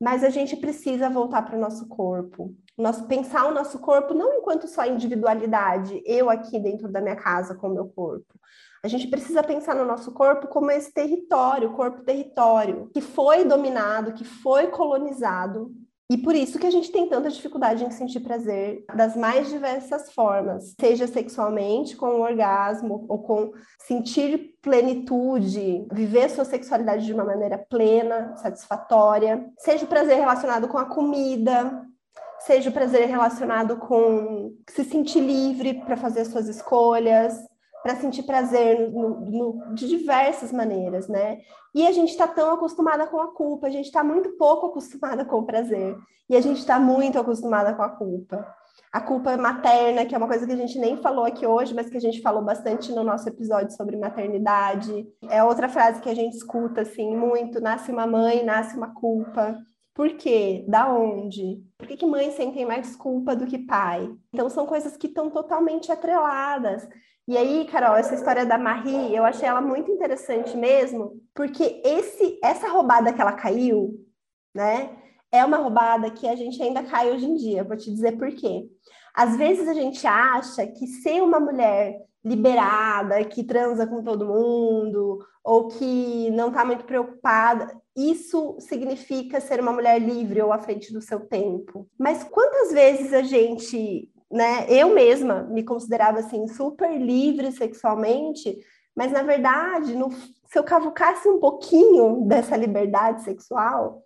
mas 0.00 0.22
a 0.22 0.30
gente 0.30 0.56
precisa 0.56 1.10
voltar 1.10 1.42
para 1.42 1.56
o 1.56 1.60
nosso 1.60 1.88
corpo. 1.88 2.54
Nosso, 2.78 3.08
pensar 3.08 3.46
o 3.46 3.52
nosso 3.52 3.80
corpo 3.80 4.14
não 4.14 4.34
enquanto 4.34 4.68
só 4.68 4.86
individualidade, 4.86 6.00
eu 6.06 6.30
aqui 6.30 6.60
dentro 6.60 6.86
da 6.88 7.00
minha 7.00 7.16
casa 7.16 7.56
com 7.56 7.66
o 7.66 7.74
meu 7.74 7.88
corpo. 7.88 8.32
A 8.80 8.86
gente 8.86 9.08
precisa 9.08 9.42
pensar 9.42 9.74
no 9.74 9.84
nosso 9.84 10.12
corpo 10.12 10.46
como 10.46 10.70
esse 10.70 10.94
território, 10.94 11.72
corpo-território, 11.72 12.90
que 12.94 13.00
foi 13.00 13.44
dominado, 13.44 14.12
que 14.12 14.24
foi 14.24 14.68
colonizado 14.68 15.74
e 16.10 16.18
por 16.18 16.34
isso 16.34 16.58
que 16.58 16.66
a 16.66 16.70
gente 16.70 16.92
tem 16.92 17.08
tanta 17.08 17.30
dificuldade 17.30 17.82
em 17.82 17.90
sentir 17.90 18.20
prazer 18.20 18.84
das 18.94 19.16
mais 19.16 19.48
diversas 19.48 20.12
formas, 20.12 20.74
seja 20.78 21.06
sexualmente, 21.06 21.96
com 21.96 22.06
o 22.06 22.22
orgasmo, 22.22 23.06
ou 23.08 23.22
com 23.22 23.52
sentir 23.78 24.54
plenitude, 24.60 25.86
viver 25.90 26.28
sua 26.28 26.44
sexualidade 26.44 27.06
de 27.06 27.12
uma 27.14 27.24
maneira 27.24 27.56
plena, 27.56 28.36
satisfatória, 28.36 29.50
seja 29.58 29.86
o 29.86 29.88
prazer 29.88 30.18
relacionado 30.18 30.68
com 30.68 30.76
a 30.76 30.84
comida, 30.84 31.86
seja 32.40 32.68
o 32.68 32.72
prazer 32.72 33.08
relacionado 33.08 33.78
com 33.78 34.54
se 34.68 34.84
sentir 34.84 35.20
livre 35.20 35.82
para 35.84 35.96
fazer 35.96 36.20
as 36.20 36.28
suas 36.28 36.48
escolhas, 36.48 37.34
para 37.84 37.96
sentir 37.96 38.22
prazer 38.22 38.90
no, 38.90 39.20
no, 39.20 39.74
de 39.74 39.86
diversas 39.86 40.50
maneiras, 40.50 41.06
né? 41.06 41.42
E 41.74 41.86
a 41.86 41.92
gente 41.92 42.08
está 42.08 42.26
tão 42.26 42.54
acostumada 42.54 43.06
com 43.06 43.20
a 43.20 43.34
culpa, 43.34 43.66
a 43.66 43.70
gente 43.70 43.84
está 43.84 44.02
muito 44.02 44.30
pouco 44.38 44.68
acostumada 44.68 45.22
com 45.22 45.36
o 45.36 45.44
prazer, 45.44 45.94
e 46.26 46.34
a 46.34 46.40
gente 46.40 46.60
está 46.60 46.80
muito 46.80 47.18
acostumada 47.18 47.74
com 47.74 47.82
a 47.82 47.90
culpa. 47.90 48.54
A 48.90 49.02
culpa 49.02 49.36
materna, 49.36 50.06
que 50.06 50.14
é 50.14 50.18
uma 50.18 50.26
coisa 50.26 50.46
que 50.46 50.52
a 50.52 50.56
gente 50.56 50.78
nem 50.78 50.96
falou 50.96 51.26
aqui 51.26 51.46
hoje, 51.46 51.74
mas 51.74 51.90
que 51.90 51.98
a 51.98 52.00
gente 52.00 52.22
falou 52.22 52.42
bastante 52.42 52.90
no 52.90 53.04
nosso 53.04 53.28
episódio 53.28 53.76
sobre 53.76 53.98
maternidade. 53.98 55.06
É 55.28 55.44
outra 55.44 55.68
frase 55.68 56.00
que 56.00 56.08
a 56.08 56.14
gente 56.14 56.36
escuta 56.36 56.80
assim 56.80 57.14
muito: 57.14 57.60
nasce 57.60 57.92
uma 57.92 58.06
mãe, 58.06 58.42
nasce 58.42 58.78
uma 58.78 58.94
culpa. 58.94 59.58
Por 59.92 60.16
quê? 60.16 60.64
Da 60.66 60.90
onde? 60.90 61.62
Por 61.76 61.86
que, 61.86 61.98
que 61.98 62.06
mães 62.06 62.34
sentem 62.34 62.64
mais 62.64 62.96
culpa 62.96 63.36
do 63.36 63.46
que 63.46 63.58
pai? 63.58 64.10
Então, 64.32 64.48
são 64.48 64.64
coisas 64.64 64.96
que 64.96 65.06
estão 65.06 65.28
totalmente 65.30 65.92
atreladas. 65.92 66.88
E 67.26 67.36
aí, 67.38 67.66
Carol, 67.66 67.96
essa 67.96 68.14
história 68.14 68.44
da 68.44 68.58
Marie, 68.58 69.14
eu 69.14 69.24
achei 69.24 69.48
ela 69.48 69.60
muito 69.60 69.90
interessante 69.90 70.56
mesmo, 70.56 71.20
porque 71.34 71.80
esse, 71.84 72.38
essa 72.42 72.68
roubada 72.68 73.12
que 73.12 73.20
ela 73.20 73.32
caiu, 73.32 73.98
né, 74.54 74.90
é 75.32 75.44
uma 75.44 75.56
roubada 75.56 76.10
que 76.10 76.28
a 76.28 76.36
gente 76.36 76.62
ainda 76.62 76.82
cai 76.82 77.10
hoje 77.10 77.24
em 77.24 77.34
dia. 77.34 77.64
Vou 77.64 77.76
te 77.76 77.90
dizer 77.90 78.18
por 78.18 78.30
quê. 78.30 78.68
Às 79.14 79.36
vezes 79.36 79.66
a 79.68 79.74
gente 79.74 80.06
acha 80.06 80.66
que 80.66 80.86
ser 80.86 81.22
uma 81.22 81.40
mulher 81.40 81.96
liberada, 82.24 83.24
que 83.24 83.42
transa 83.42 83.86
com 83.86 84.02
todo 84.02 84.26
mundo, 84.26 85.18
ou 85.42 85.68
que 85.68 86.30
não 86.30 86.48
está 86.48 86.64
muito 86.64 86.84
preocupada, 86.84 87.78
isso 87.94 88.56
significa 88.60 89.40
ser 89.40 89.60
uma 89.60 89.72
mulher 89.72 90.00
livre 90.00 90.40
ou 90.40 90.52
à 90.52 90.58
frente 90.58 90.92
do 90.92 91.02
seu 91.02 91.20
tempo. 91.20 91.86
Mas 91.98 92.24
quantas 92.24 92.72
vezes 92.72 93.12
a 93.12 93.22
gente, 93.22 94.10
né, 94.34 94.66
eu 94.68 94.92
mesma 94.92 95.44
me 95.44 95.62
considerava 95.62 96.18
assim 96.18 96.48
super 96.48 97.00
livre 97.00 97.52
sexualmente, 97.52 98.58
mas 98.94 99.12
na 99.12 99.22
verdade, 99.22 99.94
no, 99.94 100.10
se 100.10 100.58
eu 100.58 100.64
cavucasse 100.64 101.28
um 101.28 101.38
pouquinho 101.38 102.26
dessa 102.26 102.56
liberdade 102.56 103.22
sexual, 103.22 104.02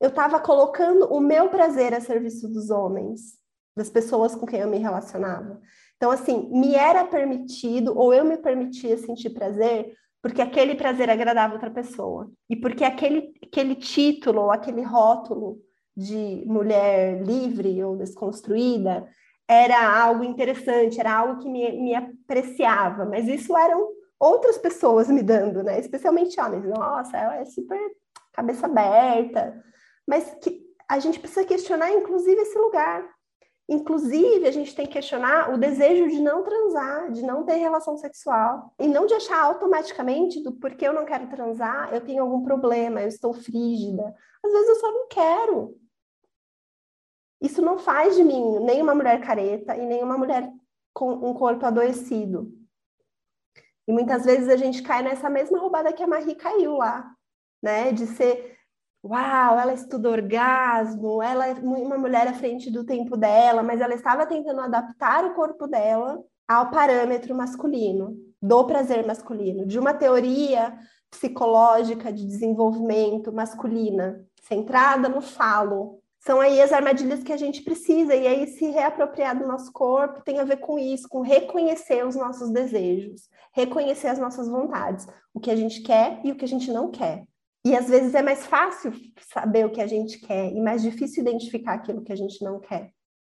eu 0.00 0.08
estava 0.08 0.38
colocando 0.38 1.06
o 1.06 1.18
meu 1.18 1.48
prazer 1.48 1.92
a 1.94 2.00
serviço 2.00 2.48
dos 2.48 2.70
homens, 2.70 3.36
das 3.76 3.90
pessoas 3.90 4.36
com 4.36 4.46
quem 4.46 4.60
eu 4.60 4.68
me 4.68 4.78
relacionava. 4.78 5.60
Então, 5.96 6.12
assim, 6.12 6.48
me 6.52 6.76
era 6.76 7.04
permitido, 7.04 7.98
ou 7.98 8.14
eu 8.14 8.24
me 8.24 8.36
permitia 8.36 8.96
sentir 8.98 9.30
prazer, 9.30 9.94
porque 10.22 10.40
aquele 10.40 10.76
prazer 10.76 11.10
agradava 11.10 11.54
outra 11.54 11.70
pessoa. 11.70 12.30
E 12.48 12.54
porque 12.54 12.84
aquele, 12.84 13.32
aquele 13.42 13.74
título, 13.74 14.52
aquele 14.52 14.82
rótulo 14.82 15.60
de 15.96 16.44
mulher 16.46 17.20
livre 17.22 17.82
ou 17.82 17.96
desconstruída 17.96 19.08
era 19.52 20.02
algo 20.02 20.24
interessante, 20.24 20.98
era 20.98 21.12
algo 21.14 21.40
que 21.42 21.48
me, 21.48 21.70
me 21.72 21.94
apreciava. 21.94 23.04
Mas 23.04 23.28
isso 23.28 23.56
eram 23.56 23.88
outras 24.18 24.56
pessoas 24.56 25.08
me 25.08 25.22
dando, 25.22 25.62
né? 25.62 25.78
Especialmente 25.78 26.40
homens. 26.40 26.64
Nossa, 26.64 27.16
ela 27.16 27.36
é 27.36 27.44
super 27.44 27.78
cabeça 28.32 28.66
aberta. 28.66 29.62
Mas 30.06 30.34
que 30.42 30.62
a 30.88 30.98
gente 30.98 31.18
precisa 31.18 31.44
questionar, 31.44 31.90
inclusive, 31.92 32.40
esse 32.40 32.58
lugar. 32.58 33.04
Inclusive, 33.68 34.46
a 34.46 34.50
gente 34.50 34.74
tem 34.74 34.86
que 34.86 34.92
questionar 34.92 35.54
o 35.54 35.58
desejo 35.58 36.08
de 36.08 36.20
não 36.20 36.42
transar, 36.42 37.10
de 37.10 37.22
não 37.22 37.44
ter 37.44 37.56
relação 37.56 37.96
sexual. 37.96 38.74
E 38.78 38.86
não 38.86 39.06
de 39.06 39.14
achar 39.14 39.42
automaticamente 39.42 40.42
do 40.42 40.52
porquê 40.52 40.86
eu 40.86 40.92
não 40.92 41.04
quero 41.04 41.28
transar, 41.28 41.92
eu 41.92 42.00
tenho 42.00 42.22
algum 42.22 42.42
problema, 42.42 43.00
eu 43.00 43.08
estou 43.08 43.32
frígida. 43.32 44.14
Às 44.44 44.52
vezes 44.52 44.68
eu 44.68 44.76
só 44.76 44.92
não 44.92 45.08
quero. 45.08 45.81
Isso 47.42 47.60
não 47.60 47.78
faz 47.78 48.14
de 48.14 48.22
mim 48.22 48.60
nem 48.60 48.80
uma 48.80 48.94
mulher 48.94 49.20
careta 49.20 49.76
e 49.76 49.84
nem 49.84 50.02
uma 50.02 50.16
mulher 50.16 50.50
com 50.94 51.12
um 51.12 51.34
corpo 51.34 51.66
adoecido. 51.66 52.52
E 53.86 53.92
muitas 53.92 54.24
vezes 54.24 54.48
a 54.48 54.56
gente 54.56 54.82
cai 54.82 55.02
nessa 55.02 55.28
mesma 55.28 55.58
roubada 55.58 55.92
que 55.92 56.02
a 56.02 56.06
Marie 56.06 56.36
caiu 56.36 56.76
lá, 56.76 57.12
né? 57.60 57.90
De 57.90 58.06
ser 58.06 58.56
uau, 59.04 59.58
ela 59.58 59.72
estuda 59.72 60.10
orgasmo, 60.10 61.20
ela 61.20 61.48
é 61.48 61.54
uma 61.54 61.98
mulher 61.98 62.28
à 62.28 62.34
frente 62.34 62.70
do 62.70 62.84
tempo 62.84 63.16
dela, 63.16 63.62
mas 63.62 63.80
ela 63.80 63.94
estava 63.94 64.24
tentando 64.24 64.60
adaptar 64.60 65.24
o 65.24 65.34
corpo 65.34 65.66
dela 65.66 66.22
ao 66.46 66.70
parâmetro 66.70 67.34
masculino, 67.34 68.16
do 68.40 68.64
prazer 68.64 69.04
masculino, 69.04 69.66
de 69.66 69.78
uma 69.78 69.92
teoria 69.92 70.78
psicológica 71.10 72.12
de 72.12 72.24
desenvolvimento 72.24 73.32
masculina, 73.32 74.24
centrada 74.42 75.08
no 75.08 75.20
falo. 75.20 76.01
São 76.24 76.40
aí 76.40 76.62
as 76.62 76.72
armadilhas 76.72 77.22
que 77.22 77.32
a 77.32 77.36
gente 77.36 77.62
precisa, 77.62 78.14
e 78.14 78.26
aí 78.28 78.46
se 78.46 78.66
reapropriar 78.70 79.36
do 79.36 79.46
nosso 79.46 79.72
corpo 79.72 80.22
tem 80.22 80.38
a 80.38 80.44
ver 80.44 80.58
com 80.58 80.78
isso, 80.78 81.08
com 81.08 81.20
reconhecer 81.20 82.06
os 82.06 82.14
nossos 82.14 82.50
desejos, 82.50 83.28
reconhecer 83.52 84.06
as 84.06 84.20
nossas 84.20 84.48
vontades, 84.48 85.06
o 85.34 85.40
que 85.40 85.50
a 85.50 85.56
gente 85.56 85.82
quer 85.82 86.20
e 86.22 86.30
o 86.30 86.36
que 86.36 86.44
a 86.44 86.48
gente 86.48 86.70
não 86.70 86.92
quer. 86.92 87.24
E 87.64 87.76
às 87.76 87.88
vezes 87.88 88.14
é 88.14 88.22
mais 88.22 88.46
fácil 88.46 88.92
saber 89.32 89.66
o 89.66 89.70
que 89.70 89.80
a 89.80 89.86
gente 89.86 90.20
quer 90.20 90.52
e 90.52 90.60
mais 90.60 90.82
difícil 90.82 91.22
identificar 91.22 91.74
aquilo 91.74 92.02
que 92.02 92.12
a 92.12 92.16
gente 92.16 92.42
não 92.44 92.60
quer. 92.60 92.92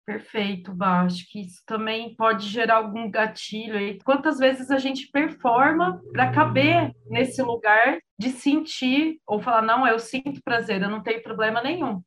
Perfeito, 0.05 0.71
Bá. 0.71 1.01
Acho 1.01 1.25
que 1.31 1.41
isso 1.41 1.63
também 1.65 2.15
pode 2.15 2.47
gerar 2.47 2.75
algum 2.75 3.09
gatilho 3.09 3.75
aí. 3.75 3.99
Quantas 4.03 4.37
vezes 4.37 4.69
a 4.69 4.77
gente 4.77 5.09
performa 5.11 5.99
para 6.11 6.31
caber 6.31 6.93
nesse 7.07 7.41
lugar 7.41 7.97
de 8.17 8.29
sentir 8.29 9.19
ou 9.25 9.41
falar, 9.41 9.63
não, 9.63 9.87
eu 9.87 9.97
sinto 9.97 10.43
prazer, 10.43 10.81
eu 10.81 10.89
não 10.89 11.01
tenho 11.01 11.23
problema 11.23 11.61
nenhum. 11.61 12.01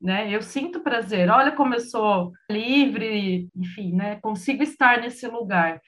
Né? 0.00 0.34
Eu 0.34 0.40
sinto 0.40 0.80
prazer, 0.80 1.28
olha 1.28 1.52
como 1.52 1.74
eu 1.74 1.80
sou 1.80 2.32
livre, 2.50 3.48
enfim, 3.54 3.92
né? 3.92 4.18
Consigo 4.20 4.62
estar 4.62 5.00
nesse 5.00 5.28
lugar. 5.28 5.80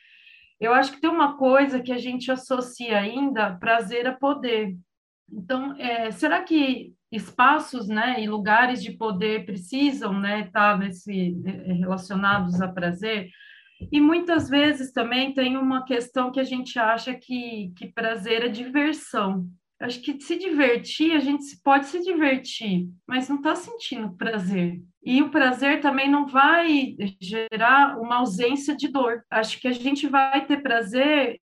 Eu 0.61 0.73
acho 0.73 0.93
que 0.93 1.01
tem 1.01 1.11
uma 1.11 1.37
coisa 1.37 1.81
que 1.81 1.93
a 1.93 1.99
gente 1.99 2.31
associa 2.31 2.99
ainda 2.99 3.57
prazer 3.57 4.07
a 4.07 4.13
poder. 4.13 4.77
Então, 5.33 5.75
é, 5.79 6.11
será 6.11 6.43
que 6.43 6.93
espaços 7.15 7.89
né, 7.89 8.23
e 8.23 8.29
lugares 8.29 8.83
de 8.83 8.93
poder 8.93 9.45
precisam 9.47 10.19
né, 10.19 10.41
estar 10.41 10.79
nesse, 10.79 11.37
é, 11.45 11.73
relacionados 11.73 12.61
a 12.61 12.69
prazer? 12.69 13.31
E 13.93 14.01
muitas 14.01 14.49
vezes 14.49 14.93
também 14.93 15.35
tem 15.35 15.57
uma 15.57 15.85
questão 15.85 16.31
que 16.31 16.41
a 16.41 16.45
gente 16.45 16.79
acha 16.79 17.15
que, 17.15 17.73
que 17.77 17.93
prazer 17.93 18.45
é 18.45 18.49
diversão. 18.49 19.47
Acho 19.81 20.01
que 20.01 20.19
se 20.21 20.39
divertir, 20.39 21.13
a 21.13 21.19
gente 21.19 21.45
pode 21.63 21.87
se 21.87 22.01
divertir, 22.01 22.89
mas 23.07 23.29
não 23.29 23.37
está 23.37 23.55
sentindo 23.55 24.17
prazer. 24.17 24.81
E 25.05 25.21
o 25.21 25.31
prazer 25.31 25.81
também 25.81 26.09
não 26.09 26.27
vai 26.27 26.97
gerar 27.21 27.99
uma 28.01 28.17
ausência 28.17 28.75
de 28.75 28.89
dor. 28.89 29.23
Acho 29.31 29.61
que 29.61 29.69
a 29.69 29.73
gente 29.73 30.07
vai 30.07 30.47
ter 30.47 30.63
prazer 30.63 31.39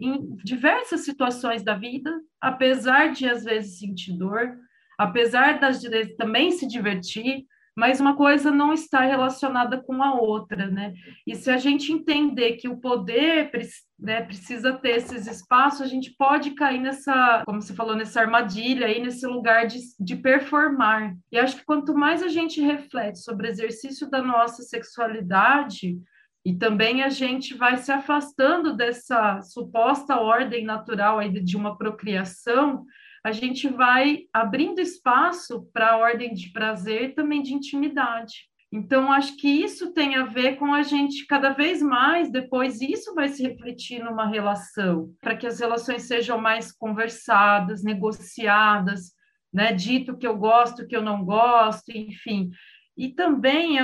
em 0.00 0.34
diversas 0.42 1.04
situações 1.04 1.62
da 1.62 1.74
vida, 1.74 2.10
apesar 2.40 3.12
de 3.12 3.28
às 3.28 3.44
vezes 3.44 3.78
sentir 3.78 4.16
dor, 4.18 4.56
apesar 4.98 5.58
das 5.58 5.82
vezes 5.82 6.16
também 6.16 6.50
se 6.50 6.66
divertir, 6.66 7.44
mas 7.76 8.00
uma 8.00 8.14
coisa 8.16 8.52
não 8.52 8.72
está 8.72 9.00
relacionada 9.00 9.82
com 9.82 10.00
a 10.00 10.14
outra, 10.14 10.68
né? 10.68 10.94
E 11.26 11.34
se 11.34 11.50
a 11.50 11.56
gente 11.56 11.92
entender 11.92 12.52
que 12.52 12.68
o 12.68 12.76
poder 12.76 13.50
né, 13.98 14.22
precisa 14.22 14.72
ter 14.74 14.90
esses 14.90 15.26
espaços, 15.26 15.80
a 15.80 15.86
gente 15.86 16.14
pode 16.16 16.52
cair 16.52 16.80
nessa, 16.80 17.42
como 17.44 17.60
você 17.60 17.74
falou, 17.74 17.96
nessa 17.96 18.20
armadilha 18.20 18.86
aí, 18.86 19.02
nesse 19.02 19.26
lugar 19.26 19.66
de, 19.66 19.80
de 19.98 20.14
performar. 20.14 21.16
E 21.32 21.38
acho 21.38 21.56
que 21.56 21.64
quanto 21.64 21.94
mais 21.94 22.22
a 22.22 22.28
gente 22.28 22.60
reflete 22.60 23.18
sobre 23.18 23.48
o 23.48 23.50
exercício 23.50 24.08
da 24.08 24.22
nossa 24.22 24.62
sexualidade, 24.62 25.98
e 26.44 26.54
também 26.54 27.02
a 27.02 27.08
gente 27.08 27.54
vai 27.54 27.78
se 27.78 27.90
afastando 27.90 28.76
dessa 28.76 29.40
suposta 29.40 30.20
ordem 30.20 30.64
natural 30.64 31.18
aí 31.18 31.30
de 31.42 31.56
uma 31.56 31.76
procriação, 31.76 32.84
a 33.24 33.32
gente 33.32 33.68
vai 33.68 34.24
abrindo 34.32 34.80
espaço 34.80 35.66
para 35.72 35.92
a 35.92 35.96
ordem 35.96 36.34
de 36.34 36.52
prazer 36.52 37.14
também 37.14 37.42
de 37.42 37.54
intimidade. 37.54 38.34
Então, 38.70 39.10
acho 39.10 39.36
que 39.36 39.48
isso 39.48 39.92
tem 39.94 40.16
a 40.16 40.24
ver 40.24 40.56
com 40.56 40.74
a 40.74 40.82
gente 40.82 41.26
cada 41.26 41.50
vez 41.50 41.80
mais, 41.80 42.30
depois 42.30 42.80
isso 42.80 43.14
vai 43.14 43.28
se 43.28 43.42
refletir 43.42 44.02
numa 44.02 44.26
relação, 44.26 45.10
para 45.20 45.36
que 45.36 45.46
as 45.46 45.60
relações 45.60 46.02
sejam 46.02 46.38
mais 46.38 46.72
conversadas, 46.72 47.82
negociadas, 47.82 49.12
né? 49.52 49.72
Dito 49.72 50.18
que 50.18 50.26
eu 50.26 50.36
gosto, 50.36 50.86
que 50.86 50.96
eu 50.96 51.02
não 51.02 51.24
gosto, 51.24 51.90
enfim. 51.90 52.50
E 52.96 53.08
também 53.10 53.76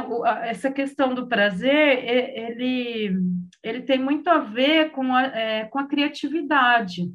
essa 0.42 0.70
questão 0.70 1.14
do 1.14 1.28
prazer, 1.28 2.04
ele, 2.36 3.16
ele 3.62 3.82
tem 3.82 3.98
muito 3.98 4.28
a 4.28 4.38
ver 4.38 4.90
com 4.90 5.14
a, 5.14 5.22
é, 5.22 5.64
com 5.66 5.78
a 5.78 5.86
criatividade. 5.86 7.12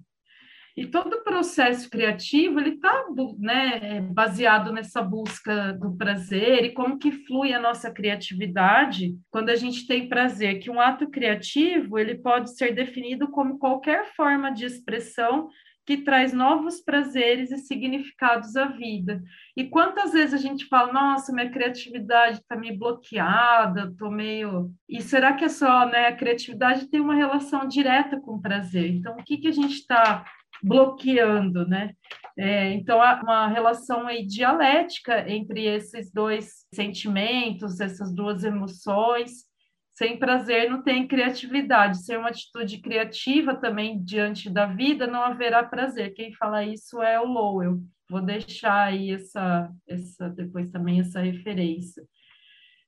E 0.77 0.85
todo 0.85 1.13
o 1.13 1.23
processo 1.23 1.89
criativo, 1.89 2.59
ele 2.59 2.71
está 2.71 3.05
né, 3.37 4.01
baseado 4.01 4.73
nessa 4.73 5.01
busca 5.01 5.71
do 5.73 5.95
prazer 5.95 6.65
e 6.65 6.73
como 6.73 6.99
que 6.99 7.11
flui 7.11 7.53
a 7.53 7.59
nossa 7.59 7.89
criatividade 7.89 9.15
quando 9.31 9.49
a 9.49 9.55
gente 9.55 9.87
tem 9.87 10.09
prazer, 10.09 10.59
que 10.59 10.69
um 10.69 10.81
ato 10.81 11.09
criativo, 11.09 11.97
ele 11.97 12.15
pode 12.15 12.57
ser 12.57 12.73
definido 12.73 13.29
como 13.29 13.57
qualquer 13.57 14.13
forma 14.15 14.51
de 14.51 14.65
expressão 14.65 15.47
que 15.85 15.97
traz 15.97 16.33
novos 16.33 16.81
prazeres 16.81 17.51
e 17.51 17.57
significados 17.59 18.55
à 18.55 18.65
vida. 18.65 19.23
E 19.55 19.65
quantas 19.65 20.13
vezes 20.13 20.33
a 20.33 20.37
gente 20.37 20.65
fala, 20.65 20.91
nossa, 20.91 21.31
minha 21.31 21.49
criatividade 21.49 22.39
está 22.39 22.55
meio 22.55 22.77
bloqueada, 22.77 23.89
estou 23.91 24.09
meio. 24.09 24.71
E 24.89 25.01
será 25.01 25.33
que 25.33 25.45
é 25.45 25.49
só, 25.49 25.85
né? 25.85 26.07
A 26.07 26.15
criatividade 26.15 26.89
tem 26.89 26.99
uma 26.99 27.13
relação 27.13 27.67
direta 27.67 28.19
com 28.19 28.31
o 28.31 28.41
prazer. 28.41 28.95
Então, 28.95 29.13
o 29.13 29.23
que, 29.23 29.37
que 29.37 29.47
a 29.47 29.51
gente 29.51 29.75
está 29.75 30.25
bloqueando, 30.63 31.67
né? 31.67 31.93
É, 32.37 32.73
então, 32.73 33.01
há 33.01 33.21
uma 33.21 33.47
relação 33.47 34.07
aí 34.07 34.25
dialética 34.25 35.29
entre 35.29 35.65
esses 35.65 36.11
dois 36.11 36.65
sentimentos, 36.73 37.79
essas 37.79 38.13
duas 38.13 38.43
emoções. 38.43 39.45
Sem 39.93 40.19
prazer 40.19 40.69
não 40.69 40.83
tem 40.83 41.07
criatividade. 41.07 42.03
Sem 42.03 42.17
uma 42.17 42.29
atitude 42.29 42.79
criativa 42.79 43.55
também 43.55 44.03
diante 44.03 44.49
da 44.49 44.65
vida, 44.65 45.07
não 45.07 45.21
haverá 45.21 45.63
prazer. 45.63 46.13
Quem 46.13 46.33
fala 46.33 46.65
isso 46.65 47.01
é 47.01 47.19
o 47.19 47.25
Lowell. 47.25 47.79
Vou 48.09 48.21
deixar 48.21 48.87
aí 48.87 49.11
essa, 49.11 49.71
essa 49.87 50.29
depois 50.29 50.69
também 50.69 50.99
essa 50.99 51.21
referência. 51.21 52.03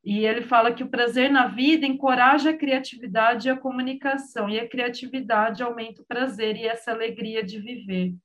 E 0.03 0.25
ele 0.25 0.41
fala 0.41 0.73
que 0.73 0.83
o 0.83 0.89
prazer 0.89 1.29
na 1.29 1.47
vida 1.47 1.85
encoraja 1.85 2.51
a 2.51 2.57
criatividade 2.57 3.47
e 3.47 3.51
a 3.51 3.57
comunicação, 3.57 4.49
e 4.49 4.59
a 4.59 4.67
criatividade 4.67 5.61
aumenta 5.61 6.01
o 6.01 6.05
prazer 6.05 6.55
e 6.55 6.65
essa 6.65 6.91
alegria 6.91 7.43
de 7.43 7.59
viver. 7.59 8.15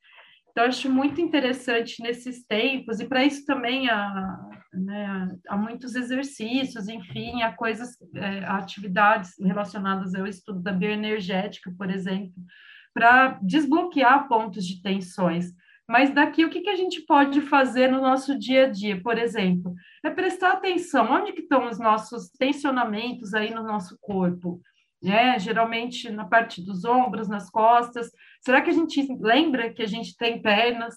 Então, 0.53 0.65
acho 0.65 0.91
muito 0.91 1.19
interessante 1.21 2.03
nesses 2.03 2.45
tempos, 2.45 3.01
e 3.01 3.07
para 3.07 3.25
isso 3.25 3.45
também 3.47 3.89
há, 3.89 4.39
né, 4.73 5.29
há 5.49 5.57
muitos 5.57 5.95
exercícios, 5.95 6.89
enfim, 6.89 7.43
há 7.43 7.53
coisas, 7.53 7.97
é, 8.15 8.45
atividades 8.45 9.33
relacionadas 9.41 10.15
ao 10.15 10.27
estudo 10.27 10.61
da 10.61 10.71
bioenergética, 10.71 11.73
por 11.77 11.91
exemplo, 11.91 12.35
para 12.93 13.39
desbloquear 13.43 14.29
pontos 14.29 14.67
de 14.67 14.83
tensões. 14.83 15.47
Mas 15.89 16.11
daqui, 16.15 16.45
o 16.45 16.51
que, 16.51 16.61
que 16.61 16.71
a 16.71 16.77
gente 16.77 17.03
pode 17.03 17.41
fazer 17.41 17.91
no 17.91 18.01
nosso 18.01 18.39
dia 18.39 18.67
a 18.67 18.69
dia, 18.69 19.01
por 19.03 19.19
exemplo? 19.19 19.75
É 20.05 20.11
prestar 20.11 20.53
atenção, 20.53 21.11
onde 21.11 21.33
que 21.33 21.43
estão 21.43 21.69
os 21.69 21.79
nossos 21.79 22.31
tensionamentos 22.39 23.35
aí 23.35 23.53
no 23.53 23.63
nosso 23.63 23.99
corpo? 24.01 24.61
É, 25.05 25.39
geralmente 25.39 26.11
na 26.11 26.25
parte 26.25 26.65
dos 26.65 26.85
ombros, 26.85 27.29
nas 27.29 27.51
costas. 27.51 28.11
Será 28.41 28.63
que 28.63 28.71
a 28.71 28.73
gente 28.73 29.05
lembra 29.21 29.73
que 29.73 29.83
a 29.83 29.87
gente 29.87 30.17
tem 30.17 30.41
pernas, 30.41 30.95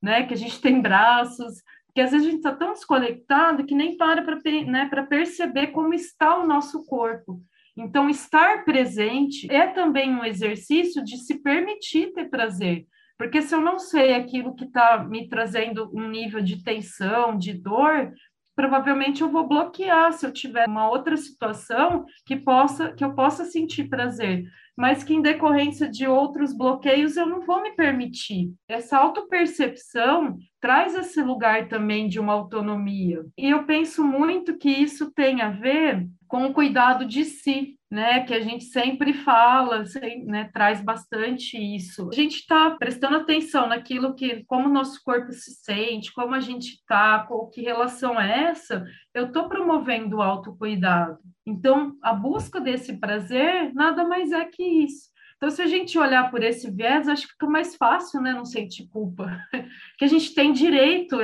né? 0.00 0.24
Que 0.24 0.34
a 0.34 0.36
gente 0.36 0.60
tem 0.60 0.80
braços? 0.80 1.62
Porque 1.86 2.00
às 2.00 2.12
vezes 2.12 2.26
a 2.26 2.30
gente 2.30 2.38
está 2.38 2.54
tão 2.54 2.72
desconectado 2.72 3.66
que 3.66 3.74
nem 3.74 3.96
para 3.96 4.22
para 4.22 4.38
né, 4.64 4.88
perceber 5.08 5.68
como 5.68 5.92
está 5.92 6.38
o 6.38 6.46
nosso 6.46 6.86
corpo. 6.86 7.42
Então, 7.76 8.08
estar 8.08 8.64
presente 8.64 9.50
é 9.52 9.66
também 9.66 10.12
um 10.12 10.24
exercício 10.24 11.02
de 11.02 11.16
se 11.16 11.40
permitir 11.42 12.12
ter 12.12 12.28
prazer. 12.28 12.86
Porque 13.18 13.42
se 13.42 13.54
eu 13.54 13.60
não 13.60 13.78
sei 13.78 14.14
aquilo 14.14 14.54
que 14.54 14.64
está 14.64 15.04
me 15.04 15.28
trazendo 15.28 15.90
um 15.92 16.08
nível 16.08 16.40
de 16.40 16.62
tensão, 16.62 17.36
de 17.36 17.52
dor, 17.52 18.12
provavelmente 18.54 19.22
eu 19.22 19.30
vou 19.30 19.46
bloquear 19.46 20.12
se 20.12 20.24
eu 20.24 20.32
tiver 20.32 20.68
uma 20.68 20.88
outra 20.88 21.16
situação 21.16 22.04
que 22.24 22.36
possa 22.36 22.92
que 22.92 23.04
eu 23.04 23.14
possa 23.14 23.44
sentir 23.44 23.88
prazer, 23.88 24.44
mas 24.76 25.04
que 25.04 25.14
em 25.14 25.22
decorrência 25.22 25.88
de 25.88 26.06
outros 26.06 26.52
bloqueios 26.52 27.16
eu 27.16 27.24
não 27.24 27.40
vou 27.40 27.62
me 27.62 27.72
permitir. 27.72 28.52
Essa 28.68 28.98
autopercepção 28.98 30.36
traz 30.60 30.94
esse 30.96 31.22
lugar 31.22 31.68
também 31.68 32.08
de 32.08 32.18
uma 32.18 32.32
autonomia. 32.32 33.24
E 33.36 33.48
eu 33.48 33.64
penso 33.64 34.04
muito 34.04 34.56
que 34.56 34.70
isso 34.70 35.12
tem 35.12 35.40
a 35.40 35.50
ver 35.50 36.06
com 36.26 36.46
o 36.46 36.52
cuidado 36.52 37.06
de 37.06 37.24
si, 37.24 37.77
né, 37.90 38.24
que 38.24 38.34
a 38.34 38.40
gente 38.40 38.64
sempre 38.64 39.14
fala, 39.14 39.82
né, 40.26 40.50
traz 40.52 40.80
bastante 40.80 41.56
isso. 41.56 42.08
A 42.12 42.14
gente 42.14 42.36
está 42.36 42.70
prestando 42.70 43.16
atenção 43.16 43.66
naquilo 43.66 44.14
que, 44.14 44.44
como 44.44 44.68
o 44.68 44.72
nosso 44.72 45.00
corpo 45.02 45.32
se 45.32 45.52
sente, 45.62 46.12
como 46.12 46.34
a 46.34 46.40
gente 46.40 46.74
está, 46.74 47.20
com 47.26 47.46
que 47.46 47.62
relação 47.62 48.20
é 48.20 48.50
essa, 48.50 48.84
eu 49.14 49.26
estou 49.26 49.48
promovendo 49.48 50.16
o 50.16 50.22
autocuidado. 50.22 51.18
Então, 51.46 51.96
a 52.02 52.12
busca 52.12 52.60
desse 52.60 52.98
prazer 52.98 53.72
nada 53.72 54.06
mais 54.06 54.32
é 54.32 54.44
que 54.44 54.62
isso. 54.62 55.08
Então, 55.38 55.50
se 55.50 55.62
a 55.62 55.66
gente 55.66 55.96
olhar 55.96 56.30
por 56.30 56.42
esse 56.42 56.68
viés, 56.68 57.08
acho 57.08 57.26
que 57.26 57.32
fica 57.32 57.46
mais 57.46 57.76
fácil, 57.76 58.20
né, 58.20 58.32
não 58.32 58.44
sentir 58.44 58.88
culpa, 58.88 59.40
que 59.96 60.04
a 60.04 60.08
gente 60.08 60.34
tem 60.34 60.52
direito 60.52 61.16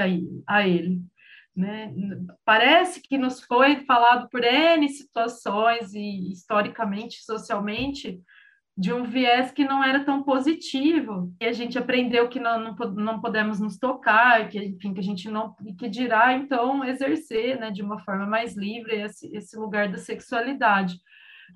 a 0.47 0.67
ele. 0.67 1.03
Né? 1.57 1.95
Parece 2.45 3.01
que 3.01 3.17
nos 3.17 3.41
foi 3.41 3.85
falado 3.85 4.29
por 4.29 4.43
N 4.43 4.89
situações 4.89 5.95
e 5.95 6.33
historicamente, 6.33 7.23
socialmente, 7.23 8.21
de 8.77 8.93
um 8.93 9.05
viés 9.05 9.53
que 9.53 9.65
não 9.65 9.85
era 9.85 10.05
tão 10.05 10.25
positivo, 10.25 11.33
e 11.41 11.47
a 11.47 11.53
gente 11.53 11.79
aprendeu 11.79 12.29
que 12.29 12.41
não, 12.41 12.59
não, 12.59 12.75
não 12.95 13.21
podemos 13.21 13.61
nos 13.61 13.79
tocar, 13.79 14.49
que, 14.49 14.59
enfim, 14.59 14.93
que 14.93 14.99
a 14.99 15.03
gente 15.03 15.31
não, 15.31 15.55
que 15.79 15.89
dirá, 15.89 16.33
então, 16.33 16.85
exercer, 16.85 17.59
né, 17.59 17.71
de 17.71 17.83
uma 17.83 18.01
forma 18.01 18.27
mais 18.27 18.57
livre 18.57 19.01
esse, 19.01 19.29
esse 19.35 19.57
lugar 19.57 19.89
da 19.89 19.99
sexualidade. 19.99 20.97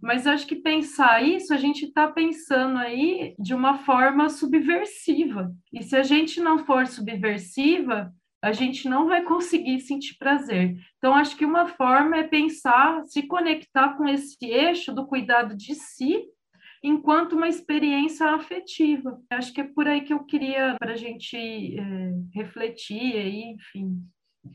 Mas 0.00 0.28
acho 0.28 0.46
que 0.46 0.54
pensar 0.54 1.24
isso, 1.24 1.52
a 1.52 1.56
gente 1.56 1.86
está 1.86 2.06
pensando 2.06 2.78
aí 2.78 3.34
de 3.36 3.52
uma 3.52 3.78
forma 3.78 4.28
subversiva, 4.28 5.52
e 5.72 5.82
se 5.82 5.96
a 5.96 6.04
gente 6.04 6.40
não 6.40 6.64
for 6.64 6.86
subversiva, 6.86 8.12
a 8.42 8.52
gente 8.52 8.88
não 8.88 9.08
vai 9.08 9.22
conseguir 9.22 9.80
sentir 9.80 10.16
prazer. 10.16 10.76
Então, 10.98 11.14
acho 11.14 11.36
que 11.36 11.44
uma 11.44 11.66
forma 11.66 12.16
é 12.16 12.22
pensar, 12.22 13.04
se 13.06 13.22
conectar 13.22 13.96
com 13.96 14.06
esse 14.06 14.36
eixo 14.42 14.94
do 14.94 15.06
cuidado 15.06 15.56
de 15.56 15.74
si, 15.74 16.24
enquanto 16.82 17.32
uma 17.32 17.48
experiência 17.48 18.26
afetiva. 18.30 19.20
Acho 19.30 19.52
que 19.52 19.60
é 19.60 19.64
por 19.64 19.88
aí 19.88 20.02
que 20.02 20.12
eu 20.12 20.24
queria 20.24 20.76
para 20.78 20.92
a 20.92 20.96
gente 20.96 21.36
é, 21.36 22.12
refletir 22.32 23.16
aí, 23.16 23.42
enfim, 23.54 24.00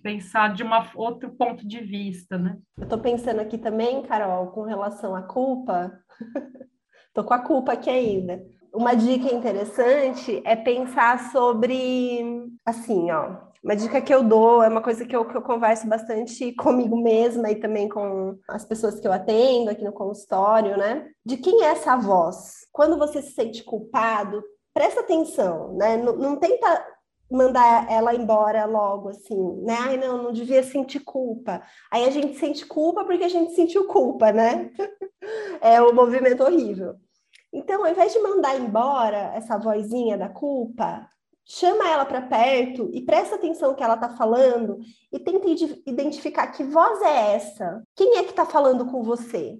pensar 0.01 0.53
de 0.53 0.63
um 0.63 0.69
outro 0.95 1.31
ponto 1.31 1.67
de 1.67 1.79
vista, 1.79 2.37
né? 2.37 2.57
Eu 2.77 2.83
estou 2.83 2.99
pensando 2.99 3.41
aqui 3.41 3.57
também, 3.57 4.01
Carol, 4.03 4.47
com 4.51 4.63
relação 4.63 5.15
à 5.15 5.21
culpa. 5.21 5.91
Estou 7.07 7.23
com 7.23 7.33
a 7.33 7.39
culpa 7.39 7.73
aqui 7.73 7.91
ainda. 7.91 8.43
Uma 8.73 8.95
dica 8.95 9.31
interessante 9.31 10.41
é 10.43 10.55
pensar 10.55 11.31
sobre, 11.31 12.49
assim, 12.65 13.11
ó, 13.11 13.52
uma 13.63 13.75
dica 13.75 14.01
que 14.01 14.13
eu 14.13 14.21
dou 14.21 14.61
é 14.61 14.67
uma 14.67 14.81
coisa 14.81 15.05
que 15.05 15.15
eu, 15.15 15.23
que 15.25 15.37
eu 15.37 15.41
converso 15.41 15.87
bastante 15.87 16.51
comigo 16.53 17.01
mesma 17.01 17.49
e 17.49 17.55
também 17.55 17.87
com 17.87 18.37
as 18.49 18.65
pessoas 18.65 18.99
que 18.99 19.07
eu 19.07 19.13
atendo 19.13 19.69
aqui 19.69 19.85
no 19.85 19.93
consultório, 19.93 20.77
né? 20.77 21.07
De 21.25 21.37
quem 21.37 21.63
é 21.63 21.67
essa 21.67 21.95
voz? 21.95 22.67
Quando 22.73 22.97
você 22.97 23.21
se 23.21 23.31
sente 23.31 23.63
culpado, 23.63 24.43
presta 24.73 24.99
atenção, 24.99 25.77
né? 25.77 25.95
Não, 25.95 26.13
não 26.17 26.35
tenta 26.35 26.85
mandar 27.31 27.89
ela 27.89 28.13
embora 28.13 28.65
logo, 28.65 29.09
assim, 29.09 29.61
né? 29.61 29.77
Ai, 29.79 29.97
não, 29.97 30.23
não 30.23 30.33
devia 30.33 30.61
sentir 30.61 30.99
culpa. 30.99 31.63
Aí 31.89 32.03
a 32.03 32.09
gente 32.09 32.37
sente 32.37 32.65
culpa 32.65 33.05
porque 33.05 33.23
a 33.23 33.29
gente 33.29 33.55
sentiu 33.55 33.87
culpa, 33.87 34.33
né? 34.33 34.71
é 35.61 35.81
um 35.81 35.93
movimento 35.93 36.43
horrível. 36.43 36.95
Então, 37.51 37.85
ao 37.85 37.91
invés 37.91 38.11
de 38.11 38.19
mandar 38.19 38.59
embora 38.59 39.31
essa 39.35 39.57
vozinha 39.57 40.17
da 40.17 40.27
culpa, 40.27 41.07
chama 41.45 41.89
ela 41.89 42.05
para 42.05 42.21
perto 42.21 42.89
e 42.93 43.01
presta 43.01 43.35
atenção 43.35 43.71
no 43.71 43.75
que 43.75 43.83
ela 43.83 43.95
está 43.95 44.09
falando 44.09 44.79
e 45.11 45.19
tenta 45.19 45.47
identificar 45.85 46.47
que 46.47 46.63
voz 46.63 47.01
é 47.01 47.35
essa. 47.35 47.83
Quem 47.95 48.17
é 48.17 48.23
que 48.23 48.29
está 48.29 48.45
falando 48.45 48.85
com 48.85 49.03
você? 49.03 49.59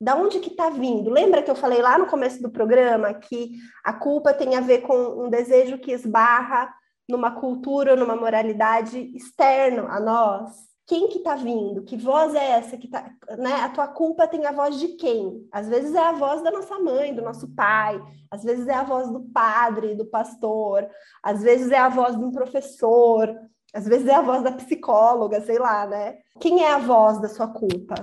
Da 0.00 0.16
onde 0.16 0.40
que 0.40 0.50
está 0.50 0.70
vindo? 0.70 1.10
Lembra 1.10 1.42
que 1.42 1.50
eu 1.50 1.54
falei 1.54 1.80
lá 1.80 1.98
no 1.98 2.06
começo 2.06 2.42
do 2.42 2.50
programa 2.50 3.14
que 3.14 3.52
a 3.82 3.92
culpa 3.92 4.34
tem 4.34 4.54
a 4.56 4.60
ver 4.60 4.82
com 4.82 5.24
um 5.24 5.28
desejo 5.28 5.78
que 5.78 5.92
esbarra 5.92 6.72
numa 7.08 7.32
cultura, 7.32 7.96
numa 7.96 8.16
moralidade 8.16 8.98
externa 9.14 9.88
a 9.88 10.00
nós? 10.00 10.73
Quem 10.86 11.08
que 11.08 11.20
tá 11.20 11.34
vindo? 11.34 11.82
Que 11.82 11.96
voz 11.96 12.34
é 12.34 12.50
essa 12.50 12.76
que 12.76 12.88
tá, 12.88 13.10
né? 13.38 13.54
A 13.54 13.68
tua 13.70 13.88
culpa 13.88 14.28
tem 14.28 14.44
a 14.44 14.52
voz 14.52 14.78
de 14.78 14.88
quem? 14.88 15.48
Às 15.50 15.68
vezes 15.68 15.94
é 15.94 16.00
a 16.00 16.12
voz 16.12 16.42
da 16.42 16.50
nossa 16.50 16.78
mãe, 16.78 17.14
do 17.14 17.22
nosso 17.22 17.48
pai, 17.54 18.00
às 18.30 18.44
vezes 18.44 18.68
é 18.68 18.74
a 18.74 18.84
voz 18.84 19.10
do 19.10 19.20
padre, 19.20 19.94
do 19.94 20.04
pastor, 20.06 20.86
às 21.22 21.42
vezes 21.42 21.70
é 21.70 21.78
a 21.78 21.88
voz 21.88 22.16
de 22.16 22.24
um 22.24 22.30
professor, 22.30 23.34
às 23.72 23.86
vezes 23.86 24.06
é 24.06 24.14
a 24.14 24.22
voz 24.22 24.42
da 24.42 24.52
psicóloga, 24.52 25.40
sei 25.40 25.58
lá, 25.58 25.86
né? 25.86 26.18
Quem 26.38 26.62
é 26.62 26.70
a 26.70 26.78
voz 26.78 27.20
da 27.20 27.28
sua 27.28 27.48
culpa? 27.48 27.94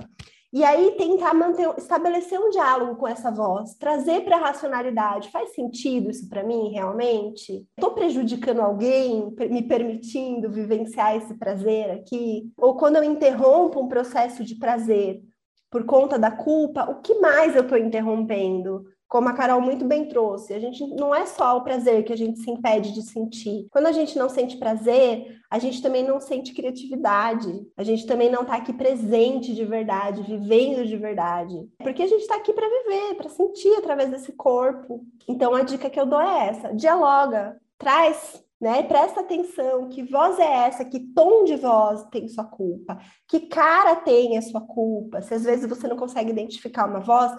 E 0.52 0.62
aí 0.62 0.90
tentar 0.98 1.32
manter, 1.32 1.66
estabelecer 1.78 2.38
um 2.38 2.50
diálogo 2.50 2.96
com 2.96 3.08
essa 3.08 3.30
voz, 3.30 3.74
trazer 3.74 4.22
para 4.22 4.36
a 4.36 4.40
racionalidade. 4.40 5.30
Faz 5.30 5.54
sentido 5.54 6.10
isso 6.10 6.28
para 6.28 6.44
mim 6.44 6.70
realmente? 6.70 7.66
Estou 7.74 7.94
prejudicando 7.94 8.60
alguém, 8.60 9.34
me 9.50 9.62
permitindo 9.62 10.50
vivenciar 10.50 11.16
esse 11.16 11.34
prazer 11.38 11.90
aqui? 11.92 12.52
Ou 12.58 12.76
quando 12.76 12.96
eu 12.96 13.04
interrompo 13.04 13.80
um 13.80 13.88
processo 13.88 14.44
de 14.44 14.56
prazer 14.56 15.22
por 15.70 15.84
conta 15.86 16.18
da 16.18 16.30
culpa, 16.30 16.84
o 16.84 17.00
que 17.00 17.14
mais 17.14 17.56
eu 17.56 17.62
estou 17.62 17.78
interrompendo? 17.78 18.84
Como 19.12 19.28
a 19.28 19.34
Carol 19.34 19.60
muito 19.60 19.84
bem 19.84 20.08
trouxe, 20.08 20.54
a 20.54 20.58
gente 20.58 20.86
não 20.86 21.14
é 21.14 21.26
só 21.26 21.58
o 21.58 21.60
prazer 21.60 22.02
que 22.02 22.14
a 22.14 22.16
gente 22.16 22.38
se 22.38 22.50
impede 22.50 22.94
de 22.94 23.02
sentir. 23.02 23.66
Quando 23.70 23.86
a 23.86 23.92
gente 23.92 24.18
não 24.18 24.26
sente 24.26 24.56
prazer, 24.56 25.38
a 25.50 25.58
gente 25.58 25.82
também 25.82 26.02
não 26.02 26.18
sente 26.18 26.54
criatividade. 26.54 27.62
A 27.76 27.82
gente 27.82 28.06
também 28.06 28.30
não 28.30 28.40
está 28.40 28.56
aqui 28.56 28.72
presente 28.72 29.54
de 29.54 29.66
verdade, 29.66 30.22
vivendo 30.22 30.86
de 30.86 30.96
verdade. 30.96 31.54
Porque 31.76 32.02
a 32.02 32.06
gente 32.06 32.22
está 32.22 32.36
aqui 32.36 32.54
para 32.54 32.66
viver, 32.66 33.16
para 33.16 33.28
sentir 33.28 33.74
através 33.76 34.08
desse 34.08 34.32
corpo. 34.32 35.04
Então 35.28 35.54
a 35.54 35.60
dica 35.60 35.90
que 35.90 36.00
eu 36.00 36.06
dou 36.06 36.22
é 36.22 36.48
essa: 36.48 36.72
dialoga, 36.72 37.60
traz 37.76 38.42
né? 38.62 38.80
Presta 38.84 39.22
atenção, 39.22 39.88
que 39.88 40.04
voz 40.04 40.38
é 40.38 40.68
essa, 40.68 40.84
que 40.84 41.00
tom 41.00 41.42
de 41.42 41.56
voz 41.56 42.04
tem 42.12 42.28
sua 42.28 42.44
culpa, 42.44 42.96
que 43.26 43.40
cara 43.40 43.96
tem 43.96 44.38
a 44.38 44.42
sua 44.42 44.60
culpa. 44.60 45.20
Se 45.20 45.34
às 45.34 45.42
vezes 45.42 45.68
você 45.68 45.88
não 45.88 45.96
consegue 45.96 46.30
identificar 46.30 46.86
uma 46.86 47.00
voz, 47.00 47.32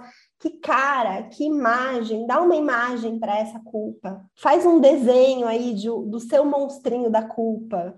que 0.44 0.50
cara, 0.60 1.24
que 1.24 1.46
imagem, 1.46 2.28
dá 2.28 2.42
uma 2.42 2.58
imagem 2.58 3.18
para 3.18 3.40
essa 3.40 3.62
culpa. 3.62 4.30
Faz 4.36 4.66
um 4.66 4.82
desenho 4.82 5.48
aí 5.48 5.74
de, 5.74 5.88
do 5.88 6.20
seu 6.20 6.44
monstrinho 6.44 7.10
da 7.10 7.24
culpa 7.24 7.98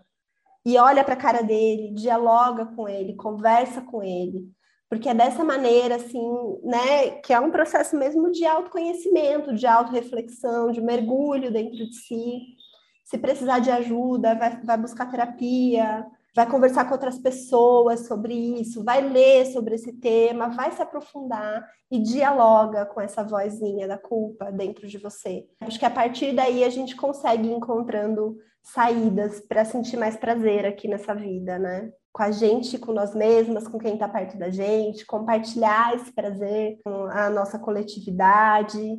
e 0.63 0.77
olha 0.77 1.03
para 1.03 1.15
a 1.15 1.17
cara 1.17 1.41
dele, 1.41 1.95
dialoga 1.95 2.67
com 2.67 2.87
ele, 2.87 3.15
conversa 3.15 3.81
com 3.81 4.03
ele. 4.03 4.47
Porque 4.87 5.09
é 5.09 5.13
dessa 5.15 5.43
maneira, 5.43 5.95
assim, 5.95 6.23
né, 6.63 7.09
que 7.23 7.33
é 7.33 7.39
um 7.39 7.49
processo 7.49 7.97
mesmo 7.97 8.31
de 8.31 8.45
autoconhecimento, 8.45 9.55
de 9.55 9.65
autorreflexão, 9.65 10.71
de 10.71 10.81
mergulho 10.81 11.51
dentro 11.51 11.75
de 11.77 11.95
si 11.95 12.55
se 13.05 13.19
precisar 13.19 13.59
de 13.59 13.69
ajuda, 13.69 14.35
vai, 14.35 14.59
vai 14.63 14.77
buscar 14.77 15.09
terapia, 15.09 16.05
vai 16.35 16.45
conversar 16.45 16.83
com 16.85 16.91
outras 16.91 17.17
pessoas 17.17 18.07
sobre 18.07 18.33
isso, 18.33 18.83
vai 18.83 19.01
ler 19.01 19.45
sobre 19.45 19.75
esse 19.75 19.93
tema, 19.93 20.49
vai 20.49 20.69
se 20.73 20.81
aprofundar 20.81 21.65
e 21.89 21.97
dialoga 21.97 22.85
com 22.85 22.99
essa 22.99 23.23
vozinha 23.23 23.87
da 23.87 23.97
culpa 23.97 24.51
dentro 24.51 24.85
de 24.85 24.97
você. 24.97 25.45
Acho 25.61 25.79
que 25.79 25.85
a 25.85 25.89
partir 25.89 26.35
daí 26.35 26.65
a 26.65 26.69
gente 26.69 26.93
consegue 26.95 27.47
ir 27.47 27.53
encontrando 27.53 28.35
saídas 28.61 29.39
para 29.39 29.63
sentir 29.63 29.95
mais 29.95 30.17
prazer 30.17 30.65
aqui 30.65 30.89
nessa 30.89 31.15
vida, 31.15 31.57
né? 31.57 31.91
Com 32.11 32.23
a 32.23 32.31
gente, 32.31 32.77
com 32.77 32.91
nós 32.91 33.15
mesmas, 33.15 33.67
com 33.67 33.77
quem 33.77 33.93
está 33.93 34.09
perto 34.09 34.37
da 34.37 34.49
gente, 34.49 35.05
compartilhar 35.05 35.95
esse 35.95 36.11
prazer 36.11 36.79
com 36.83 37.05
a 37.05 37.29
nossa 37.29 37.57
coletividade, 37.57 38.97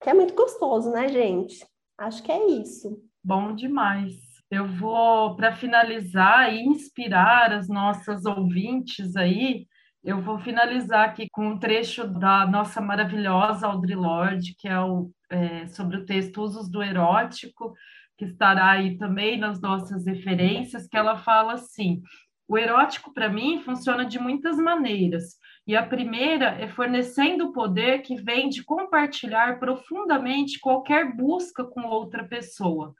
que 0.00 0.10
é 0.10 0.14
muito 0.14 0.34
gostoso, 0.34 0.90
né, 0.90 1.08
gente? 1.08 1.66
Acho 1.98 2.22
que 2.22 2.30
é 2.30 2.46
isso. 2.46 3.02
Bom 3.24 3.54
demais. 3.54 4.25
Eu 4.50 4.66
vou, 4.66 5.34
para 5.34 5.54
finalizar 5.56 6.52
e 6.54 6.60
inspirar 6.60 7.52
as 7.52 7.68
nossas 7.68 8.24
ouvintes 8.24 9.16
aí, 9.16 9.66
eu 10.04 10.20
vou 10.20 10.38
finalizar 10.38 11.08
aqui 11.08 11.28
com 11.30 11.48
um 11.48 11.58
trecho 11.58 12.06
da 12.06 12.46
nossa 12.46 12.80
maravilhosa 12.80 13.66
Audre 13.66 13.96
Lorde, 13.96 14.54
que 14.56 14.68
é, 14.68 14.80
o, 14.80 15.10
é 15.28 15.66
sobre 15.66 15.96
o 15.96 16.06
texto 16.06 16.42
Usos 16.42 16.70
do 16.70 16.80
Erótico, 16.80 17.74
que 18.16 18.24
estará 18.24 18.70
aí 18.70 18.96
também 18.96 19.36
nas 19.36 19.60
nossas 19.60 20.06
referências, 20.06 20.86
que 20.86 20.96
ela 20.96 21.18
fala 21.18 21.54
assim: 21.54 22.00
o 22.48 22.56
erótico, 22.56 23.12
para 23.12 23.28
mim, 23.28 23.60
funciona 23.64 24.04
de 24.04 24.18
muitas 24.20 24.56
maneiras. 24.56 25.36
E 25.66 25.74
a 25.74 25.84
primeira 25.84 26.50
é 26.60 26.68
fornecendo 26.68 27.46
o 27.46 27.52
poder 27.52 28.02
que 28.02 28.14
vem 28.14 28.48
de 28.48 28.62
compartilhar 28.62 29.58
profundamente 29.58 30.60
qualquer 30.60 31.16
busca 31.16 31.64
com 31.64 31.82
outra 31.82 32.22
pessoa. 32.22 32.94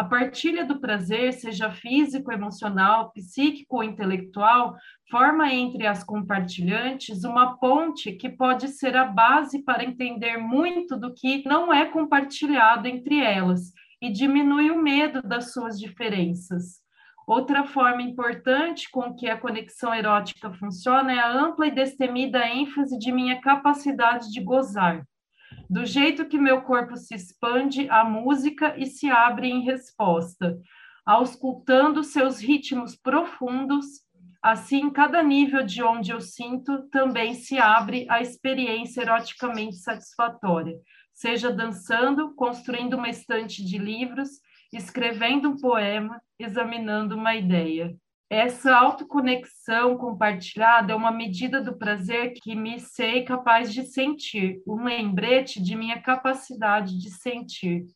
A 0.00 0.04
partilha 0.04 0.64
do 0.64 0.80
prazer, 0.80 1.30
seja 1.34 1.70
físico, 1.70 2.32
emocional, 2.32 3.12
psíquico 3.12 3.76
ou 3.76 3.84
intelectual, 3.84 4.74
forma 5.10 5.52
entre 5.52 5.86
as 5.86 6.02
compartilhantes 6.02 7.22
uma 7.22 7.58
ponte 7.58 8.12
que 8.12 8.30
pode 8.30 8.68
ser 8.68 8.96
a 8.96 9.04
base 9.04 9.62
para 9.62 9.84
entender 9.84 10.38
muito 10.38 10.96
do 10.96 11.12
que 11.12 11.46
não 11.46 11.70
é 11.70 11.84
compartilhado 11.84 12.88
entre 12.88 13.20
elas 13.20 13.74
e 14.00 14.10
diminui 14.10 14.70
o 14.70 14.82
medo 14.82 15.20
das 15.20 15.52
suas 15.52 15.78
diferenças. 15.78 16.80
Outra 17.26 17.64
forma 17.66 18.00
importante 18.00 18.88
com 18.90 19.14
que 19.14 19.28
a 19.28 19.36
conexão 19.36 19.94
erótica 19.94 20.50
funciona 20.54 21.12
é 21.12 21.18
a 21.18 21.30
ampla 21.30 21.66
e 21.66 21.70
destemida 21.70 22.48
ênfase 22.48 22.98
de 22.98 23.12
minha 23.12 23.38
capacidade 23.42 24.32
de 24.32 24.40
gozar 24.40 25.04
do 25.70 25.86
jeito 25.86 26.26
que 26.26 26.36
meu 26.36 26.62
corpo 26.62 26.96
se 26.96 27.14
expande, 27.14 27.88
a 27.88 28.02
música 28.02 28.74
e 28.76 28.86
se 28.86 29.08
abre 29.08 29.48
em 29.48 29.62
resposta, 29.62 30.58
auscultando 31.06 32.02
seus 32.02 32.40
ritmos 32.40 32.96
profundos, 32.96 33.86
assim, 34.42 34.90
cada 34.90 35.22
nível 35.22 35.64
de 35.64 35.80
onde 35.80 36.10
eu 36.10 36.20
sinto 36.20 36.88
também 36.90 37.34
se 37.34 37.56
abre 37.56 38.04
a 38.10 38.20
experiência 38.20 39.02
eroticamente 39.02 39.76
satisfatória, 39.76 40.76
seja 41.14 41.52
dançando, 41.52 42.34
construindo 42.34 42.94
uma 42.94 43.08
estante 43.08 43.64
de 43.64 43.78
livros, 43.78 44.28
escrevendo 44.72 45.50
um 45.50 45.56
poema, 45.56 46.20
examinando 46.36 47.14
uma 47.14 47.36
ideia. 47.36 47.96
Essa 48.30 48.76
autoconexão 48.76 49.96
compartilhada 49.98 50.92
é 50.92 50.94
uma 50.94 51.10
medida 51.10 51.60
do 51.60 51.76
prazer 51.76 52.32
que 52.40 52.54
me 52.54 52.78
sei 52.78 53.24
capaz 53.24 53.74
de 53.74 53.82
sentir, 53.82 54.62
um 54.64 54.84
lembrete 54.84 55.60
de 55.60 55.74
minha 55.74 56.00
capacidade 56.00 56.96
de 56.96 57.10
sentir. 57.10 57.86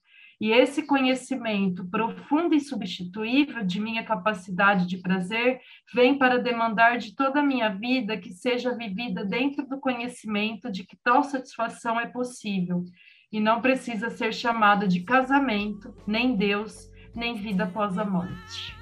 E 0.41 0.51
esse 0.51 0.85
conhecimento 0.85 1.89
profundo 1.89 2.53
e 2.53 2.61
substituível 2.61 3.65
de 3.65 3.81
minha 3.81 4.03
capacidade 4.03 4.89
de 4.89 4.99
prazer 4.99 5.61
vem 5.95 6.19
para 6.19 6.41
demandar 6.41 6.99
de 6.99 7.15
toda 7.15 7.39
a 7.39 7.43
minha 7.43 7.69
vida 7.69 8.19
que 8.19 8.33
seja 8.33 8.77
vivida 8.77 9.25
dentro 9.25 9.65
do 9.69 9.79
conhecimento 9.79 10.69
de 10.69 10.85
que 10.85 10.97
tal 11.05 11.23
satisfação 11.23 12.01
é 12.01 12.07
possível 12.07 12.85
e 13.31 13.39
não 13.39 13.61
precisa 13.61 14.11
ser 14.11 14.35
chamada 14.35 14.89
de 14.89 15.05
casamento, 15.05 15.95
nem 16.09 16.35
Deus, 16.35 16.91
nem 17.15 17.37
vida 17.37 17.63
após 17.63 17.97
a 17.97 18.05
morte. 18.05 18.75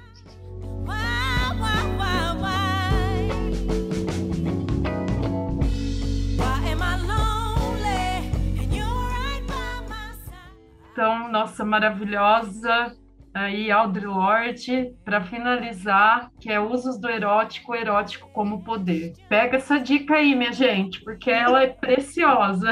Então, 10.91 11.27
nossa 11.29 11.65
maravilhosa 11.65 12.95
aí 13.33 13.71
Audre 13.71 14.05
Lorde, 14.05 14.95
para 15.03 15.21
finalizar, 15.21 16.31
que 16.39 16.51
é 16.51 16.59
usos 16.59 16.99
do 16.99 17.09
erótico, 17.09 17.73
erótico 17.73 18.29
como 18.31 18.63
poder. 18.63 19.13
Pega 19.27 19.57
essa 19.57 19.79
dica 19.79 20.15
aí, 20.15 20.35
minha 20.35 20.51
gente, 20.51 21.03
porque 21.03 21.31
ela 21.31 21.63
é 21.63 21.67
preciosa. 21.67 22.71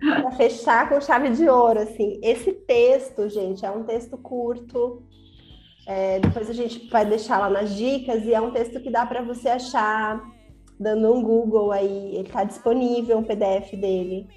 Para 0.00 0.30
fechar 0.32 0.88
com 0.88 1.00
chave 1.00 1.28
de 1.30 1.46
ouro, 1.48 1.80
assim, 1.80 2.18
esse 2.22 2.52
texto, 2.52 3.28
gente, 3.28 3.64
é 3.64 3.70
um 3.70 3.84
texto 3.84 4.16
curto, 4.16 5.02
é, 5.90 6.20
depois 6.20 6.48
a 6.48 6.52
gente 6.52 6.88
vai 6.88 7.04
deixar 7.04 7.38
lá 7.38 7.50
nas 7.50 7.74
dicas 7.74 8.24
e 8.24 8.32
é 8.32 8.40
um 8.40 8.52
texto 8.52 8.78
que 8.78 8.88
dá 8.88 9.04
para 9.04 9.22
você 9.22 9.48
achar 9.48 10.22
dando 10.78 11.12
um 11.12 11.20
Google 11.20 11.72
aí, 11.72 12.14
ele 12.14 12.28
está 12.28 12.44
disponível 12.44 13.18
um 13.18 13.24
PDF 13.24 13.72
dele. 13.72 14.28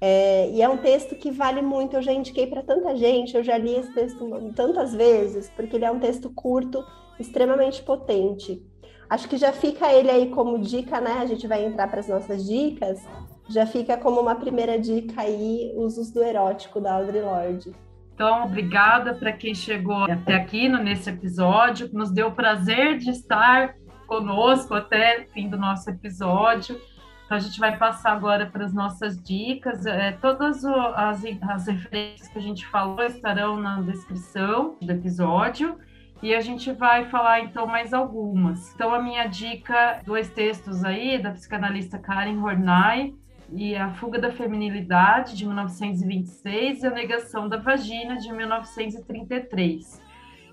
É, 0.00 0.48
e 0.50 0.62
é 0.62 0.68
um 0.68 0.78
texto 0.78 1.16
que 1.16 1.32
vale 1.32 1.60
muito, 1.60 1.96
eu 1.96 2.02
já 2.02 2.12
indiquei 2.12 2.46
para 2.46 2.62
tanta 2.62 2.94
gente, 2.94 3.36
eu 3.36 3.42
já 3.42 3.58
li 3.58 3.74
esse 3.74 3.92
texto 3.92 4.28
tantas 4.54 4.94
vezes, 4.94 5.50
porque 5.50 5.74
ele 5.74 5.84
é 5.84 5.90
um 5.90 5.98
texto 5.98 6.30
curto, 6.30 6.84
extremamente 7.18 7.82
potente. 7.82 8.64
Acho 9.10 9.28
que 9.28 9.36
já 9.36 9.52
fica 9.52 9.92
ele 9.92 10.08
aí 10.08 10.30
como 10.30 10.56
dica, 10.60 11.00
né? 11.00 11.18
A 11.18 11.26
gente 11.26 11.48
vai 11.48 11.64
entrar 11.64 11.88
para 11.88 11.98
as 11.98 12.08
nossas 12.08 12.46
dicas. 12.46 13.00
Já 13.48 13.66
fica 13.66 13.96
como 13.96 14.20
uma 14.20 14.36
primeira 14.36 14.78
dica 14.78 15.20
aí, 15.22 15.72
Usos 15.74 16.12
do 16.12 16.22
Erótico, 16.22 16.80
da 16.80 16.94
Audre 16.94 17.20
Lorde. 17.20 17.72
Então, 18.14 18.44
obrigada 18.44 19.14
para 19.14 19.32
quem 19.32 19.54
chegou 19.54 20.04
até 20.04 20.34
aqui 20.34 20.68
no, 20.68 20.78
nesse 20.78 21.10
episódio. 21.10 21.88
Nos 21.92 22.10
deu 22.10 22.28
o 22.28 22.32
prazer 22.32 22.98
de 22.98 23.10
estar 23.10 23.74
conosco 24.06 24.74
até 24.74 25.22
o 25.22 25.32
fim 25.32 25.48
do 25.48 25.56
nosso 25.56 25.88
episódio. 25.90 26.78
Então, 27.24 27.36
a 27.36 27.40
gente 27.40 27.58
vai 27.58 27.76
passar 27.78 28.12
agora 28.12 28.46
para 28.46 28.64
as 28.64 28.74
nossas 28.74 29.20
dicas. 29.22 29.86
É, 29.86 30.12
todas 30.12 30.64
as, 30.64 31.24
as 31.42 31.66
referências 31.66 32.28
que 32.28 32.38
a 32.38 32.42
gente 32.42 32.66
falou 32.66 33.02
estarão 33.02 33.56
na 33.58 33.80
descrição 33.80 34.76
do 34.80 34.92
episódio. 34.92 35.78
E 36.22 36.34
a 36.34 36.40
gente 36.40 36.70
vai 36.72 37.06
falar 37.06 37.40
então 37.40 37.66
mais 37.66 37.92
algumas. 37.92 38.72
Então, 38.74 38.94
a 38.94 39.02
minha 39.02 39.26
dica, 39.26 40.00
dois 40.04 40.30
textos 40.30 40.84
aí 40.84 41.20
da 41.20 41.32
psicanalista 41.32 41.98
Karen 41.98 42.38
Horney, 42.38 43.16
e 43.54 43.76
A 43.76 43.90
Fuga 43.94 44.18
da 44.18 44.30
Feminilidade, 44.30 45.36
de 45.36 45.46
1926, 45.46 46.82
e 46.82 46.86
A 46.86 46.90
Negação 46.90 47.48
da 47.48 47.56
Vagina, 47.56 48.16
de 48.16 48.32
1933. 48.32 50.00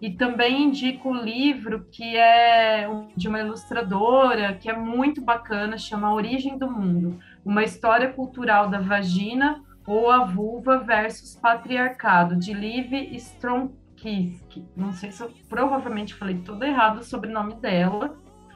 E 0.01 0.11
também 0.11 0.63
indico 0.63 1.09
o 1.09 1.13
livro 1.13 1.85
que 1.91 2.15
é 2.15 2.87
de 3.15 3.27
uma 3.27 3.39
ilustradora, 3.39 4.53
que 4.53 4.69
é 4.69 4.77
muito 4.77 5.21
bacana, 5.21 5.77
chama 5.77 6.13
Origem 6.13 6.57
do 6.57 6.71
Mundo, 6.71 7.19
uma 7.43 7.63
história 7.63 8.11
cultural 8.13 8.69
da 8.69 8.79
vagina 8.79 9.61
ou 9.85 10.09
a 10.09 10.23
vulva 10.23 10.77
versus 10.77 11.35
patriarcado, 11.35 12.37
de 12.37 12.53
Liv 12.53 12.93
Stromkowski. 13.13 14.65
Não 14.75 14.93
sei 14.93 15.11
se 15.11 15.21
eu 15.21 15.31
provavelmente 15.49 16.13
falei 16.13 16.37
tudo 16.37 16.63
errado 16.63 16.99
o 16.99 17.03
sobrenome 17.03 17.55
dela, 17.55 18.15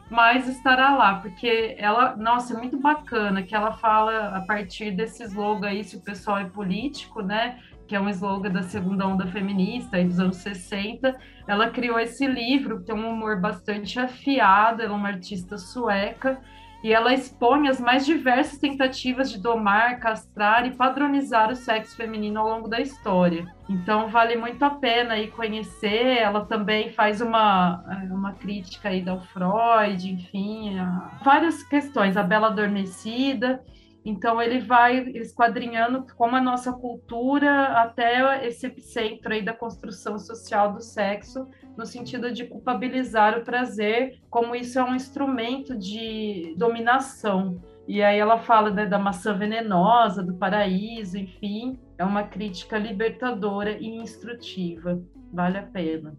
mas 0.09 0.47
estará 0.47 0.95
lá, 0.95 1.15
porque 1.15 1.75
ela, 1.77 2.15
nossa, 2.15 2.53
é 2.53 2.57
muito 2.57 2.79
bacana 2.79 3.41
que 3.43 3.55
ela 3.55 3.71
fala 3.73 4.29
a 4.37 4.41
partir 4.41 4.91
desse 4.91 5.23
slogan 5.23 5.67
aí, 5.67 5.83
se 5.83 5.95
o 5.95 6.01
pessoal 6.01 6.37
é 6.37 6.45
político, 6.45 7.21
né? 7.21 7.59
Que 7.87 7.95
é 7.95 7.99
um 7.99 8.09
slogan 8.09 8.51
da 8.51 8.61
segunda 8.61 9.07
onda 9.07 9.25
feminista, 9.27 9.97
aí 9.97 10.05
dos 10.05 10.19
anos 10.19 10.37
60. 10.37 11.17
Ela 11.47 11.69
criou 11.69 11.99
esse 11.99 12.27
livro, 12.27 12.79
que 12.79 12.85
tem 12.85 12.95
um 12.95 13.09
humor 13.09 13.39
bastante 13.39 13.99
afiado, 13.99 14.81
ela 14.81 14.93
é 14.93 14.95
uma 14.95 15.09
artista 15.09 15.57
sueca, 15.57 16.39
e 16.83 16.91
ela 16.91 17.13
expõe 17.13 17.69
as 17.69 17.79
mais 17.79 18.05
diversas 18.05 18.59
tentativas 18.59 19.31
de 19.31 19.39
domar, 19.39 20.01
castrar 20.01 20.67
e 20.67 20.75
padronizar 20.75 21.49
o 21.49 21.55
sexo 21.55 21.95
feminino 21.95 22.41
ao 22.41 22.49
longo 22.49 22.67
da 22.67 22.81
história. 22.81 23.47
Então 23.69 24.09
vale 24.09 24.35
muito 24.35 24.61
a 24.63 24.69
pena 24.69 25.13
aí 25.13 25.31
conhecer. 25.31 26.17
Ela 26.17 26.45
também 26.45 26.91
faz 26.91 27.21
uma, 27.21 27.81
uma 28.11 28.33
crítica 28.33 28.89
aí 28.89 29.07
ao 29.07 29.21
Freud, 29.21 30.11
enfim, 30.11 30.75
várias 31.23 31.63
questões. 31.63 32.17
A 32.17 32.23
Bela 32.23 32.47
Adormecida. 32.47 33.63
Então 34.05 34.41
ele 34.41 34.59
vai 34.59 34.97
esquadrinhando 35.11 36.05
como 36.17 36.35
a 36.35 36.41
nossa 36.41 36.73
cultura 36.73 37.67
até 37.79 38.45
esse 38.45 38.67
epicentro 38.67 39.31
aí 39.31 39.41
da 39.41 39.53
construção 39.53 40.19
social 40.19 40.73
do 40.73 40.81
sexo, 40.81 41.47
no 41.77 41.85
sentido 41.85 42.31
de 42.31 42.45
culpabilizar 42.45 43.37
o 43.37 43.43
prazer, 43.43 44.19
como 44.29 44.55
isso 44.55 44.77
é 44.79 44.83
um 44.83 44.95
instrumento 44.95 45.75
de 45.75 46.53
dominação. 46.57 47.61
E 47.87 48.01
aí 48.01 48.17
ela 48.17 48.37
fala 48.39 48.69
né, 48.69 48.85
da 48.85 48.97
maçã 48.97 49.37
venenosa, 49.37 50.23
do 50.23 50.35
paraíso, 50.35 51.17
enfim, 51.17 51.77
é 51.97 52.05
uma 52.05 52.23
crítica 52.23 52.77
libertadora 52.77 53.71
e 53.71 53.87
instrutiva. 53.97 55.01
Vale 55.31 55.57
a 55.57 55.63
pena. 55.63 56.15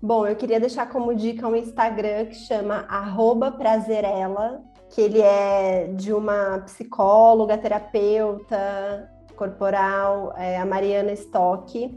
Bom, 0.00 0.26
eu 0.26 0.34
queria 0.34 0.58
deixar 0.58 0.86
como 0.86 1.14
dica 1.14 1.46
um 1.46 1.54
Instagram 1.54 2.26
que 2.26 2.34
chama 2.34 2.86
Prazerela, 3.56 4.60
que 4.90 5.00
ele 5.00 5.20
é 5.20 5.92
de 5.94 6.12
uma 6.12 6.58
psicóloga, 6.60 7.56
terapeuta 7.56 9.08
corporal, 9.36 10.34
é, 10.36 10.58
a 10.58 10.66
Mariana 10.66 11.12
Stock, 11.12 11.90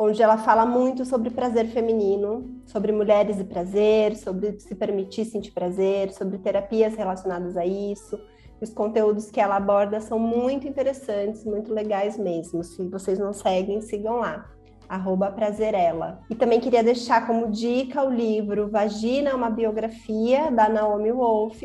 onde 0.00 0.22
ela 0.22 0.38
fala 0.38 0.64
muito 0.64 1.04
sobre 1.04 1.28
prazer 1.28 1.66
feminino, 1.66 2.62
sobre 2.64 2.92
mulheres 2.92 3.40
e 3.40 3.44
prazer, 3.44 4.14
sobre 4.16 4.60
se 4.60 4.72
permitir 4.76 5.24
sentir 5.24 5.50
prazer, 5.50 6.12
sobre 6.12 6.38
terapias 6.38 6.94
relacionadas 6.94 7.56
a 7.56 7.66
isso. 7.66 8.16
Os 8.60 8.70
conteúdos 8.70 9.28
que 9.28 9.40
ela 9.40 9.56
aborda 9.56 10.00
são 10.00 10.16
muito 10.16 10.68
interessantes, 10.68 11.44
muito 11.44 11.74
legais 11.74 12.16
mesmo. 12.16 12.62
Se 12.62 12.88
vocês 12.88 13.18
não 13.18 13.32
seguem, 13.32 13.80
sigam 13.80 14.18
lá 14.18 14.48
arroba 14.88 15.30
Prazerela. 15.30 16.20
E 16.30 16.34
também 16.34 16.60
queria 16.60 16.82
deixar 16.82 17.26
como 17.26 17.50
dica 17.50 18.02
o 18.02 18.08
livro 18.08 18.68
Vagina, 18.68 19.34
uma 19.34 19.50
biografia, 19.50 20.50
da 20.50 20.66
Naomi 20.68 21.12
Wolf, 21.12 21.62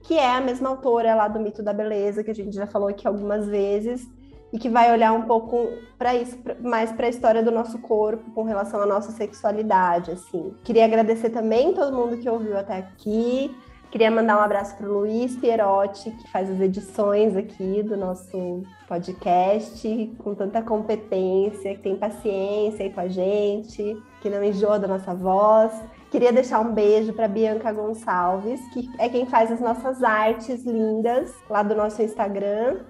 que 0.00 0.14
é 0.14 0.36
a 0.36 0.40
mesma 0.40 0.70
autora 0.70 1.14
lá 1.14 1.28
do 1.28 1.38
Mito 1.38 1.62
da 1.62 1.72
Beleza, 1.74 2.24
que 2.24 2.30
a 2.30 2.34
gente 2.34 2.54
já 2.54 2.66
falou 2.66 2.88
aqui 2.88 3.06
algumas 3.06 3.46
vezes, 3.46 4.08
e 4.52 4.58
que 4.58 4.68
vai 4.68 4.92
olhar 4.92 5.12
um 5.12 5.22
pouco 5.22 5.68
para 5.98 6.14
isso, 6.14 6.38
mais 6.60 6.92
para 6.92 7.06
a 7.06 7.10
história 7.10 7.42
do 7.42 7.50
nosso 7.50 7.78
corpo 7.78 8.30
com 8.32 8.42
relação 8.42 8.82
à 8.82 8.86
nossa 8.86 9.10
sexualidade, 9.12 10.10
assim. 10.10 10.54
Queria 10.62 10.84
agradecer 10.84 11.30
também 11.30 11.72
todo 11.72 11.96
mundo 11.96 12.18
que 12.18 12.28
ouviu 12.28 12.58
até 12.58 12.76
aqui. 12.76 13.54
Queria 13.90 14.10
mandar 14.10 14.38
um 14.38 14.40
abraço 14.40 14.74
para 14.76 14.88
o 14.88 15.00
Luiz 15.00 15.36
Pierotti, 15.36 16.10
que 16.12 16.30
faz 16.30 16.50
as 16.50 16.58
edições 16.60 17.36
aqui 17.36 17.82
do 17.82 17.94
nosso 17.94 18.62
podcast, 18.88 20.16
com 20.18 20.34
tanta 20.34 20.62
competência, 20.62 21.74
que 21.74 21.82
tem 21.82 21.96
paciência 21.96 22.86
aí 22.86 22.90
com 22.90 23.00
a 23.00 23.08
gente, 23.08 24.02
que 24.22 24.30
não 24.30 24.42
enjoa 24.42 24.78
da 24.78 24.88
nossa 24.88 25.14
voz. 25.14 25.72
Queria 26.10 26.32
deixar 26.32 26.60
um 26.60 26.72
beijo 26.72 27.12
para 27.12 27.28
Bianca 27.28 27.70
Gonçalves, 27.70 28.60
que 28.72 28.90
é 28.98 29.10
quem 29.10 29.26
faz 29.26 29.52
as 29.52 29.60
nossas 29.60 30.02
artes 30.02 30.64
lindas 30.64 31.30
lá 31.50 31.62
do 31.62 31.74
nosso 31.74 32.02
Instagram. 32.02 32.80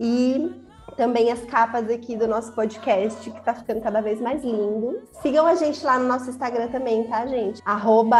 E 0.00 0.50
também 0.96 1.30
as 1.30 1.44
capas 1.44 1.88
aqui 1.88 2.16
do 2.16 2.26
nosso 2.26 2.52
podcast, 2.52 3.30
que 3.30 3.40
tá 3.42 3.54
ficando 3.54 3.80
cada 3.80 4.00
vez 4.00 4.20
mais 4.20 4.42
lindo. 4.42 5.02
Sigam 5.22 5.46
a 5.46 5.54
gente 5.54 5.84
lá 5.84 5.98
no 5.98 6.06
nosso 6.06 6.30
Instagram 6.30 6.68
também, 6.68 7.04
tá, 7.04 7.26
gente? 7.26 7.60
Arroba 7.64 8.16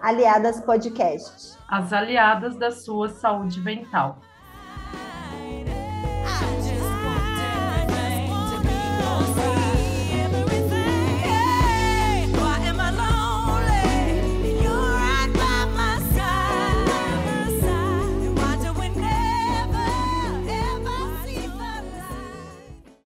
Aliadas 0.00 0.60
Podcast. 0.60 1.56
As 1.68 1.92
aliadas 1.92 2.56
da 2.56 2.70
sua 2.70 3.08
saúde 3.08 3.60
mental. 3.60 4.18